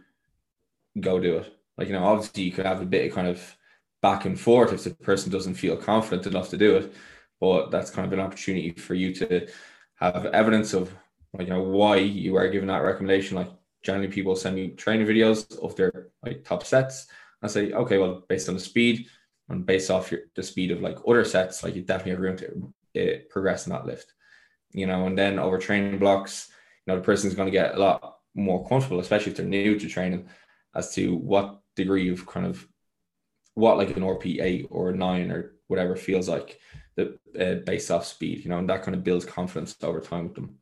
go 1.00 1.18
do 1.18 1.38
it. 1.38 1.52
Like, 1.76 1.88
you 1.88 1.94
know, 1.94 2.04
obviously 2.04 2.42
you 2.42 2.52
could 2.52 2.66
have 2.66 2.82
a 2.82 2.86
bit 2.86 3.06
of 3.06 3.14
kind 3.14 3.28
of 3.28 3.56
back 4.02 4.24
and 4.24 4.38
forth 4.38 4.72
if 4.72 4.84
the 4.84 4.90
person 4.90 5.30
doesn't 5.30 5.54
feel 5.54 5.76
confident 5.76 6.26
enough 6.26 6.50
to 6.50 6.56
do 6.56 6.76
it. 6.76 6.94
But 7.40 7.70
that's 7.70 7.90
kind 7.90 8.06
of 8.06 8.12
an 8.12 8.24
opportunity 8.24 8.72
for 8.72 8.94
you 8.94 9.14
to 9.14 9.48
have 9.96 10.26
evidence 10.26 10.74
of 10.74 10.92
you 11.38 11.46
know 11.46 11.62
why 11.62 11.96
you 11.96 12.36
are 12.36 12.48
giving 12.48 12.68
that 12.68 12.78
recommendation. 12.78 13.36
Like 13.36 13.50
generally 13.82 14.08
people 14.08 14.34
send 14.36 14.56
me 14.56 14.70
training 14.70 15.06
videos 15.06 15.56
of 15.58 15.76
their 15.76 16.08
like 16.24 16.44
top 16.44 16.64
sets. 16.64 17.06
I 17.42 17.46
say, 17.46 17.72
okay, 17.72 17.98
well, 17.98 18.24
based 18.28 18.48
on 18.48 18.54
the 18.54 18.60
speed 18.60 19.06
and 19.48 19.64
based 19.64 19.90
off 19.90 20.10
your, 20.10 20.22
the 20.34 20.42
speed 20.42 20.72
of 20.72 20.80
like 20.80 20.98
other 21.06 21.24
sets, 21.24 21.62
like 21.62 21.76
you 21.76 21.82
definitely 21.82 22.12
have 22.12 22.20
room 22.20 22.36
to 22.38 22.72
uh, 23.00 23.18
progress 23.30 23.66
in 23.66 23.72
that 23.72 23.86
lift. 23.86 24.12
You 24.72 24.86
know, 24.86 25.06
and 25.06 25.16
then 25.16 25.38
over 25.38 25.58
training 25.58 25.98
blocks, 25.98 26.50
you 26.86 26.92
know, 26.92 26.98
the 26.98 27.04
person's 27.04 27.34
going 27.34 27.46
to 27.46 27.52
get 27.52 27.74
a 27.74 27.78
lot 27.78 28.18
more 28.34 28.66
comfortable, 28.68 29.00
especially 29.00 29.32
if 29.32 29.38
they're 29.38 29.46
new 29.46 29.78
to 29.78 29.88
training, 29.88 30.28
as 30.74 30.94
to 30.94 31.16
what 31.16 31.60
degree 31.76 32.10
of 32.10 32.26
kind 32.26 32.46
of 32.46 32.66
what 33.58 33.76
like 33.76 33.96
an 33.96 34.04
RPE 34.04 34.40
eight 34.40 34.66
or 34.70 34.92
nine 34.92 35.32
or 35.32 35.56
whatever 35.66 35.96
feels 35.96 36.28
like 36.28 36.60
the 36.94 37.18
uh, 37.38 37.56
based 37.66 37.90
off 37.90 38.06
speed, 38.06 38.44
you 38.44 38.50
know, 38.50 38.58
and 38.58 38.68
that 38.70 38.82
kind 38.82 38.94
of 38.94 39.02
builds 39.02 39.24
confidence 39.24 39.76
over 39.82 40.00
time 40.00 40.24
with 40.24 40.34
them. 40.34 40.58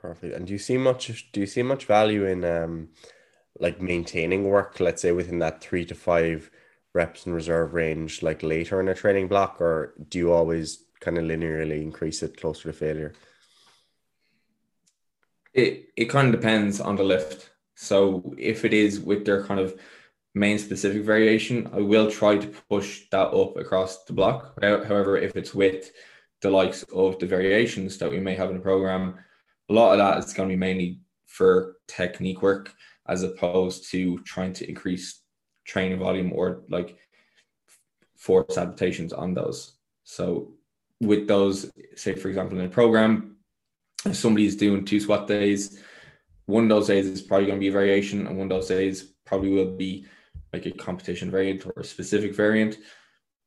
Perfect. 0.00 0.36
And 0.36 0.46
do 0.46 0.52
you 0.52 0.60
see 0.60 0.78
much? 0.78 1.32
Do 1.32 1.40
you 1.40 1.46
see 1.46 1.62
much 1.62 1.86
value 1.86 2.24
in 2.24 2.44
um, 2.44 2.90
like 3.58 3.80
maintaining 3.80 4.44
work? 4.44 4.78
Let's 4.78 5.02
say 5.02 5.10
within 5.10 5.40
that 5.40 5.60
three 5.60 5.84
to 5.86 5.94
five 5.94 6.50
reps 6.94 7.26
in 7.26 7.32
reserve 7.32 7.74
range, 7.74 8.22
like 8.22 8.44
later 8.44 8.80
in 8.80 8.88
a 8.88 8.94
training 8.94 9.26
block, 9.26 9.60
or 9.60 9.94
do 10.08 10.18
you 10.18 10.32
always 10.32 10.84
kind 11.00 11.18
of 11.18 11.24
linearly 11.24 11.82
increase 11.82 12.22
it 12.22 12.40
closer 12.40 12.70
to 12.70 12.72
failure? 12.72 13.12
It 15.52 15.88
it 15.96 16.06
kind 16.06 16.32
of 16.32 16.40
depends 16.40 16.80
on 16.80 16.94
the 16.94 17.02
lift. 17.02 17.50
So 17.74 18.34
if 18.38 18.64
it 18.64 18.72
is 18.72 19.00
with 19.00 19.24
their 19.24 19.44
kind 19.44 19.60
of 19.60 19.78
main 20.36 20.58
specific 20.58 21.02
variation, 21.02 21.66
I 21.72 21.80
will 21.80 22.10
try 22.10 22.36
to 22.36 22.46
push 22.68 23.08
that 23.10 23.28
up 23.28 23.56
across 23.56 24.04
the 24.04 24.12
block. 24.12 24.52
However, 24.62 25.16
if 25.16 25.34
it's 25.34 25.54
with 25.54 25.90
the 26.42 26.50
likes 26.50 26.82
of 26.94 27.18
the 27.18 27.26
variations 27.26 27.96
that 27.98 28.10
we 28.10 28.20
may 28.20 28.34
have 28.34 28.50
in 28.50 28.56
the 28.56 28.62
program, 28.62 29.18
a 29.70 29.72
lot 29.72 29.92
of 29.92 29.98
that 29.98 30.18
is 30.18 30.34
going 30.34 30.50
to 30.50 30.52
be 30.52 30.58
mainly 30.58 31.00
for 31.24 31.76
technique 31.88 32.42
work 32.42 32.74
as 33.08 33.22
opposed 33.22 33.90
to 33.92 34.18
trying 34.24 34.52
to 34.52 34.68
increase 34.68 35.22
training 35.64 35.98
volume 35.98 36.30
or 36.34 36.64
like 36.68 36.98
force 38.18 38.58
adaptations 38.58 39.14
on 39.14 39.32
those. 39.32 39.78
So 40.04 40.52
with 41.00 41.26
those, 41.26 41.70
say 41.94 42.14
for 42.14 42.28
example, 42.28 42.58
in 42.58 42.66
a 42.66 42.68
program, 42.68 43.36
if 44.04 44.16
somebody's 44.16 44.56
doing 44.56 44.84
two 44.84 45.00
squat 45.00 45.26
days, 45.26 45.82
one 46.44 46.64
of 46.64 46.68
those 46.68 46.88
days 46.88 47.06
is 47.06 47.22
probably 47.22 47.46
going 47.46 47.58
to 47.58 47.64
be 47.64 47.68
a 47.68 47.72
variation, 47.72 48.26
and 48.26 48.36
one 48.36 48.50
of 48.52 48.56
those 48.56 48.68
days 48.68 49.14
probably 49.24 49.48
will 49.48 49.74
be 49.76 50.06
like 50.56 50.66
a 50.66 50.70
competition 50.72 51.30
variant 51.30 51.66
or 51.66 51.72
a 51.76 51.84
specific 51.84 52.34
variant, 52.34 52.78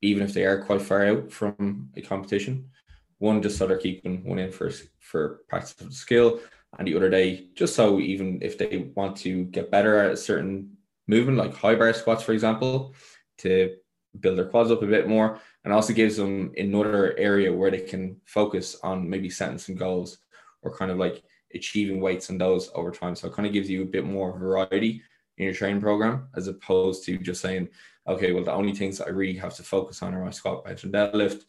even 0.02 0.24
if 0.24 0.34
they 0.34 0.45
are 0.45 0.63
quite 0.63 0.82
far 0.82 1.06
out 1.06 1.32
from 1.32 1.89
a 1.95 2.02
competition. 2.02 2.69
One 3.17 3.41
just 3.41 3.58
so 3.58 3.67
they're 3.67 3.78
keeping 3.78 4.24
one 4.24 4.39
in 4.39 4.52
for 4.52 4.72
for 5.00 5.41
practice 5.50 5.76
of 5.82 5.89
the 5.89 5.95
skill, 5.95 6.39
and 6.78 6.88
the 6.88 6.95
other 6.95 7.10
day 7.10 7.50
just 7.56 7.76
so 7.76 8.00
even 8.00 8.39
if 8.41 8.58
they 8.58 8.91
want 8.95 9.17
to 9.17 9.45
get 9.45 9.72
better 9.72 9.98
at 9.98 10.12
a 10.12 10.17
certain 10.17 10.78
movement, 11.08 11.38
like 11.38 11.54
high 11.54 11.76
bar 11.76 11.93
squats, 11.93 12.24
for 12.24 12.34
example, 12.34 12.93
to 13.39 13.76
build 14.19 14.38
their 14.38 14.45
quads 14.45 14.72
up 14.72 14.84
a 14.84 14.88
bit 14.88 15.08
more, 15.08 15.39
and 15.63 15.74
also 15.74 15.93
gives 15.93 16.15
them 16.15 16.52
another 16.58 17.17
area 17.17 17.52
where 17.52 17.72
they 17.72 17.82
can 17.82 18.15
focus 18.26 18.78
on 18.84 19.10
maybe 19.10 19.30
setting 19.30 19.58
some 19.58 19.76
goals 19.76 20.19
or 20.62 20.76
kind 20.76 20.91
of 20.91 20.98
like 20.98 21.24
achieving 21.54 22.00
weights 22.00 22.30
and 22.30 22.39
those 22.39 22.69
over 22.76 22.91
time. 22.91 23.15
So 23.15 23.28
it 23.28 23.34
kind 23.34 23.48
of 23.48 23.54
gives 23.54 23.69
you 23.69 23.82
a 23.82 23.93
bit 23.95 24.06
more 24.06 24.38
variety 24.38 25.02
in 25.39 25.45
your 25.45 25.54
training 25.54 25.82
program 25.82 26.28
as 26.36 26.47
opposed 26.47 27.04
to 27.06 27.17
just 27.17 27.41
saying, 27.41 27.69
okay, 28.08 28.34
well, 28.34 28.43
the 28.43 28.52
only 28.52 28.73
things 28.73 29.02
I 29.02 29.10
really 29.10 29.38
have 29.39 29.56
to 29.56 29.63
focus 29.63 30.04
on 30.04 30.13
are 30.13 30.23
my 30.23 30.32
squat, 30.32 30.65
bench, 30.65 30.84
and 30.84 30.93
deadlift. 30.93 31.43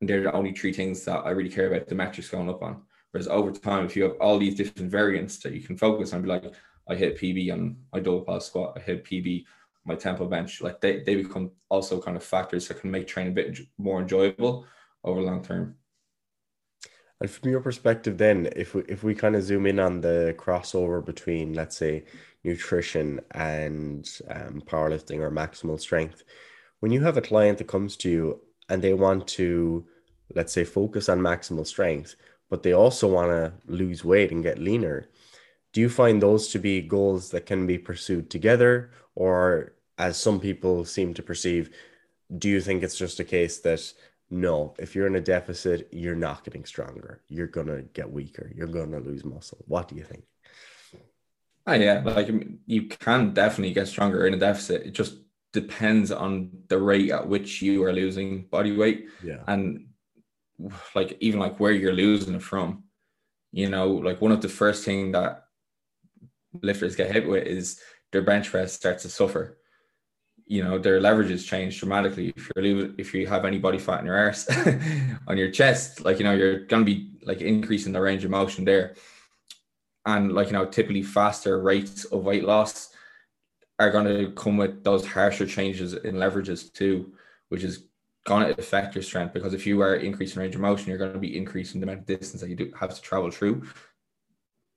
And 0.00 0.08
they're 0.08 0.22
the 0.22 0.32
only 0.32 0.52
three 0.52 0.72
things 0.72 1.04
that 1.06 1.24
I 1.24 1.30
really 1.30 1.50
care 1.50 1.72
about 1.72 1.88
the 1.88 1.94
metrics 1.94 2.28
going 2.28 2.48
up 2.48 2.62
on. 2.62 2.82
Whereas 3.10 3.28
over 3.28 3.50
time, 3.52 3.86
if 3.86 3.96
you 3.96 4.02
have 4.02 4.16
all 4.20 4.38
these 4.38 4.56
different 4.56 4.90
variants 4.90 5.38
that 5.38 5.52
you 5.52 5.62
can 5.62 5.76
focus 5.76 6.12
on, 6.12 6.22
be 6.22 6.28
like, 6.28 6.52
I 6.88 6.94
hit 6.94 7.18
PB 7.18 7.52
on 7.52 7.76
my 7.92 8.00
double 8.00 8.22
pause 8.22 8.46
squat, 8.46 8.74
I 8.76 8.80
hit 8.80 9.04
PB 9.04 9.44
my 9.86 9.94
tempo 9.94 10.26
bench, 10.26 10.60
like 10.60 10.80
they, 10.80 11.02
they 11.02 11.14
become 11.16 11.50
also 11.68 12.00
kind 12.00 12.16
of 12.16 12.24
factors 12.24 12.68
that 12.68 12.80
can 12.80 12.90
make 12.90 13.06
training 13.06 13.32
a 13.32 13.34
bit 13.34 13.58
more 13.78 14.00
enjoyable 14.00 14.66
over 15.04 15.20
long 15.20 15.42
term. 15.42 15.76
And 17.20 17.30
from 17.30 17.50
your 17.50 17.60
perspective, 17.60 18.18
then, 18.18 18.48
if 18.56 18.74
we 18.74 18.82
if 18.88 19.04
we 19.04 19.14
kind 19.14 19.36
of 19.36 19.44
zoom 19.44 19.66
in 19.66 19.78
on 19.78 20.00
the 20.00 20.34
crossover 20.36 21.04
between, 21.04 21.54
let's 21.54 21.76
say, 21.76 22.04
nutrition 22.44 23.20
and 23.32 24.08
um, 24.30 24.62
powerlifting 24.66 25.20
or 25.20 25.30
maximal 25.30 25.80
strength, 25.80 26.22
when 26.80 26.92
you 26.92 27.02
have 27.02 27.16
a 27.16 27.22
client 27.22 27.58
that 27.58 27.66
comes 27.66 27.96
to 27.96 28.10
you 28.10 28.40
and 28.68 28.82
they 28.82 28.94
want 28.94 29.26
to, 29.26 29.84
let's 30.34 30.52
say, 30.52 30.64
focus 30.64 31.08
on 31.08 31.18
maximal 31.20 31.66
strength, 31.66 32.16
but 32.50 32.62
they 32.62 32.72
also 32.72 33.08
want 33.08 33.30
to 33.30 33.52
lose 33.66 34.04
weight 34.04 34.30
and 34.30 34.42
get 34.42 34.58
leaner, 34.58 35.08
do 35.72 35.80
you 35.80 35.88
find 35.88 36.22
those 36.22 36.48
to 36.48 36.58
be 36.58 36.80
goals 36.80 37.30
that 37.30 37.46
can 37.46 37.66
be 37.66 37.78
pursued 37.78 38.30
together, 38.30 38.90
or 39.14 39.72
as 39.98 40.16
some 40.16 40.38
people 40.38 40.84
seem 40.84 41.14
to 41.14 41.22
perceive, 41.22 41.70
do 42.38 42.48
you 42.48 42.60
think 42.60 42.82
it's 42.82 42.98
just 42.98 43.20
a 43.20 43.24
case 43.24 43.58
that 43.60 43.92
no, 44.30 44.74
if 44.78 44.94
you're 44.94 45.06
in 45.06 45.16
a 45.16 45.20
deficit, 45.20 45.88
you're 45.92 46.14
not 46.14 46.44
getting 46.44 46.64
stronger. 46.64 47.20
You're 47.28 47.46
going 47.46 47.66
to 47.66 47.82
get 47.92 48.10
weaker. 48.10 48.50
You're 48.54 48.66
going 48.66 48.90
to 48.92 48.98
lose 48.98 49.24
muscle. 49.24 49.64
What 49.68 49.88
do 49.88 49.96
you 49.96 50.02
think? 50.02 50.24
Oh, 51.66 51.74
yeah. 51.74 52.02
Like 52.04 52.30
you 52.66 52.88
can 52.88 53.32
definitely 53.32 53.72
get 53.72 53.88
stronger 53.88 54.26
in 54.26 54.34
a 54.34 54.38
deficit. 54.38 54.86
It 54.86 54.92
just 54.92 55.16
depends 55.52 56.12
on 56.12 56.50
the 56.68 56.78
rate 56.78 57.10
at 57.10 57.26
which 57.26 57.62
you 57.62 57.82
are 57.84 57.92
losing 57.92 58.42
body 58.44 58.76
weight. 58.76 59.06
Yeah. 59.22 59.42
And 59.46 59.86
like 60.94 61.16
even 61.20 61.40
like 61.40 61.58
where 61.58 61.72
you're 61.72 61.92
losing 61.92 62.34
it 62.34 62.42
from. 62.42 62.84
You 63.52 63.70
know, 63.70 63.88
like 63.88 64.20
one 64.20 64.32
of 64.32 64.42
the 64.42 64.48
first 64.48 64.84
thing 64.84 65.12
that 65.12 65.44
lifters 66.62 66.96
get 66.96 67.12
hit 67.12 67.28
with 67.28 67.46
is 67.46 67.80
their 68.12 68.22
bench 68.22 68.50
press 68.50 68.72
starts 68.72 69.02
to 69.02 69.08
suffer 69.08 69.58
you 70.46 70.62
know 70.62 70.78
their 70.78 71.00
leverages 71.00 71.46
change 71.46 71.78
dramatically 71.78 72.32
if 72.36 72.50
you're 72.54 72.90
if 72.98 73.14
you 73.14 73.26
have 73.26 73.44
any 73.44 73.58
body 73.58 73.78
fat 73.78 74.00
in 74.00 74.06
your 74.06 74.16
arse 74.16 74.46
on 75.26 75.36
your 75.36 75.50
chest 75.50 76.04
like 76.04 76.18
you 76.18 76.24
know 76.24 76.34
you're 76.34 76.60
going 76.66 76.84
to 76.84 76.92
be 76.94 77.10
like 77.22 77.40
increasing 77.40 77.92
the 77.92 78.00
range 78.00 78.24
of 78.24 78.30
motion 78.30 78.64
there 78.64 78.94
and 80.06 80.32
like 80.32 80.48
you 80.48 80.52
know 80.52 80.66
typically 80.66 81.02
faster 81.02 81.60
rates 81.60 82.04
of 82.06 82.24
weight 82.24 82.44
loss 82.44 82.90
are 83.78 83.90
going 83.90 84.06
to 84.06 84.30
come 84.32 84.56
with 84.56 84.84
those 84.84 85.06
harsher 85.06 85.46
changes 85.46 85.94
in 85.94 86.14
leverages 86.16 86.72
too 86.72 87.12
which 87.48 87.64
is 87.64 87.86
going 88.26 88.46
to 88.46 88.58
affect 88.58 88.94
your 88.94 89.02
strength 89.02 89.34
because 89.34 89.52
if 89.52 89.66
you 89.66 89.80
are 89.82 89.96
increasing 89.96 90.40
range 90.40 90.54
of 90.54 90.60
motion 90.60 90.88
you're 90.88 90.98
going 90.98 91.12
to 91.12 91.18
be 91.18 91.36
increasing 91.36 91.80
the 91.80 91.86
amount 91.86 92.00
of 92.00 92.06
distance 92.06 92.40
that 92.40 92.48
you 92.48 92.56
do 92.56 92.72
have 92.78 92.94
to 92.94 93.02
travel 93.02 93.30
through 93.30 93.62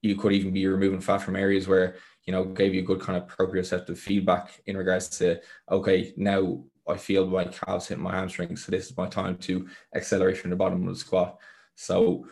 you 0.02 0.16
could 0.16 0.34
even 0.34 0.52
be 0.52 0.68
removing 0.68 1.00
fat 1.00 1.20
from 1.20 1.36
areas 1.36 1.68
where 1.68 1.96
you 2.28 2.34
know, 2.34 2.44
gave 2.44 2.76
you 2.76 2.82
good 2.82 3.00
kind 3.00 3.18
of 3.18 3.26
proprioceptive 3.26 3.98
feedback 3.98 4.62
in 4.66 4.76
regards 4.76 5.08
to, 5.18 5.40
okay, 5.72 6.14
now 6.18 6.62
I 6.88 6.98
feel 6.98 7.26
my 7.26 7.46
calves 7.46 7.88
hit 7.88 8.00
my 8.00 8.12
hamstrings. 8.12 8.66
So 8.66 8.72
this 8.72 8.92
is 8.92 8.98
my 8.98 9.08
time 9.08 9.38
to 9.38 9.68
accelerate 9.96 10.38
from 10.38 10.50
the 10.50 10.58
bottom 10.58 10.86
of 10.86 10.94
the 10.94 11.00
squat. 11.00 11.38
So 11.76 12.28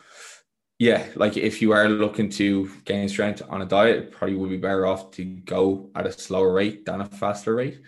yeah, 0.77 1.05
like 1.15 1.37
if 1.37 1.61
you 1.61 1.71
are 1.71 1.87
looking 1.87 2.29
to 2.31 2.69
gain 2.83 3.07
strength 3.07 3.41
on 3.49 3.61
a 3.61 3.65
diet, 3.65 4.11
probably 4.11 4.35
would 4.35 4.49
be 4.49 4.57
better 4.57 4.85
off 4.85 5.11
to 5.11 5.23
go 5.23 5.89
at 5.95 6.05
a 6.05 6.11
slower 6.11 6.53
rate 6.53 6.85
than 6.85 7.01
a 7.01 7.05
faster 7.05 7.55
rate. 7.55 7.81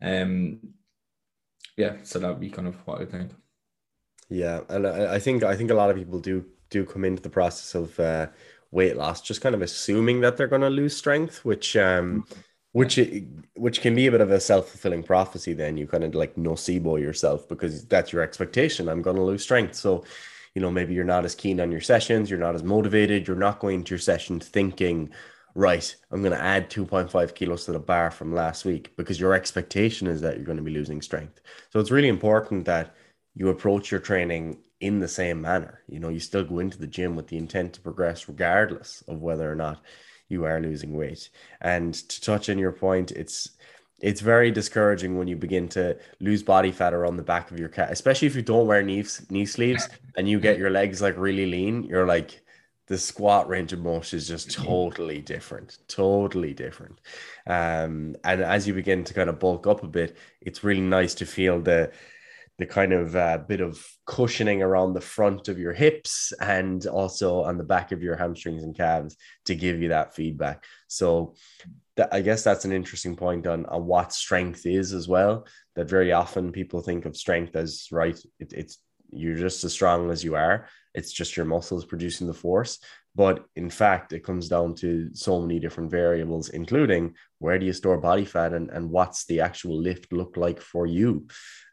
Um, 0.00 0.60
yeah, 1.76 1.96
so 2.02 2.18
that 2.18 2.28
would 2.28 2.40
be 2.40 2.50
kind 2.50 2.68
of 2.68 2.76
what 2.86 3.02
I 3.02 3.04
think. 3.04 3.32
Yeah, 4.30 4.60
and 4.68 4.86
I, 4.86 5.14
I 5.14 5.18
think 5.18 5.42
I 5.42 5.54
think 5.54 5.70
a 5.70 5.74
lot 5.74 5.90
of 5.90 5.96
people 5.96 6.18
do 6.18 6.46
do 6.70 6.84
come 6.84 7.04
into 7.04 7.20
the 7.20 7.28
process 7.28 7.74
of 7.74 7.98
uh, 8.00 8.28
weight 8.70 8.96
loss 8.96 9.20
just 9.20 9.40
kind 9.40 9.54
of 9.54 9.62
assuming 9.62 10.20
that 10.20 10.36
they're 10.36 10.46
going 10.46 10.62
to 10.62 10.70
lose 10.70 10.96
strength, 10.96 11.44
which 11.44 11.76
um, 11.76 12.24
mm-hmm. 12.24 12.40
which 12.72 12.98
which 13.54 13.82
can 13.82 13.94
be 13.94 14.06
a 14.06 14.10
bit 14.10 14.22
of 14.22 14.30
a 14.30 14.40
self 14.40 14.68
fulfilling 14.68 15.02
prophecy. 15.02 15.52
Then 15.52 15.76
you 15.76 15.86
kind 15.86 16.04
of 16.04 16.14
like 16.14 16.36
nocebo 16.36 16.98
yourself 16.98 17.46
because 17.48 17.84
that's 17.86 18.14
your 18.14 18.22
expectation. 18.22 18.88
I'm 18.88 19.02
going 19.02 19.16
to 19.16 19.22
lose 19.22 19.42
strength, 19.42 19.74
so 19.74 20.04
you 20.54 20.62
know 20.62 20.70
maybe 20.70 20.94
you're 20.94 21.04
not 21.04 21.24
as 21.24 21.34
keen 21.34 21.60
on 21.60 21.72
your 21.72 21.80
sessions, 21.80 22.30
you're 22.30 22.38
not 22.38 22.54
as 22.54 22.62
motivated, 22.62 23.26
you're 23.26 23.36
not 23.36 23.60
going 23.60 23.84
to 23.84 23.90
your 23.90 23.98
session 23.98 24.40
thinking 24.40 25.10
right, 25.54 25.94
I'm 26.10 26.22
going 26.22 26.32
to 26.32 26.42
add 26.42 26.70
2.5 26.70 27.34
kilos 27.34 27.64
to 27.64 27.72
the 27.72 27.78
bar 27.78 28.10
from 28.10 28.34
last 28.34 28.64
week 28.64 28.94
because 28.96 29.18
your 29.18 29.34
expectation 29.34 30.06
is 30.06 30.20
that 30.20 30.36
you're 30.36 30.44
going 30.44 30.58
to 30.58 30.64
be 30.64 30.70
losing 30.70 31.02
strength. 31.02 31.40
So 31.70 31.80
it's 31.80 31.90
really 31.90 32.08
important 32.08 32.64
that 32.66 32.94
you 33.34 33.48
approach 33.48 33.90
your 33.90 34.00
training 34.00 34.58
in 34.80 34.98
the 34.98 35.08
same 35.08 35.40
manner. 35.40 35.82
You 35.88 36.00
know, 36.00 36.08
you 36.08 36.20
still 36.20 36.44
go 36.44 36.58
into 36.58 36.78
the 36.78 36.86
gym 36.86 37.16
with 37.16 37.28
the 37.28 37.36
intent 37.36 37.74
to 37.74 37.80
progress 37.80 38.28
regardless 38.28 39.02
of 39.08 39.20
whether 39.20 39.50
or 39.50 39.54
not 39.54 39.82
you 40.28 40.44
are 40.44 40.60
losing 40.60 40.96
weight. 40.96 41.28
And 41.60 41.94
to 41.94 42.20
touch 42.20 42.48
on 42.48 42.58
your 42.58 42.72
point, 42.72 43.10
it's 43.10 43.50
it's 44.00 44.20
very 44.20 44.50
discouraging 44.50 45.18
when 45.18 45.28
you 45.28 45.36
begin 45.36 45.68
to 45.68 45.96
lose 46.20 46.42
body 46.42 46.72
fat 46.72 46.94
around 46.94 47.16
the 47.16 47.22
back 47.22 47.50
of 47.50 47.58
your 47.58 47.68
cat, 47.68 47.90
especially 47.90 48.26
if 48.26 48.34
you 48.34 48.42
don't 48.42 48.66
wear 48.66 48.82
knee, 48.82 49.04
knee 49.28 49.46
sleeves 49.46 49.88
and 50.16 50.28
you 50.28 50.40
get 50.40 50.58
your 50.58 50.70
legs 50.70 51.02
like 51.02 51.16
really 51.16 51.46
lean. 51.46 51.84
You're 51.84 52.06
like, 52.06 52.40
the 52.86 52.98
squat 52.98 53.48
range 53.48 53.72
of 53.72 53.78
motion 53.78 54.16
is 54.16 54.26
just 54.26 54.50
totally 54.50 55.20
different, 55.20 55.78
totally 55.86 56.52
different. 56.52 57.00
Um, 57.46 58.16
and 58.24 58.42
as 58.42 58.66
you 58.66 58.74
begin 58.74 59.04
to 59.04 59.14
kind 59.14 59.30
of 59.30 59.38
bulk 59.38 59.68
up 59.68 59.84
a 59.84 59.86
bit, 59.86 60.16
it's 60.40 60.64
really 60.64 60.80
nice 60.80 61.14
to 61.14 61.24
feel 61.24 61.60
the 61.60 61.92
the 62.60 62.66
kind 62.66 62.92
of 62.92 63.16
uh, 63.16 63.38
bit 63.38 63.62
of 63.62 63.82
cushioning 64.06 64.62
around 64.62 64.92
the 64.92 65.00
front 65.00 65.48
of 65.48 65.58
your 65.58 65.72
hips 65.72 66.30
and 66.40 66.86
also 66.86 67.42
on 67.42 67.56
the 67.56 67.64
back 67.64 67.90
of 67.90 68.02
your 68.02 68.16
hamstrings 68.16 68.62
and 68.62 68.76
calves 68.76 69.16
to 69.46 69.54
give 69.54 69.80
you 69.80 69.88
that 69.88 70.14
feedback. 70.14 70.62
So 70.86 71.34
I 72.12 72.20
guess 72.20 72.44
that's 72.44 72.66
an 72.66 72.72
interesting 72.72 73.16
point 73.16 73.46
on, 73.46 73.64
on 73.66 73.86
what 73.86 74.12
strength 74.12 74.66
is 74.66 74.92
as 74.92 75.08
well. 75.08 75.46
That 75.74 75.88
very 75.88 76.12
often 76.12 76.52
people 76.52 76.82
think 76.82 77.06
of 77.06 77.16
strength 77.16 77.56
as 77.56 77.86
right, 77.90 78.18
it, 78.38 78.52
it's 78.52 78.76
you're 79.10 79.36
just 79.36 79.64
as 79.64 79.72
strong 79.72 80.10
as 80.10 80.22
you 80.22 80.36
are. 80.36 80.68
It's 80.94 81.12
just 81.12 81.38
your 81.38 81.46
muscles 81.46 81.86
producing 81.86 82.26
the 82.26 82.34
force. 82.34 82.78
But 83.20 83.44
in 83.54 83.68
fact, 83.68 84.14
it 84.14 84.24
comes 84.24 84.48
down 84.48 84.76
to 84.76 85.10
so 85.12 85.42
many 85.42 85.60
different 85.60 85.90
variables, 85.90 86.48
including 86.48 87.16
where 87.38 87.58
do 87.58 87.66
you 87.66 87.74
store 87.74 87.98
body 87.98 88.24
fat 88.24 88.54
and, 88.54 88.70
and 88.70 88.88
what's 88.90 89.26
the 89.26 89.42
actual 89.42 89.78
lift 89.78 90.10
look 90.10 90.38
like 90.38 90.58
for 90.58 90.86
you? 90.86 91.26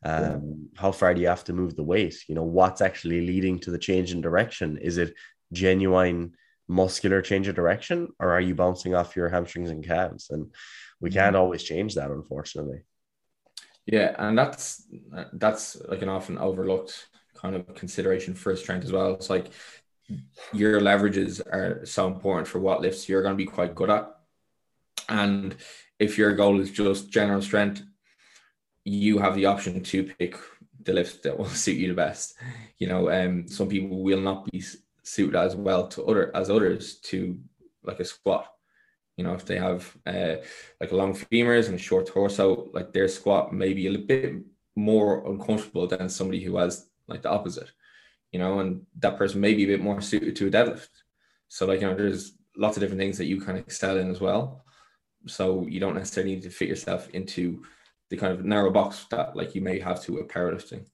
Um, 0.03 0.23
yeah. 0.23 0.37
How 0.81 0.91
far 0.91 1.13
do 1.13 1.21
you 1.21 1.29
have 1.29 1.45
to 1.45 1.53
move 1.53 1.77
the 1.77 1.85
weight? 1.85 2.17
You 2.27 2.35
know, 2.35 2.43
what's 2.43 2.81
actually 2.81 3.25
leading 3.25 3.59
to 3.59 3.71
the 3.71 3.77
change 3.77 4.11
in 4.11 4.19
direction? 4.19 4.77
Is 4.77 4.97
it 4.97 5.13
genuine 5.53 6.33
muscular 6.67 7.21
change 7.21 7.47
of 7.47 7.55
direction 7.55 8.09
or 8.19 8.31
are 8.31 8.41
you 8.41 8.53
bouncing 8.53 8.93
off 8.93 9.15
your 9.15 9.29
hamstrings 9.29 9.69
and 9.69 9.87
calves? 9.87 10.29
And 10.29 10.53
we 10.99 11.11
can't 11.11 11.27
mm-hmm. 11.27 11.43
always 11.43 11.63
change 11.63 11.95
that, 11.95 12.11
unfortunately. 12.11 12.81
Yeah, 13.85 14.13
and 14.17 14.37
that's 14.37 14.85
that's 15.31 15.77
like 15.87 16.01
an 16.01 16.09
often 16.09 16.37
overlooked 16.39 17.07
kind 17.35 17.55
of 17.55 17.73
consideration 17.73 18.33
for 18.33 18.53
strength 18.57 18.83
as 18.83 18.91
well. 18.91 19.13
It's 19.13 19.29
like 19.29 19.51
your 20.53 20.79
leverages 20.79 21.41
are 21.41 21.85
so 21.85 22.07
important 22.07 22.47
for 22.47 22.59
what 22.59 22.81
lifts 22.81 23.07
you're 23.07 23.21
going 23.21 23.33
to 23.33 23.43
be 23.43 23.45
quite 23.45 23.75
good 23.75 23.89
at. 23.89 24.09
And 25.09 25.55
if 25.99 26.17
your 26.17 26.33
goal 26.33 26.59
is 26.59 26.71
just 26.71 27.09
general 27.09 27.41
strength, 27.41 27.83
you 28.83 29.17
have 29.19 29.35
the 29.35 29.45
option 29.45 29.83
to 29.83 30.03
pick 30.03 30.37
the 30.83 30.93
lift 30.93 31.23
that 31.23 31.37
will 31.37 31.45
suit 31.63 31.77
you 31.77 31.89
the 31.89 31.93
best. 31.93 32.35
You 32.77 32.87
know, 32.87 33.11
um, 33.11 33.47
some 33.47 33.67
people 33.67 34.01
will 34.01 34.21
not 34.21 34.45
be 34.51 34.63
suited 35.03 35.35
as 35.35 35.55
well 35.55 35.87
to 35.87 36.05
other 36.05 36.35
as 36.35 36.49
others 36.49 36.95
to 36.99 37.37
like 37.83 37.99
a 37.99 38.05
squat. 38.05 38.47
You 39.17 39.23
know, 39.23 39.33
if 39.33 39.45
they 39.45 39.57
have 39.57 39.97
uh, 40.05 40.35
like 40.79 40.91
long 40.91 41.13
femurs 41.13 41.69
and 41.69 41.81
short 41.81 42.07
torso, 42.07 42.69
like 42.73 42.93
their 42.93 43.07
squat 43.07 43.51
may 43.51 43.73
be 43.73 43.87
a 43.87 43.91
little 43.91 44.05
bit 44.05 44.35
more 44.75 45.27
uncomfortable 45.27 45.87
than 45.87 46.07
somebody 46.07 46.43
who 46.43 46.57
has 46.57 46.87
like 47.07 47.23
the 47.23 47.29
opposite 47.29 47.71
you 48.31 48.39
know, 48.39 48.59
and 48.59 48.85
that 48.99 49.17
person 49.17 49.41
may 49.41 49.53
be 49.53 49.63
a 49.63 49.67
bit 49.67 49.81
more 49.81 50.01
suited 50.01 50.35
to 50.35 50.47
a 50.47 50.51
deadlift. 50.51 50.89
So 51.47 51.65
like, 51.65 51.81
you 51.81 51.87
know, 51.87 51.95
there's 51.95 52.33
lots 52.55 52.77
of 52.77 52.81
different 52.81 52.99
things 52.99 53.17
that 53.17 53.25
you 53.25 53.39
kind 53.39 53.57
of 53.57 53.65
excel 53.65 53.97
in 53.97 54.11
as 54.11 54.19
well. 54.19 54.65
So 55.27 55.65
you 55.67 55.79
don't 55.79 55.95
necessarily 55.95 56.35
need 56.35 56.43
to 56.43 56.49
fit 56.49 56.67
yourself 56.67 57.09
into 57.11 57.63
the 58.09 58.17
kind 58.17 58.33
of 58.33 58.45
narrow 58.45 58.71
box 58.71 59.05
that 59.11 59.35
like 59.35 59.55
you 59.55 59.61
may 59.61 59.79
have 59.79 60.01
to 60.03 60.17
a 60.17 60.25
powerlifting. 60.25 60.85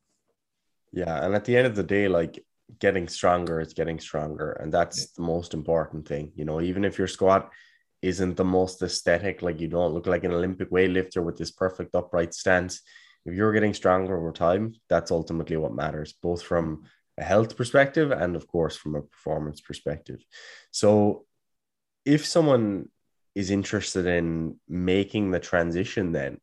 Yeah. 0.91 1.23
And 1.23 1.35
at 1.35 1.45
the 1.45 1.57
end 1.57 1.67
of 1.67 1.75
the 1.75 1.83
day, 1.83 2.07
like 2.07 2.43
getting 2.79 3.07
stronger 3.07 3.59
is 3.59 3.73
getting 3.73 3.99
stronger. 3.99 4.53
And 4.53 4.71
that's 4.71 4.99
yeah. 4.99 5.05
the 5.17 5.23
most 5.23 5.53
important 5.53 6.07
thing. 6.07 6.31
You 6.35 6.45
know, 6.45 6.61
even 6.61 6.85
if 6.85 6.97
your 6.97 7.07
squat 7.07 7.51
isn't 8.01 8.35
the 8.35 8.45
most 8.45 8.81
aesthetic, 8.81 9.41
like 9.41 9.59
you 9.59 9.67
don't 9.67 9.93
look 9.93 10.07
like 10.07 10.23
an 10.23 10.33
Olympic 10.33 10.69
weightlifter 10.71 11.23
with 11.23 11.37
this 11.37 11.51
perfect 11.51 11.95
upright 11.95 12.33
stance. 12.33 12.81
If 13.25 13.33
you're 13.33 13.53
getting 13.53 13.73
stronger 13.73 14.17
over 14.17 14.31
time, 14.31 14.75
that's 14.89 15.11
ultimately 15.11 15.55
what 15.55 15.73
matters, 15.73 16.13
both 16.21 16.43
from 16.43 16.83
a 17.17 17.23
health 17.23 17.55
perspective 17.55 18.11
and 18.11 18.35
of 18.35 18.47
course 18.47 18.75
from 18.75 18.95
a 18.95 19.01
performance 19.01 19.61
perspective. 19.61 20.23
So 20.71 21.25
if 22.05 22.25
someone 22.25 22.89
is 23.35 23.49
interested 23.49 24.05
in 24.05 24.59
making 24.67 25.31
the 25.31 25.39
transition 25.39 26.11
then 26.11 26.39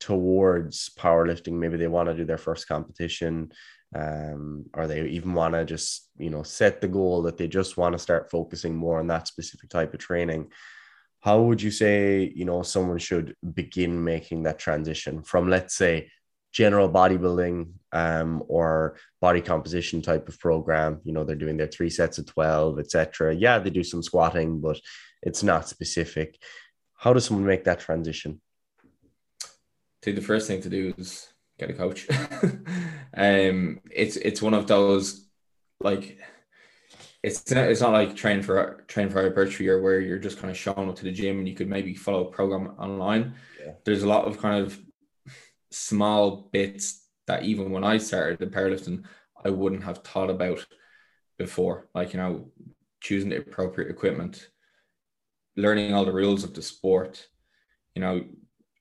towards 0.00 0.90
powerlifting 0.98 1.52
maybe 1.52 1.76
they 1.76 1.88
want 1.88 2.08
to 2.08 2.14
do 2.14 2.24
their 2.24 2.38
first 2.38 2.68
competition 2.68 3.52
um, 3.94 4.66
or 4.74 4.86
they 4.86 5.06
even 5.06 5.34
want 5.34 5.54
to 5.54 5.64
just 5.64 6.10
you 6.18 6.30
know 6.30 6.42
set 6.42 6.80
the 6.80 6.88
goal 6.88 7.22
that 7.22 7.36
they 7.36 7.46
just 7.46 7.76
want 7.76 7.92
to 7.92 7.98
start 7.98 8.30
focusing 8.30 8.74
more 8.74 8.98
on 8.98 9.06
that 9.06 9.28
specific 9.28 9.70
type 9.70 9.94
of 9.94 10.00
training 10.00 10.50
how 11.20 11.40
would 11.40 11.62
you 11.62 11.70
say 11.70 12.32
you 12.34 12.44
know 12.44 12.62
someone 12.62 12.98
should 12.98 13.34
begin 13.54 14.02
making 14.02 14.42
that 14.42 14.58
transition 14.58 15.22
from 15.22 15.48
let's 15.48 15.74
say 15.74 16.10
general 16.54 16.88
bodybuilding 16.88 17.66
um, 17.92 18.42
or 18.48 18.96
body 19.20 19.40
composition 19.40 20.00
type 20.00 20.28
of 20.28 20.38
program. 20.38 21.00
You 21.04 21.12
know, 21.12 21.24
they're 21.24 21.36
doing 21.36 21.56
their 21.56 21.66
three 21.66 21.90
sets 21.90 22.16
of 22.18 22.26
12, 22.26 22.78
etc. 22.78 23.34
Yeah, 23.34 23.58
they 23.58 23.70
do 23.70 23.84
some 23.84 24.02
squatting, 24.02 24.60
but 24.60 24.80
it's 25.22 25.42
not 25.42 25.68
specific. 25.68 26.38
How 26.94 27.12
does 27.12 27.26
someone 27.26 27.44
make 27.44 27.64
that 27.64 27.80
transition? 27.80 28.40
I 30.06 30.12
the 30.12 30.20
first 30.20 30.46
thing 30.46 30.62
to 30.62 30.70
do 30.70 30.94
is 30.96 31.28
get 31.58 31.70
a 31.70 31.74
coach. 31.74 32.06
um, 33.16 33.80
it's 33.90 34.16
it's 34.16 34.42
one 34.42 34.54
of 34.54 34.66
those 34.66 35.26
like 35.80 36.18
it's 37.22 37.50
not, 37.50 37.68
it's 37.68 37.80
not 37.80 37.92
like 37.92 38.14
train 38.14 38.42
for 38.42 38.84
train 38.86 39.08
for 39.08 39.22
hypertrophy 39.22 39.68
or 39.70 39.80
where 39.80 40.00
you're 40.00 40.18
just 40.18 40.38
kind 40.38 40.50
of 40.50 40.58
showing 40.58 40.90
up 40.90 40.96
to 40.96 41.04
the 41.04 41.10
gym 41.10 41.38
and 41.38 41.48
you 41.48 41.54
could 41.54 41.70
maybe 41.70 41.94
follow 41.94 42.28
a 42.28 42.30
program 42.30 42.74
online. 42.78 43.34
Yeah. 43.58 43.72
There's 43.84 44.02
a 44.02 44.08
lot 44.08 44.26
of 44.26 44.36
kind 44.38 44.62
of 44.62 44.78
small 45.74 46.48
bits 46.52 47.06
that 47.26 47.44
even 47.44 47.70
when 47.70 47.84
I 47.84 47.98
started 47.98 48.40
in 48.40 48.50
powerlifting, 48.50 49.04
I 49.44 49.50
wouldn't 49.50 49.84
have 49.84 49.98
thought 49.98 50.30
about 50.30 50.66
before. 51.38 51.88
Like, 51.94 52.12
you 52.12 52.20
know, 52.20 52.50
choosing 53.00 53.30
the 53.30 53.38
appropriate 53.38 53.90
equipment, 53.90 54.48
learning 55.56 55.92
all 55.92 56.04
the 56.04 56.12
rules 56.12 56.44
of 56.44 56.54
the 56.54 56.62
sport, 56.62 57.26
you 57.94 58.00
know, 58.02 58.24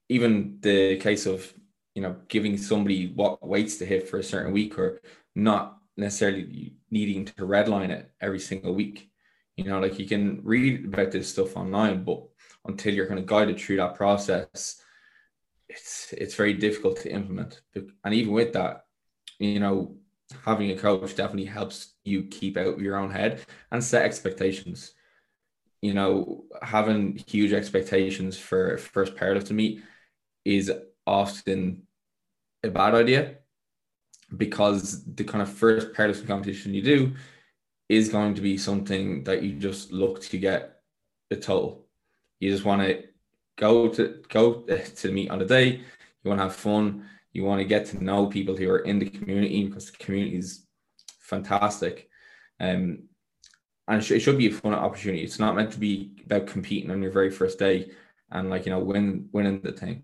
even 0.09 0.57
the 0.61 0.97
case 0.97 1.25
of, 1.25 1.51
you 1.95 2.01
know, 2.01 2.15
giving 2.27 2.57
somebody 2.57 3.11
what 3.13 3.45
weights 3.45 3.77
to 3.77 3.85
hit 3.85 4.07
for 4.07 4.19
a 4.19 4.23
certain 4.23 4.53
week 4.53 4.77
or 4.77 5.01
not 5.35 5.77
necessarily 5.97 6.73
needing 6.89 7.25
to 7.25 7.33
redline 7.33 7.89
it 7.89 8.11
every 8.21 8.39
single 8.39 8.73
week. 8.73 9.09
You 9.57 9.65
know, 9.65 9.79
like 9.79 9.99
you 9.99 10.07
can 10.07 10.41
read 10.43 10.85
about 10.85 11.11
this 11.11 11.29
stuff 11.29 11.55
online, 11.55 12.03
but 12.03 12.23
until 12.65 12.93
you're 12.93 13.07
kind 13.07 13.19
of 13.19 13.25
guided 13.25 13.59
through 13.59 13.77
that 13.77 13.95
process 13.95 14.81
it's 15.73 16.13
it's 16.13 16.35
very 16.35 16.53
difficult 16.53 16.97
to 17.01 17.11
implement. 17.11 17.61
And 18.03 18.13
even 18.13 18.33
with 18.33 18.53
that, 18.53 18.85
you 19.39 19.59
know, 19.59 19.95
having 20.45 20.71
a 20.71 20.77
coach 20.77 21.15
definitely 21.15 21.45
helps 21.45 21.93
you 22.03 22.23
keep 22.23 22.57
out 22.57 22.79
your 22.79 22.95
own 22.97 23.11
head 23.11 23.41
and 23.71 23.83
set 23.83 24.05
expectations. 24.05 24.93
You 25.81 25.93
know, 25.93 26.45
having 26.61 27.21
huge 27.27 27.51
expectations 27.51 28.37
for 28.37 28.77
first 28.77 29.15
powerlifting 29.15 29.51
meet 29.51 29.83
is 30.45 30.71
often 31.05 31.83
a 32.63 32.69
bad 32.69 32.95
idea 32.95 33.35
because 34.37 35.03
the 35.05 35.23
kind 35.23 35.41
of 35.41 35.49
first 35.49 35.93
powerlifting 35.93 36.27
competition 36.27 36.73
you 36.73 36.81
do 36.81 37.13
is 37.89 38.09
going 38.09 38.33
to 38.35 38.41
be 38.41 38.57
something 38.57 39.23
that 39.25 39.43
you 39.43 39.59
just 39.59 39.91
look 39.91 40.21
to 40.21 40.37
get 40.37 40.79
a 41.31 41.35
total. 41.35 41.85
You 42.39 42.49
just 42.49 42.65
want 42.65 42.81
to 42.81 43.03
go 43.57 43.87
to 43.89 44.21
go 44.29 44.61
to 44.61 45.01
the 45.01 45.11
meet 45.11 45.29
on 45.29 45.39
the 45.39 45.45
day. 45.45 45.81
You 46.23 46.29
want 46.29 46.39
to 46.39 46.43
have 46.43 46.55
fun. 46.55 47.05
You 47.31 47.43
want 47.43 47.59
to 47.59 47.65
get 47.65 47.85
to 47.87 48.03
know 48.03 48.27
people 48.27 48.55
who 48.55 48.69
are 48.69 48.79
in 48.79 48.99
the 48.99 49.09
community 49.09 49.67
because 49.67 49.91
the 49.91 49.97
community 49.97 50.37
is 50.37 50.65
fantastic. 51.19 52.09
Um, 52.59 53.03
and 53.87 54.01
it, 54.01 54.19
should 54.21 54.37
be 54.37 54.47
a 54.47 54.53
fun 54.53 54.73
opportunity. 54.73 55.23
It's 55.23 55.39
not 55.39 55.55
meant 55.55 55.71
to 55.73 55.79
be 55.79 56.11
about 56.25 56.47
competing 56.47 56.91
on 56.91 57.01
your 57.01 57.11
very 57.11 57.29
first 57.29 57.59
day 57.59 57.91
and 58.31 58.49
like 58.49 58.65
you 58.65 58.71
know 58.71 58.79
win 58.79 59.29
winning 59.31 59.61
the 59.61 59.71
thing. 59.71 60.03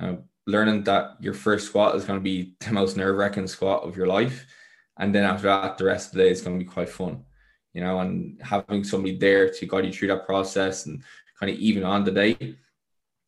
Uh, 0.00 0.16
learning 0.46 0.84
that 0.84 1.16
your 1.20 1.34
first 1.34 1.66
squat 1.66 1.96
is 1.96 2.04
going 2.04 2.18
to 2.18 2.22
be 2.24 2.54
the 2.60 2.72
most 2.72 2.96
nerve 2.96 3.16
wracking 3.16 3.46
squat 3.46 3.82
of 3.82 3.96
your 3.96 4.06
life, 4.06 4.46
and 4.98 5.14
then 5.14 5.24
after 5.24 5.46
that, 5.48 5.78
the 5.78 5.84
rest 5.84 6.08
of 6.08 6.18
the 6.18 6.24
day 6.24 6.30
is 6.30 6.42
going 6.42 6.58
to 6.58 6.64
be 6.64 6.70
quite 6.70 6.88
fun. 6.88 7.24
You 7.72 7.82
know, 7.82 8.00
and 8.00 8.40
having 8.42 8.82
somebody 8.82 9.16
there 9.16 9.50
to 9.50 9.66
guide 9.66 9.84
you 9.84 9.92
through 9.92 10.08
that 10.08 10.26
process 10.26 10.86
and 10.86 11.02
kind 11.38 11.52
of 11.52 11.58
even 11.58 11.84
on 11.84 12.04
the 12.04 12.10
day, 12.10 12.56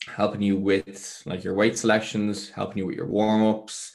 helping 0.07 0.43
you 0.43 0.57
with 0.57 1.23
like 1.27 1.45
your 1.45 1.55
weight 1.55 1.79
selections, 1.79 2.51
helping 2.51 2.79
you 2.79 2.87
with 2.87 2.97
your 2.97 3.07
warm 3.07 3.47
ups, 3.47 3.93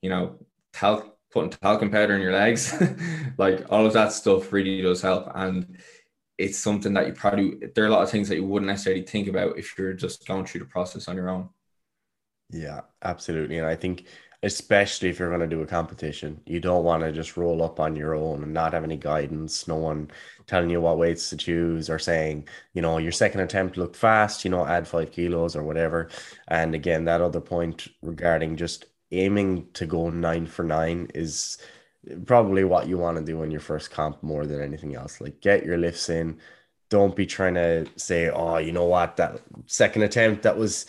you 0.00 0.10
know, 0.10 0.38
talc 0.72 1.16
putting 1.30 1.50
talcum 1.50 1.90
powder 1.90 2.14
in 2.14 2.20
your 2.20 2.32
legs, 2.32 2.74
like 3.38 3.64
all 3.70 3.86
of 3.86 3.92
that 3.94 4.12
stuff 4.12 4.52
really 4.52 4.82
does 4.82 5.00
help. 5.00 5.30
And 5.34 5.78
it's 6.38 6.58
something 6.58 6.92
that 6.94 7.06
you 7.06 7.12
probably 7.12 7.54
there 7.74 7.84
are 7.84 7.88
a 7.88 7.90
lot 7.90 8.02
of 8.02 8.10
things 8.10 8.28
that 8.28 8.36
you 8.36 8.44
wouldn't 8.44 8.70
necessarily 8.70 9.02
think 9.02 9.28
about 9.28 9.58
if 9.58 9.78
you're 9.78 9.92
just 9.92 10.26
going 10.26 10.44
through 10.44 10.60
the 10.60 10.66
process 10.66 11.08
on 11.08 11.16
your 11.16 11.30
own. 11.30 11.48
Yeah, 12.50 12.82
absolutely. 13.02 13.58
And 13.58 13.66
I 13.66 13.76
think 13.76 14.06
especially 14.42 15.08
if 15.08 15.18
you're 15.18 15.28
going 15.28 15.40
to 15.40 15.46
do 15.46 15.62
a 15.62 15.66
competition, 15.66 16.40
you 16.46 16.58
don't 16.58 16.84
want 16.84 17.02
to 17.02 17.12
just 17.12 17.36
roll 17.36 17.62
up 17.62 17.78
on 17.78 17.94
your 17.94 18.14
own 18.14 18.42
and 18.42 18.52
not 18.52 18.72
have 18.72 18.82
any 18.82 18.96
guidance, 18.96 19.68
no 19.68 19.76
one 19.76 20.10
telling 20.46 20.68
you 20.70 20.80
what 20.80 20.98
weights 20.98 21.30
to 21.30 21.36
choose 21.36 21.88
or 21.88 21.98
saying, 21.98 22.46
you 22.74 22.82
know, 22.82 22.98
your 22.98 23.12
second 23.12 23.40
attempt 23.40 23.76
looked 23.76 23.94
fast, 23.94 24.44
you 24.44 24.50
know, 24.50 24.66
add 24.66 24.88
five 24.88 25.12
kilos 25.12 25.54
or 25.54 25.62
whatever. 25.62 26.10
And 26.48 26.74
again, 26.74 27.04
that 27.04 27.20
other 27.20 27.40
point 27.40 27.86
regarding 28.02 28.56
just 28.56 28.86
aiming 29.12 29.68
to 29.74 29.86
go 29.86 30.10
nine 30.10 30.46
for 30.46 30.64
nine 30.64 31.08
is 31.14 31.58
probably 32.26 32.64
what 32.64 32.88
you 32.88 32.98
want 32.98 33.18
to 33.18 33.24
do 33.24 33.42
in 33.42 33.50
your 33.50 33.60
first 33.60 33.90
comp 33.90 34.22
more 34.22 34.44
than 34.46 34.60
anything 34.60 34.96
else. 34.96 35.20
Like 35.20 35.40
get 35.40 35.64
your 35.64 35.78
lifts 35.78 36.08
in. 36.08 36.38
Don't 36.92 37.16
be 37.16 37.24
trying 37.24 37.54
to 37.54 37.86
say, 37.96 38.28
oh, 38.28 38.58
you 38.58 38.72
know 38.72 38.84
what, 38.84 39.16
that 39.16 39.40
second 39.66 40.02
attempt 40.02 40.42
that 40.42 40.58
was 40.58 40.86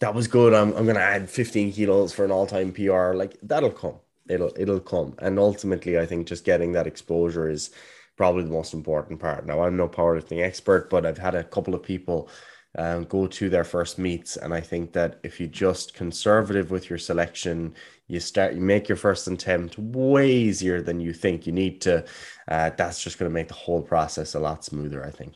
that 0.00 0.14
was 0.14 0.28
good. 0.28 0.52
I'm 0.52 0.74
I'm 0.76 0.86
gonna 0.86 1.00
add 1.00 1.30
15 1.30 1.72
kilos 1.72 2.12
for 2.12 2.24
an 2.26 2.30
all-time 2.30 2.70
PR. 2.72 3.14
Like 3.14 3.38
that'll 3.42 3.70
come. 3.70 3.96
It'll 4.28 4.52
it'll 4.62 4.80
come. 4.80 5.14
And 5.20 5.38
ultimately, 5.38 5.98
I 5.98 6.04
think 6.04 6.28
just 6.28 6.44
getting 6.44 6.72
that 6.72 6.86
exposure 6.86 7.48
is 7.48 7.70
probably 8.18 8.44
the 8.44 8.50
most 8.50 8.74
important 8.74 9.20
part. 9.20 9.46
Now 9.46 9.62
I'm 9.62 9.76
no 9.78 9.88
powerlifting 9.88 10.44
expert, 10.44 10.90
but 10.90 11.06
I've 11.06 11.24
had 11.26 11.34
a 11.34 11.44
couple 11.44 11.74
of 11.74 11.82
people 11.82 12.28
um, 12.76 13.04
go 13.04 13.26
to 13.26 13.48
their 13.48 13.64
first 13.64 13.98
meets. 13.98 14.36
And 14.36 14.52
I 14.52 14.60
think 14.60 14.92
that 14.92 15.18
if 15.22 15.40
you 15.40 15.46
just 15.46 15.94
conservative 15.94 16.70
with 16.70 16.90
your 16.90 16.98
selection, 16.98 17.74
you 18.08 18.20
start 18.20 18.54
you 18.54 18.60
make 18.60 18.88
your 18.88 18.96
first 18.96 19.28
attempt 19.28 19.78
way 19.78 20.30
easier 20.30 20.80
than 20.80 20.98
you 20.98 21.12
think 21.12 21.46
you 21.46 21.52
need 21.52 21.82
to. 21.82 22.04
Uh, 22.48 22.70
that's 22.76 23.02
just 23.02 23.18
going 23.18 23.30
to 23.30 23.34
make 23.34 23.48
the 23.48 23.54
whole 23.54 23.82
process 23.82 24.34
a 24.34 24.40
lot 24.40 24.64
smoother. 24.64 25.04
I 25.04 25.10
think. 25.10 25.34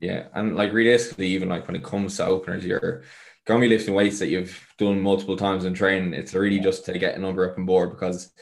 Yeah, 0.00 0.26
and 0.34 0.56
like 0.56 0.72
realistically, 0.72 1.28
even 1.28 1.48
like 1.48 1.66
when 1.66 1.76
it 1.76 1.84
comes 1.84 2.16
to 2.16 2.26
openers, 2.26 2.64
you're 2.64 3.04
going 3.46 3.60
to 3.60 3.68
be 3.68 3.74
lifting 3.74 3.94
weights 3.94 4.18
that 4.18 4.28
you've 4.28 4.66
done 4.78 5.00
multiple 5.00 5.36
times 5.36 5.66
in 5.66 5.74
training. 5.74 6.14
It's 6.14 6.34
really 6.34 6.58
just 6.58 6.86
to 6.86 6.98
get 6.98 7.16
a 7.16 7.20
number 7.20 7.48
up 7.48 7.58
and 7.58 7.66
board 7.66 7.90
because 7.90 8.32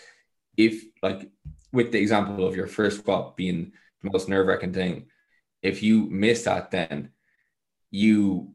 if 0.56 0.84
like 1.02 1.28
with 1.72 1.90
the 1.90 1.98
example 1.98 2.46
of 2.46 2.56
your 2.56 2.68
first 2.68 3.00
squat 3.00 3.36
being 3.36 3.72
the 4.02 4.10
most 4.10 4.28
nerve 4.28 4.46
wracking 4.46 4.72
thing, 4.72 5.06
if 5.62 5.82
you 5.82 6.08
miss 6.10 6.44
that, 6.44 6.70
then 6.70 7.10
you 7.90 8.54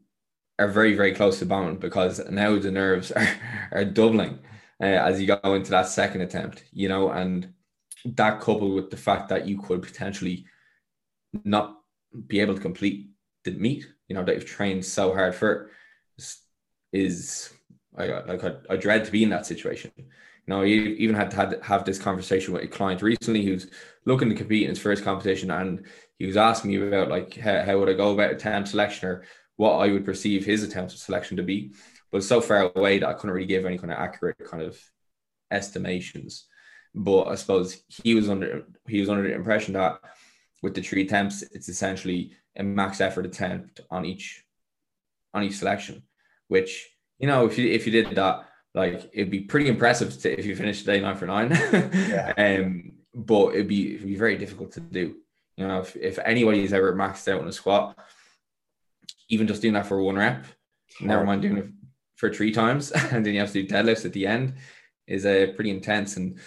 are 0.59 0.67
very, 0.67 0.95
very 0.95 1.13
close 1.13 1.39
to 1.39 1.45
bound 1.45 1.79
because 1.79 2.19
now 2.29 2.57
the 2.57 2.71
nerves 2.71 3.11
are, 3.15 3.27
are 3.71 3.85
doubling 3.85 4.39
uh, 4.81 4.85
as 4.85 5.19
you 5.19 5.27
go 5.27 5.53
into 5.53 5.71
that 5.71 5.87
second 5.87 6.21
attempt, 6.21 6.63
you 6.71 6.87
know, 6.87 7.09
and 7.09 7.53
that 8.05 8.39
coupled 8.39 8.73
with 8.73 8.89
the 8.89 8.97
fact 8.97 9.29
that 9.29 9.47
you 9.47 9.59
could 9.59 9.81
potentially 9.81 10.45
not 11.43 11.77
be 12.27 12.39
able 12.39 12.55
to 12.55 12.61
complete 12.61 13.09
the 13.43 13.51
meet, 13.51 13.87
you 14.07 14.15
know, 14.15 14.23
that 14.23 14.35
you've 14.35 14.45
trained 14.45 14.85
so 14.85 15.13
hard 15.13 15.35
for 15.35 15.71
is, 16.93 17.53
I, 17.97 18.05
like 18.05 18.43
I, 18.43 18.53
I 18.69 18.75
dread 18.77 19.05
to 19.05 19.11
be 19.11 19.23
in 19.23 19.29
that 19.29 19.45
situation. 19.45 19.91
You 19.97 20.05
know, 20.47 20.61
I 20.61 20.65
even 20.65 21.15
had 21.15 21.31
to 21.31 21.59
have 21.61 21.83
this 21.83 21.99
conversation 21.99 22.53
with 22.53 22.63
a 22.63 22.67
client 22.67 23.01
recently 23.01 23.43
who's 23.43 23.69
looking 24.05 24.29
to 24.29 24.35
compete 24.35 24.63
in 24.63 24.69
his 24.69 24.79
first 24.79 25.03
competition, 25.03 25.51
and 25.51 25.85
he 26.17 26.25
was 26.25 26.37
asking 26.37 26.71
me 26.71 26.87
about 26.87 27.09
like 27.09 27.35
how, 27.35 27.63
how 27.63 27.77
would 27.77 27.89
I 27.89 27.93
go 27.93 28.13
about 28.13 28.31
attempt 28.31 28.69
selection 28.69 29.09
or 29.09 29.23
what 29.57 29.73
I 29.73 29.91
would 29.91 30.05
perceive 30.05 30.45
his 30.45 30.63
attempt 30.63 30.93
at 30.93 30.99
selection 30.99 31.35
to 31.37 31.43
be, 31.43 31.73
but 32.11 32.23
so 32.23 32.41
far 32.41 32.71
away 32.75 32.99
that 32.99 33.09
I 33.09 33.13
couldn't 33.13 33.31
really 33.31 33.47
give 33.47 33.65
any 33.65 33.77
kind 33.77 33.91
of 33.91 33.99
accurate 33.99 34.37
kind 34.45 34.63
of 34.63 34.79
estimations. 35.51 36.45
But 36.95 37.23
I 37.25 37.35
suppose 37.35 37.83
he 38.03 38.15
was 38.15 38.29
under 38.29 38.63
he 38.87 38.99
was 38.99 39.09
under 39.09 39.23
the 39.23 39.35
impression 39.35 39.73
that 39.73 39.99
with 40.63 40.73
the 40.73 40.81
three 40.81 41.03
attempts, 41.03 41.43
it's 41.43 41.69
essentially 41.69 42.31
a 42.55 42.63
max 42.63 43.01
effort 43.01 43.25
attempt 43.25 43.81
on 43.91 44.05
each 44.05 44.43
on 45.33 45.43
each 45.43 45.57
selection, 45.57 46.03
which 46.47 46.89
you 47.19 47.27
know 47.27 47.45
if 47.45 47.57
you 47.57 47.69
if 47.69 47.85
you 47.85 47.91
did 47.91 48.15
that, 48.15 48.47
like 48.73 49.09
it'd 49.13 49.29
be 49.29 49.41
pretty 49.41 49.67
impressive 49.67 50.19
to, 50.21 50.39
if 50.39 50.45
you 50.45 50.55
finished 50.55 50.85
day 50.85 50.99
nine 50.99 51.15
for 51.15 51.27
nine. 51.27 51.51
yeah. 51.51 52.33
um, 52.37 52.93
but 53.13 53.53
it'd 53.53 53.67
be 53.67 53.95
it'd 53.95 54.07
be 54.07 54.15
very 54.15 54.37
difficult 54.37 54.71
to 54.71 54.79
do. 54.79 55.17
You 55.55 55.67
know, 55.67 55.79
if, 55.79 55.95
if 55.95 56.19
anybody's 56.19 56.73
ever 56.73 56.95
maxed 56.95 57.31
out 57.31 57.41
on 57.41 57.47
a 57.47 57.51
squat, 57.51 57.97
even 59.29 59.47
just 59.47 59.61
doing 59.61 59.73
that 59.73 59.87
for 59.87 60.01
one 60.01 60.15
rep, 60.15 60.45
never 61.01 61.23
mind 61.23 61.41
doing 61.41 61.57
it 61.57 61.67
for 62.17 62.31
three 62.31 62.51
times, 62.51 62.91
and 63.11 63.25
then 63.25 63.33
you 63.33 63.39
have 63.39 63.51
to 63.53 63.63
do 63.63 63.73
deadlifts 63.73 64.05
at 64.05 64.13
the 64.13 64.27
end, 64.27 64.55
is 65.07 65.25
a 65.25 65.49
uh, 65.49 65.53
pretty 65.53 65.69
intense. 65.69 66.17
And 66.17 66.37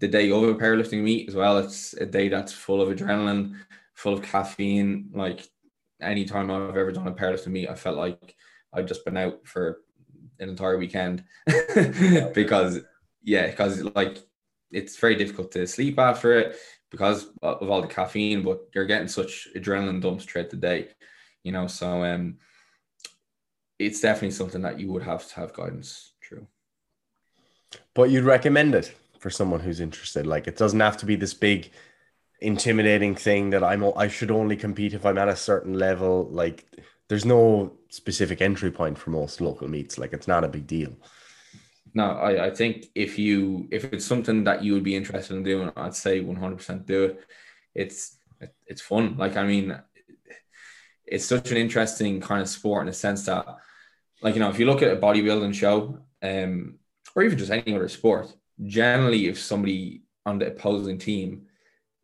the 0.00 0.08
day 0.08 0.30
of 0.30 0.42
a 0.42 0.54
powerlifting 0.54 1.02
meet 1.02 1.28
as 1.28 1.36
well, 1.36 1.58
it's 1.58 1.94
a 1.94 2.04
day 2.04 2.28
that's 2.28 2.52
full 2.52 2.82
of 2.82 2.88
adrenaline, 2.88 3.54
full 3.94 4.12
of 4.14 4.22
caffeine. 4.22 5.10
Like 5.14 5.46
any 6.00 6.24
time 6.24 6.50
I've 6.50 6.76
ever 6.76 6.92
done 6.92 7.06
a 7.06 7.12
powerlifting 7.12 7.52
meet, 7.52 7.68
I 7.68 7.74
felt 7.74 7.96
like 7.96 8.34
I'd 8.72 8.88
just 8.88 9.04
been 9.04 9.16
out 9.16 9.46
for 9.46 9.80
an 10.40 10.48
entire 10.48 10.78
weekend 10.78 11.24
because 12.34 12.80
yeah, 13.22 13.46
because 13.46 13.82
like 13.94 14.18
it's 14.72 14.98
very 14.98 15.14
difficult 15.14 15.52
to 15.52 15.66
sleep 15.66 15.98
after 15.98 16.38
it 16.38 16.56
because 16.90 17.28
of 17.42 17.70
all 17.70 17.80
the 17.80 17.88
caffeine, 17.88 18.42
but 18.42 18.60
you're 18.74 18.86
getting 18.86 19.08
such 19.08 19.48
adrenaline 19.56 20.00
dumps 20.00 20.24
throughout 20.24 20.50
the 20.50 20.56
day, 20.56 20.88
you 21.44 21.52
know. 21.52 21.66
So 21.66 22.04
um, 22.04 22.38
it's 23.86 24.00
definitely 24.00 24.32
something 24.32 24.62
that 24.62 24.78
you 24.78 24.90
would 24.92 25.02
have 25.02 25.26
to 25.28 25.34
have 25.36 25.52
guidance. 25.52 26.12
True. 26.20 26.46
But 27.94 28.10
you'd 28.10 28.24
recommend 28.24 28.74
it 28.74 28.94
for 29.18 29.30
someone 29.30 29.60
who's 29.60 29.80
interested. 29.80 30.26
Like 30.26 30.46
it 30.46 30.56
doesn't 30.56 30.80
have 30.80 30.96
to 30.98 31.06
be 31.06 31.16
this 31.16 31.34
big, 31.34 31.70
intimidating 32.40 33.14
thing 33.14 33.50
that 33.50 33.64
I'm. 33.64 33.84
I 33.96 34.08
should 34.08 34.30
only 34.30 34.56
compete 34.56 34.94
if 34.94 35.06
I'm 35.06 35.18
at 35.18 35.28
a 35.28 35.36
certain 35.36 35.74
level. 35.74 36.28
Like 36.30 36.66
there's 37.08 37.24
no 37.24 37.72
specific 37.88 38.40
entry 38.40 38.70
point 38.70 38.98
for 38.98 39.10
most 39.10 39.40
local 39.40 39.68
meets. 39.68 39.98
Like 39.98 40.12
it's 40.12 40.28
not 40.28 40.44
a 40.44 40.48
big 40.48 40.66
deal. 40.66 40.92
No, 41.94 42.04
I, 42.12 42.46
I 42.46 42.50
think 42.50 42.86
if 42.94 43.18
you 43.18 43.68
if 43.70 43.84
it's 43.92 44.06
something 44.06 44.44
that 44.44 44.64
you 44.64 44.72
would 44.74 44.84
be 44.84 44.96
interested 44.96 45.36
in 45.36 45.42
doing, 45.42 45.70
I'd 45.76 45.94
say 45.94 46.22
100% 46.22 46.86
do 46.86 47.04
it. 47.04 47.24
It's 47.74 48.16
it's 48.66 48.80
fun. 48.80 49.16
Like 49.18 49.36
I 49.36 49.44
mean, 49.44 49.78
it's 51.12 51.26
such 51.26 51.50
an 51.50 51.58
interesting 51.58 52.20
kind 52.20 52.40
of 52.40 52.48
sport 52.48 52.82
in 52.82 52.86
the 52.86 52.92
sense 52.92 53.26
that, 53.26 53.46
like 54.22 54.34
you 54.34 54.40
know, 54.40 54.50
if 54.50 54.58
you 54.58 54.66
look 54.66 54.82
at 54.82 54.96
a 54.96 55.00
bodybuilding 55.00 55.54
show, 55.54 55.98
um, 56.22 56.78
or 57.14 57.22
even 57.22 57.38
just 57.38 57.50
any 57.50 57.74
other 57.74 57.88
sport, 57.88 58.32
generally, 58.64 59.26
if 59.26 59.38
somebody 59.38 60.02
on 60.24 60.38
the 60.38 60.48
opposing 60.48 60.98
team 60.98 61.46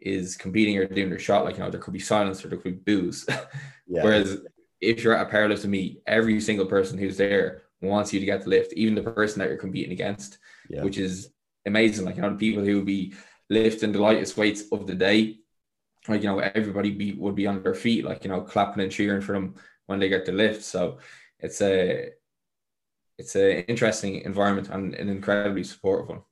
is 0.00 0.36
competing 0.36 0.76
or 0.78 0.86
doing 0.86 1.10
their 1.10 1.18
shot, 1.18 1.44
like 1.44 1.56
you 1.56 1.62
know, 1.62 1.70
there 1.70 1.80
could 1.80 1.94
be 1.94 1.98
silence 2.00 2.44
or 2.44 2.48
there 2.48 2.58
could 2.58 2.84
be 2.84 2.92
boos. 2.92 3.26
Yeah. 3.90 4.04
Whereas 4.04 4.42
if 4.82 5.02
you're 5.02 5.16
at 5.16 5.26
a 5.26 5.30
powerlifting 5.30 5.70
meet, 5.70 6.02
every 6.06 6.38
single 6.42 6.66
person 6.66 6.98
who's 6.98 7.16
there 7.16 7.62
wants 7.80 8.12
you 8.12 8.20
to 8.20 8.26
get 8.26 8.42
the 8.42 8.50
lift, 8.50 8.72
even 8.74 8.94
the 8.94 9.02
person 9.02 9.38
that 9.38 9.48
you're 9.48 9.56
competing 9.56 9.92
against, 9.92 10.36
yeah. 10.68 10.82
which 10.82 10.98
is 10.98 11.30
amazing. 11.64 12.04
Like, 12.04 12.16
you 12.16 12.22
know, 12.22 12.30
the 12.30 12.36
people 12.36 12.62
who 12.62 12.76
would 12.76 12.86
be 12.86 13.14
lifting 13.48 13.92
the 13.92 14.00
lightest 14.00 14.36
weights 14.36 14.64
of 14.72 14.86
the 14.86 14.94
day, 14.94 15.38
like, 16.06 16.22
you 16.22 16.28
know, 16.28 16.38
everybody 16.38 16.90
be, 16.90 17.12
would 17.12 17.34
be 17.34 17.46
on 17.46 17.62
their 17.62 17.74
feet, 17.74 18.04
like, 18.04 18.24
you 18.24 18.30
know, 18.30 18.40
clapping 18.40 18.82
and 18.82 18.92
cheering 18.92 19.20
for 19.20 19.32
them 19.32 19.54
when 19.86 19.98
they 19.98 20.08
get 20.08 20.26
the 20.26 20.32
lift. 20.32 20.62
So 20.62 20.98
it's 21.40 21.60
a, 21.60 22.10
it's 23.18 23.34
an 23.34 23.64
interesting 23.68 24.22
environment 24.22 24.68
and 24.68 24.94
an 24.94 25.08
incredibly 25.08 25.64
supportive 25.64 26.08
one. 26.08 26.22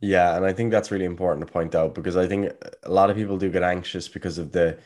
Yeah, 0.00 0.36
and 0.36 0.44
I 0.44 0.52
think 0.52 0.70
that's 0.70 0.90
really 0.90 1.04
important 1.04 1.46
to 1.46 1.52
point 1.52 1.74
out 1.74 1.94
because 1.94 2.16
I 2.16 2.28
think 2.28 2.52
a 2.84 2.90
lot 2.90 3.10
of 3.10 3.16
people 3.16 3.36
do 3.36 3.50
get 3.50 3.62
anxious 3.62 4.08
because 4.08 4.38
of 4.38 4.52
the 4.52 4.78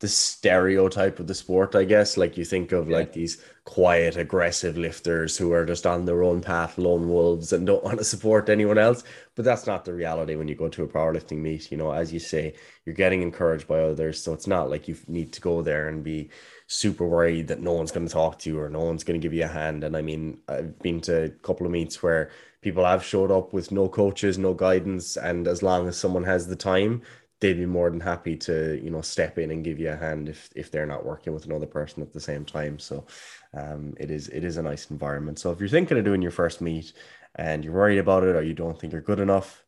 the 0.00 0.08
stereotype 0.08 1.18
of 1.20 1.26
the 1.26 1.34
sport, 1.34 1.74
I 1.74 1.84
guess. 1.84 2.18
Like 2.18 2.36
you 2.36 2.44
think 2.44 2.72
of 2.72 2.88
yeah. 2.90 2.96
like 2.98 3.12
these 3.12 3.42
quiet, 3.64 4.16
aggressive 4.16 4.76
lifters 4.76 5.38
who 5.38 5.52
are 5.52 5.64
just 5.64 5.86
on 5.86 6.04
their 6.04 6.22
own 6.22 6.42
path, 6.42 6.76
lone 6.76 7.08
wolves, 7.08 7.52
and 7.52 7.66
don't 7.66 7.84
want 7.84 7.98
to 7.98 8.04
support 8.04 8.50
anyone 8.50 8.78
else. 8.78 9.04
But 9.34 9.44
that's 9.44 9.66
not 9.66 9.84
the 9.84 9.94
reality 9.94 10.36
when 10.36 10.48
you 10.48 10.54
go 10.54 10.68
to 10.68 10.84
a 10.84 10.88
powerlifting 10.88 11.38
meet. 11.38 11.70
You 11.70 11.78
know, 11.78 11.92
as 11.92 12.12
you 12.12 12.18
say, 12.18 12.54
you're 12.84 12.94
getting 12.94 13.22
encouraged 13.22 13.68
by 13.68 13.80
others. 13.80 14.22
So 14.22 14.34
it's 14.34 14.46
not 14.46 14.68
like 14.68 14.88
you 14.88 14.96
need 15.06 15.32
to 15.32 15.40
go 15.40 15.62
there 15.62 15.88
and 15.88 16.04
be 16.04 16.30
super 16.66 17.06
worried 17.06 17.48
that 17.48 17.60
no 17.60 17.72
one's 17.72 17.92
going 17.92 18.06
to 18.06 18.12
talk 18.12 18.38
to 18.40 18.50
you 18.50 18.58
or 18.58 18.68
no 18.68 18.80
one's 18.80 19.04
going 19.04 19.20
to 19.20 19.24
give 19.24 19.34
you 19.34 19.44
a 19.44 19.48
hand. 19.48 19.84
And 19.84 19.96
I 19.96 20.02
mean, 20.02 20.40
I've 20.48 20.78
been 20.80 21.00
to 21.02 21.24
a 21.24 21.28
couple 21.28 21.66
of 21.66 21.72
meets 21.72 22.02
where 22.02 22.30
people 22.60 22.84
have 22.84 23.04
showed 23.04 23.30
up 23.30 23.52
with 23.52 23.70
no 23.70 23.88
coaches, 23.88 24.38
no 24.38 24.52
guidance, 24.52 25.16
and 25.16 25.46
as 25.46 25.62
long 25.62 25.86
as 25.86 25.96
someone 25.96 26.24
has 26.24 26.46
the 26.46 26.56
time, 26.56 27.02
they'd 27.40 27.54
be 27.54 27.66
more 27.66 27.90
than 27.90 28.00
happy 28.00 28.34
to 28.34 28.80
you 28.82 28.90
know 28.90 29.02
step 29.02 29.38
in 29.38 29.50
and 29.50 29.62
give 29.62 29.78
you 29.78 29.90
a 29.90 29.96
hand 29.96 30.28
if 30.28 30.50
if 30.56 30.70
they're 30.70 30.86
not 30.86 31.04
working 31.04 31.34
with 31.34 31.44
another 31.44 31.66
person 31.66 32.02
at 32.02 32.12
the 32.12 32.20
same 32.20 32.44
time. 32.44 32.78
So 32.78 33.06
um, 33.54 33.94
it 34.00 34.10
is 34.10 34.28
it 34.28 34.42
is 34.42 34.56
a 34.56 34.62
nice 34.62 34.90
environment. 34.90 35.38
So 35.38 35.50
if 35.52 35.60
you're 35.60 35.68
thinking 35.68 35.98
of 35.98 36.04
doing 36.04 36.22
your 36.22 36.30
first 36.30 36.60
meet 36.60 36.92
and 37.36 37.64
you're 37.64 37.74
worried 37.74 37.98
about 37.98 38.24
it 38.24 38.34
or 38.34 38.42
you 38.42 38.54
don't 38.54 38.80
think 38.80 38.92
you're 38.92 39.02
good 39.02 39.20
enough 39.20 39.62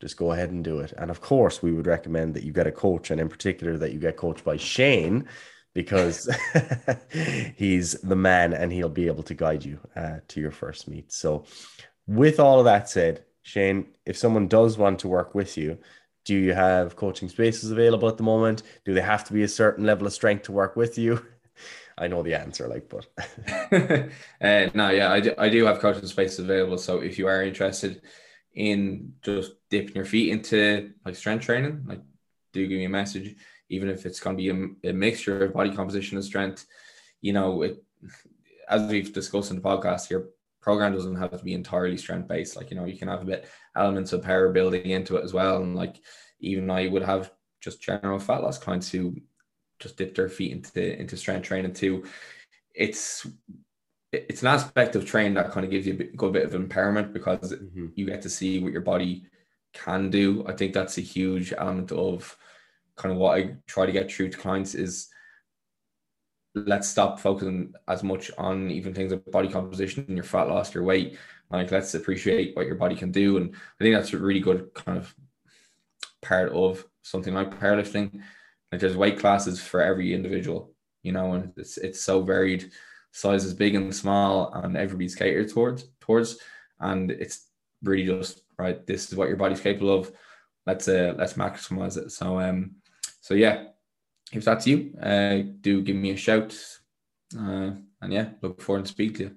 just 0.00 0.16
go 0.16 0.32
ahead 0.32 0.50
and 0.50 0.64
do 0.64 0.80
it. 0.80 0.92
And 0.98 1.12
of 1.12 1.20
course 1.20 1.62
we 1.62 1.70
would 1.72 1.86
recommend 1.86 2.34
that 2.34 2.42
you 2.42 2.52
get 2.52 2.66
a 2.66 2.72
coach 2.72 3.12
and 3.12 3.20
in 3.20 3.28
particular 3.28 3.78
that 3.78 3.92
you 3.92 4.00
get 4.00 4.16
coached 4.16 4.44
by 4.44 4.56
shane 4.56 5.28
because 5.74 6.28
he's 7.56 7.92
the 8.02 8.16
man 8.16 8.52
and 8.52 8.72
he'll 8.72 8.88
be 8.88 9.06
able 9.06 9.22
to 9.22 9.34
guide 9.34 9.64
you 9.64 9.78
uh, 9.96 10.16
to 10.28 10.40
your 10.40 10.50
first 10.50 10.88
meet 10.88 11.12
so 11.12 11.44
with 12.06 12.38
all 12.40 12.58
of 12.58 12.64
that 12.64 12.88
said 12.88 13.24
shane 13.42 13.86
if 14.06 14.16
someone 14.16 14.48
does 14.48 14.78
want 14.78 14.98
to 14.98 15.08
work 15.08 15.34
with 15.34 15.56
you 15.56 15.78
do 16.24 16.36
you 16.36 16.54
have 16.54 16.96
coaching 16.96 17.28
spaces 17.28 17.70
available 17.70 18.08
at 18.08 18.16
the 18.16 18.22
moment? 18.22 18.62
Do 18.84 18.94
they 18.94 19.00
have 19.00 19.24
to 19.24 19.32
be 19.32 19.42
a 19.42 19.48
certain 19.48 19.84
level 19.84 20.06
of 20.06 20.12
strength 20.12 20.44
to 20.44 20.52
work 20.52 20.76
with 20.76 20.98
you? 20.98 21.24
I 21.98 22.08
know 22.08 22.22
the 22.22 22.34
answer, 22.34 22.68
like, 22.68 22.88
but 22.88 23.06
uh, 24.40 24.70
no, 24.74 24.90
yeah, 24.90 25.12
I 25.12 25.20
do, 25.20 25.34
I 25.36 25.48
do 25.48 25.66
have 25.66 25.80
coaching 25.80 26.06
spaces 26.06 26.38
available. 26.38 26.78
So 26.78 27.00
if 27.00 27.18
you 27.18 27.26
are 27.26 27.42
interested 27.42 28.02
in 28.54 29.14
just 29.22 29.52
dipping 29.68 29.96
your 29.96 30.04
feet 30.04 30.30
into 30.30 30.92
like 31.04 31.16
strength 31.16 31.44
training, 31.44 31.84
like, 31.86 32.00
do 32.52 32.66
give 32.66 32.78
me 32.78 32.84
a 32.84 32.90
message, 32.90 33.36
even 33.72 33.88
if 33.88 34.06
it's 34.06 34.20
going 34.20 34.36
to 34.36 34.42
be 34.42 34.50
a, 34.84 34.90
a 34.90 34.92
mixture 34.92 35.44
of 35.44 35.54
body 35.54 35.74
composition 35.74 36.16
and 36.16 36.24
strength. 36.24 36.66
You 37.20 37.32
know, 37.32 37.62
it, 37.62 37.82
as 38.68 38.90
we've 38.90 39.12
discussed 39.12 39.50
in 39.50 39.56
the 39.56 39.62
podcast 39.62 40.10
your 40.10 40.28
program 40.60 40.92
doesn't 40.92 41.16
have 41.16 41.36
to 41.36 41.44
be 41.44 41.54
entirely 41.54 41.96
strength 41.96 42.28
based. 42.28 42.56
Like, 42.56 42.70
you 42.70 42.76
know, 42.76 42.84
you 42.84 42.96
can 42.96 43.08
have 43.08 43.22
a 43.22 43.26
bit 43.26 43.48
elements 43.76 44.12
of 44.12 44.22
power 44.22 44.50
building 44.52 44.86
into 44.86 45.16
it 45.16 45.24
as 45.24 45.32
well. 45.32 45.62
And 45.62 45.74
like, 45.74 45.96
even 46.40 46.70
I 46.70 46.86
would 46.86 47.02
have 47.02 47.32
just 47.60 47.82
general 47.82 48.18
fat 48.18 48.42
loss 48.42 48.58
clients 48.58 48.90
who 48.90 49.16
just 49.80 49.96
dip 49.96 50.14
their 50.14 50.28
feet 50.28 50.52
into, 50.52 50.98
into 50.98 51.16
strength 51.16 51.46
training 51.46 51.72
too. 51.72 52.04
It's, 52.74 53.26
it's 54.12 54.42
an 54.42 54.48
aspect 54.48 54.94
of 54.94 55.04
training 55.04 55.34
that 55.34 55.50
kind 55.50 55.64
of 55.64 55.70
gives 55.70 55.86
you 55.86 55.94
a 55.94 55.96
bit, 55.96 56.16
good 56.16 56.32
bit 56.32 56.44
of 56.44 56.52
empowerment 56.52 57.12
because 57.12 57.52
mm-hmm. 57.52 57.86
you 57.96 58.06
get 58.06 58.22
to 58.22 58.30
see 58.30 58.60
what 58.60 58.72
your 58.72 58.82
body 58.82 59.24
can 59.72 60.10
do. 60.10 60.44
I 60.46 60.52
think 60.52 60.74
that's 60.74 60.98
a 60.98 61.02
huge 61.02 61.52
element 61.56 61.90
of 61.90 62.36
kind 62.96 63.12
of 63.12 63.18
what 63.18 63.38
I 63.38 63.56
try 63.66 63.86
to 63.86 63.92
get 63.92 64.10
through 64.10 64.30
to 64.30 64.38
clients 64.38 64.74
is 64.74 65.08
let's 66.54 66.88
stop 66.88 67.18
focusing 67.18 67.72
as 67.88 68.02
much 68.02 68.30
on 68.36 68.70
even 68.70 68.92
things 68.94 69.12
like 69.12 69.30
body 69.30 69.48
composition, 69.48 70.04
and 70.06 70.16
your 70.16 70.24
fat 70.24 70.48
loss, 70.48 70.74
your 70.74 70.84
weight. 70.84 71.18
Like 71.50 71.70
let's 71.70 71.94
appreciate 71.94 72.56
what 72.56 72.66
your 72.66 72.76
body 72.76 72.94
can 72.94 73.10
do. 73.10 73.36
And 73.36 73.54
I 73.54 73.84
think 73.84 73.94
that's 73.94 74.12
a 74.12 74.18
really 74.18 74.40
good 74.40 74.72
kind 74.74 74.98
of 74.98 75.14
part 76.22 76.52
of 76.52 76.84
something 77.02 77.34
like 77.34 77.58
powerlifting. 77.58 78.22
Like 78.70 78.80
there's 78.80 78.96
weight 78.96 79.18
classes 79.18 79.60
for 79.60 79.82
every 79.82 80.14
individual, 80.14 80.74
you 81.02 81.12
know, 81.12 81.32
and 81.34 81.52
it's 81.56 81.76
it's 81.78 82.00
so 82.00 82.22
varied, 82.22 82.70
sizes 83.12 83.54
big 83.54 83.74
and 83.74 83.94
small, 83.94 84.52
and 84.54 84.76
everybody's 84.76 85.14
catered 85.14 85.50
towards 85.50 85.84
towards. 86.00 86.38
And 86.80 87.10
it's 87.10 87.48
really 87.82 88.06
just 88.06 88.42
right, 88.58 88.86
this 88.86 89.10
is 89.10 89.16
what 89.16 89.28
your 89.28 89.36
body's 89.36 89.60
capable 89.60 89.94
of. 89.94 90.12
Let's 90.66 90.88
uh 90.88 91.14
let's 91.18 91.34
maximize 91.34 91.96
it. 91.98 92.12
So 92.12 92.40
um 92.40 92.76
so 93.22 93.34
yeah, 93.34 93.68
if 94.32 94.44
that's 94.44 94.66
you, 94.66 94.92
uh, 95.00 95.38
do 95.60 95.80
give 95.80 95.96
me 95.96 96.10
a 96.10 96.16
shout. 96.16 96.54
Uh, 97.34 97.70
and 98.00 98.12
yeah, 98.12 98.30
look 98.42 98.60
forward 98.60 98.84
to 98.84 98.90
speak 98.90 99.16
to 99.16 99.22
you. 99.22 99.36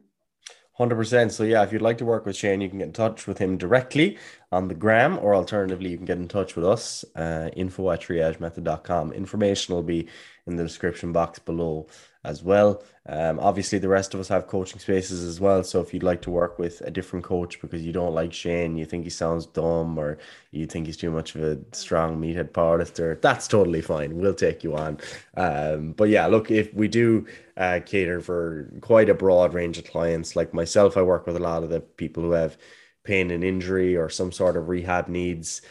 100%. 0.79 1.31
So, 1.31 1.43
yeah, 1.43 1.63
if 1.63 1.71
you'd 1.71 1.81
like 1.81 1.99
to 1.99 2.05
work 2.05 2.25
with 2.25 2.35
Shane, 2.35 2.59
you 2.59 2.67
can 2.67 2.79
get 2.79 2.87
in 2.87 2.93
touch 2.93 3.27
with 3.27 3.37
him 3.37 3.57
directly 3.57 4.17
on 4.55 4.69
the 4.69 4.73
gram, 4.73 5.19
or 5.19 5.35
alternatively, 5.35 5.89
you 5.89 5.97
can 5.97 6.05
get 6.05 6.17
in 6.17 6.27
touch 6.27 6.55
with 6.55 6.65
us, 6.65 7.03
uh, 7.15 7.49
info 7.55 7.91
at 7.91 8.01
triagemethod.com. 8.01 9.11
Information 9.11 9.75
will 9.75 9.83
be 9.83 10.07
in 10.47 10.55
the 10.55 10.63
description 10.63 11.11
box 11.11 11.39
below 11.39 11.87
as 12.23 12.41
well. 12.41 12.81
Um, 13.07 13.39
obviously, 13.39 13.77
the 13.79 13.89
rest 13.89 14.13
of 14.13 14.19
us 14.19 14.29
have 14.29 14.47
coaching 14.47 14.79
spaces 14.79 15.23
as 15.23 15.39
well. 15.39 15.63
So 15.63 15.81
if 15.81 15.93
you'd 15.93 16.03
like 16.03 16.21
to 16.23 16.31
work 16.31 16.57
with 16.57 16.81
a 16.81 16.89
different 16.89 17.25
coach 17.25 17.61
because 17.61 17.83
you 17.83 17.91
don't 17.91 18.15
like 18.15 18.33
Shane, 18.33 18.77
you 18.77 18.85
think 18.85 19.03
he 19.03 19.09
sounds 19.09 19.45
dumb, 19.45 19.97
or 19.97 20.17
you 20.51 20.65
think 20.65 20.87
he's 20.87 20.97
too 20.97 21.11
much 21.11 21.35
of 21.35 21.43
a 21.43 21.59
strong 21.73 22.19
meathead 22.19 22.51
powerlifter, 22.51 23.21
that's 23.21 23.47
totally 23.47 23.81
fine. 23.81 24.17
We'll 24.17 24.33
take 24.33 24.63
you 24.63 24.75
on. 24.75 24.99
Um, 25.35 25.91
but 25.91 26.09
yeah, 26.09 26.25
look, 26.27 26.49
if 26.49 26.73
we 26.73 26.87
do 26.87 27.27
uh, 27.57 27.81
cater 27.85 28.21
for 28.21 28.71
quite 28.81 29.09
a 29.09 29.13
broad 29.13 29.53
range 29.53 29.77
of 29.77 29.85
clients, 29.85 30.35
like 30.35 30.53
myself, 30.53 30.97
I 30.97 31.01
work 31.01 31.27
with 31.27 31.35
a 31.35 31.39
lot 31.39 31.63
of 31.63 31.69
the 31.69 31.81
people 31.81 32.23
who 32.23 32.31
have 32.31 32.57
pain 33.05 33.31
and 33.31 33.43
injury 33.43 33.95
or 33.95 34.09
some 34.09 34.31
sort 34.31 34.57
of 34.57 34.67
rehab 34.67 35.07
needs. 35.07 35.61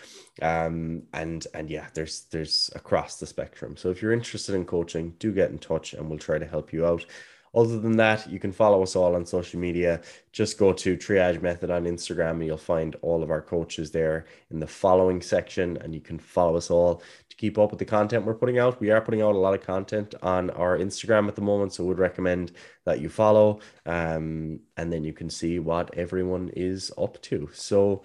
Um 0.43 1.03
and 1.12 1.47
and 1.55 1.70
yeah 1.70 1.87
there's 1.95 2.22
there's 2.30 2.70
across 2.74 3.18
the 3.18 3.26
spectrum. 3.26 3.76
So 3.76 3.91
if 3.91 4.01
you're 4.03 4.12
interested 4.12 4.55
in 4.55 4.64
coaching 4.64 5.14
do 5.18 5.32
get 5.32 5.51
in 5.51 5.59
touch 5.59 5.95
and 5.95 6.09
we'll 6.09 6.18
try 6.18 6.39
to 6.39 6.47
help 6.47 6.72
you 6.72 6.87
out. 6.87 7.05
Other 7.55 7.78
than 7.78 7.97
that 7.99 8.28
you 8.28 8.41
can 8.41 8.51
follow 8.51 8.82
us 8.82 8.97
all 8.97 9.14
on 9.14 9.24
social 9.26 9.61
media. 9.61 10.01
Just 10.32 10.59
go 10.59 10.72
to 10.72 10.97
triage 10.97 11.41
method 11.41 11.70
on 11.70 11.85
instagram 11.85 12.32
and 12.32 12.47
you'll 12.47 12.57
find 12.57 12.97
all 13.03 13.22
of 13.22 13.30
our 13.30 13.43
coaches 13.43 13.93
there 13.93 14.26
in 14.51 14.59
the 14.59 14.66
following 14.66 15.22
section 15.22 15.76
and 15.82 15.95
you 15.95 16.01
can 16.01 16.18
follow 16.18 16.57
us 16.57 16.70
all 16.70 17.03
to 17.35 17.41
keep 17.41 17.59
up 17.59 17.70
with 17.70 17.78
the 17.78 17.85
content 17.85 18.24
we're 18.24 18.35
putting 18.35 18.59
out 18.59 18.80
we 18.80 18.91
are 18.91 19.01
putting 19.01 19.22
out 19.22 19.35
a 19.35 19.39
lot 19.39 19.55
of 19.55 19.61
content 19.61 20.14
on 20.22 20.51
our 20.51 20.78
instagram 20.78 21.28
at 21.28 21.35
the 21.35 21.43
moment 21.43 21.72
so 21.72 21.85
would 21.85 21.99
recommend 21.99 22.53
that 22.85 23.01
you 23.01 23.09
follow 23.09 23.61
um 23.87 24.61
and 24.76 24.93
then 24.93 25.05
you 25.05 25.12
can 25.12 25.28
see 25.28 25.59
what 25.59 25.93
everyone 25.95 26.51
is 26.55 26.93
up 26.99 27.20
to 27.22 27.49
so 27.53 28.03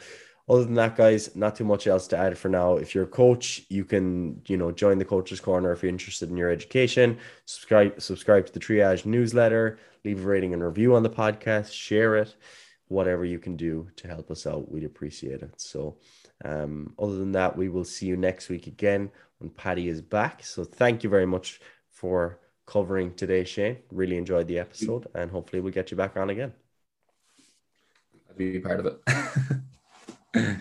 other 0.49 0.63
than 0.63 0.73
that, 0.73 0.97
guys, 0.97 1.36
not 1.36 1.55
too 1.55 1.63
much 1.63 1.86
else 1.86 2.07
to 2.07 2.17
add 2.17 2.36
for 2.36 2.49
now. 2.49 2.77
If 2.77 2.95
you're 2.95 3.03
a 3.03 3.07
coach, 3.07 3.61
you 3.69 3.86
can, 3.86 4.41
you 4.47 4.57
know, 4.57 4.71
join 4.71 4.97
the 4.97 5.05
coaches 5.05 5.39
corner 5.39 5.71
if 5.71 5.84
you're 5.84 5.91
interested 5.91 6.30
in 6.30 6.38
your 6.38 6.49
education. 6.49 7.19
Subscribe, 7.45 8.01
subscribe 8.01 8.47
to 8.47 8.53
the 8.53 8.59
triage 8.59 9.05
newsletter, 9.05 9.77
leave 10.03 10.25
a 10.25 10.27
rating 10.27 10.53
and 10.53 10.63
review 10.63 10.95
on 10.95 11.03
the 11.03 11.09
podcast, 11.09 11.71
share 11.71 12.15
it, 12.15 12.36
whatever 12.88 13.25
you 13.25 13.38
can 13.38 13.55
do 13.55 13.88
to 13.97 14.07
help 14.07 14.32
us 14.32 14.47
out. 14.47 14.71
We'd 14.71 14.86
appreciate 14.86 15.43
it. 15.43 15.53
So 15.57 15.97
um, 16.45 16.93
other 16.97 17.17
than 17.17 17.31
that, 17.33 17.57
we 17.57 17.69
will 17.69 17.85
see 17.85 18.05
you 18.05 18.17
next 18.17 18.49
week 18.49 18.67
again 18.67 19.11
when 19.39 19.49
Paddy 19.49 19.87
is 19.87 20.01
back. 20.01 20.43
So 20.43 20.63
thank 20.63 21.03
you 21.03 21.09
very 21.09 21.25
much 21.25 21.59
for 21.89 22.39
covering 22.65 23.13
today, 23.13 23.43
Shane. 23.43 23.77
Really 23.91 24.17
enjoyed 24.17 24.47
the 24.47 24.59
episode 24.59 25.07
and 25.15 25.31
hopefully 25.31 25.61
we'll 25.61 25.73
get 25.73 25.91
you 25.91 25.97
back 25.97 26.15
on 26.15 26.29
again. 26.29 26.53
I'd 28.29 28.37
be 28.37 28.59
part 28.59 28.79
of 28.79 28.85
it. 30.33 30.55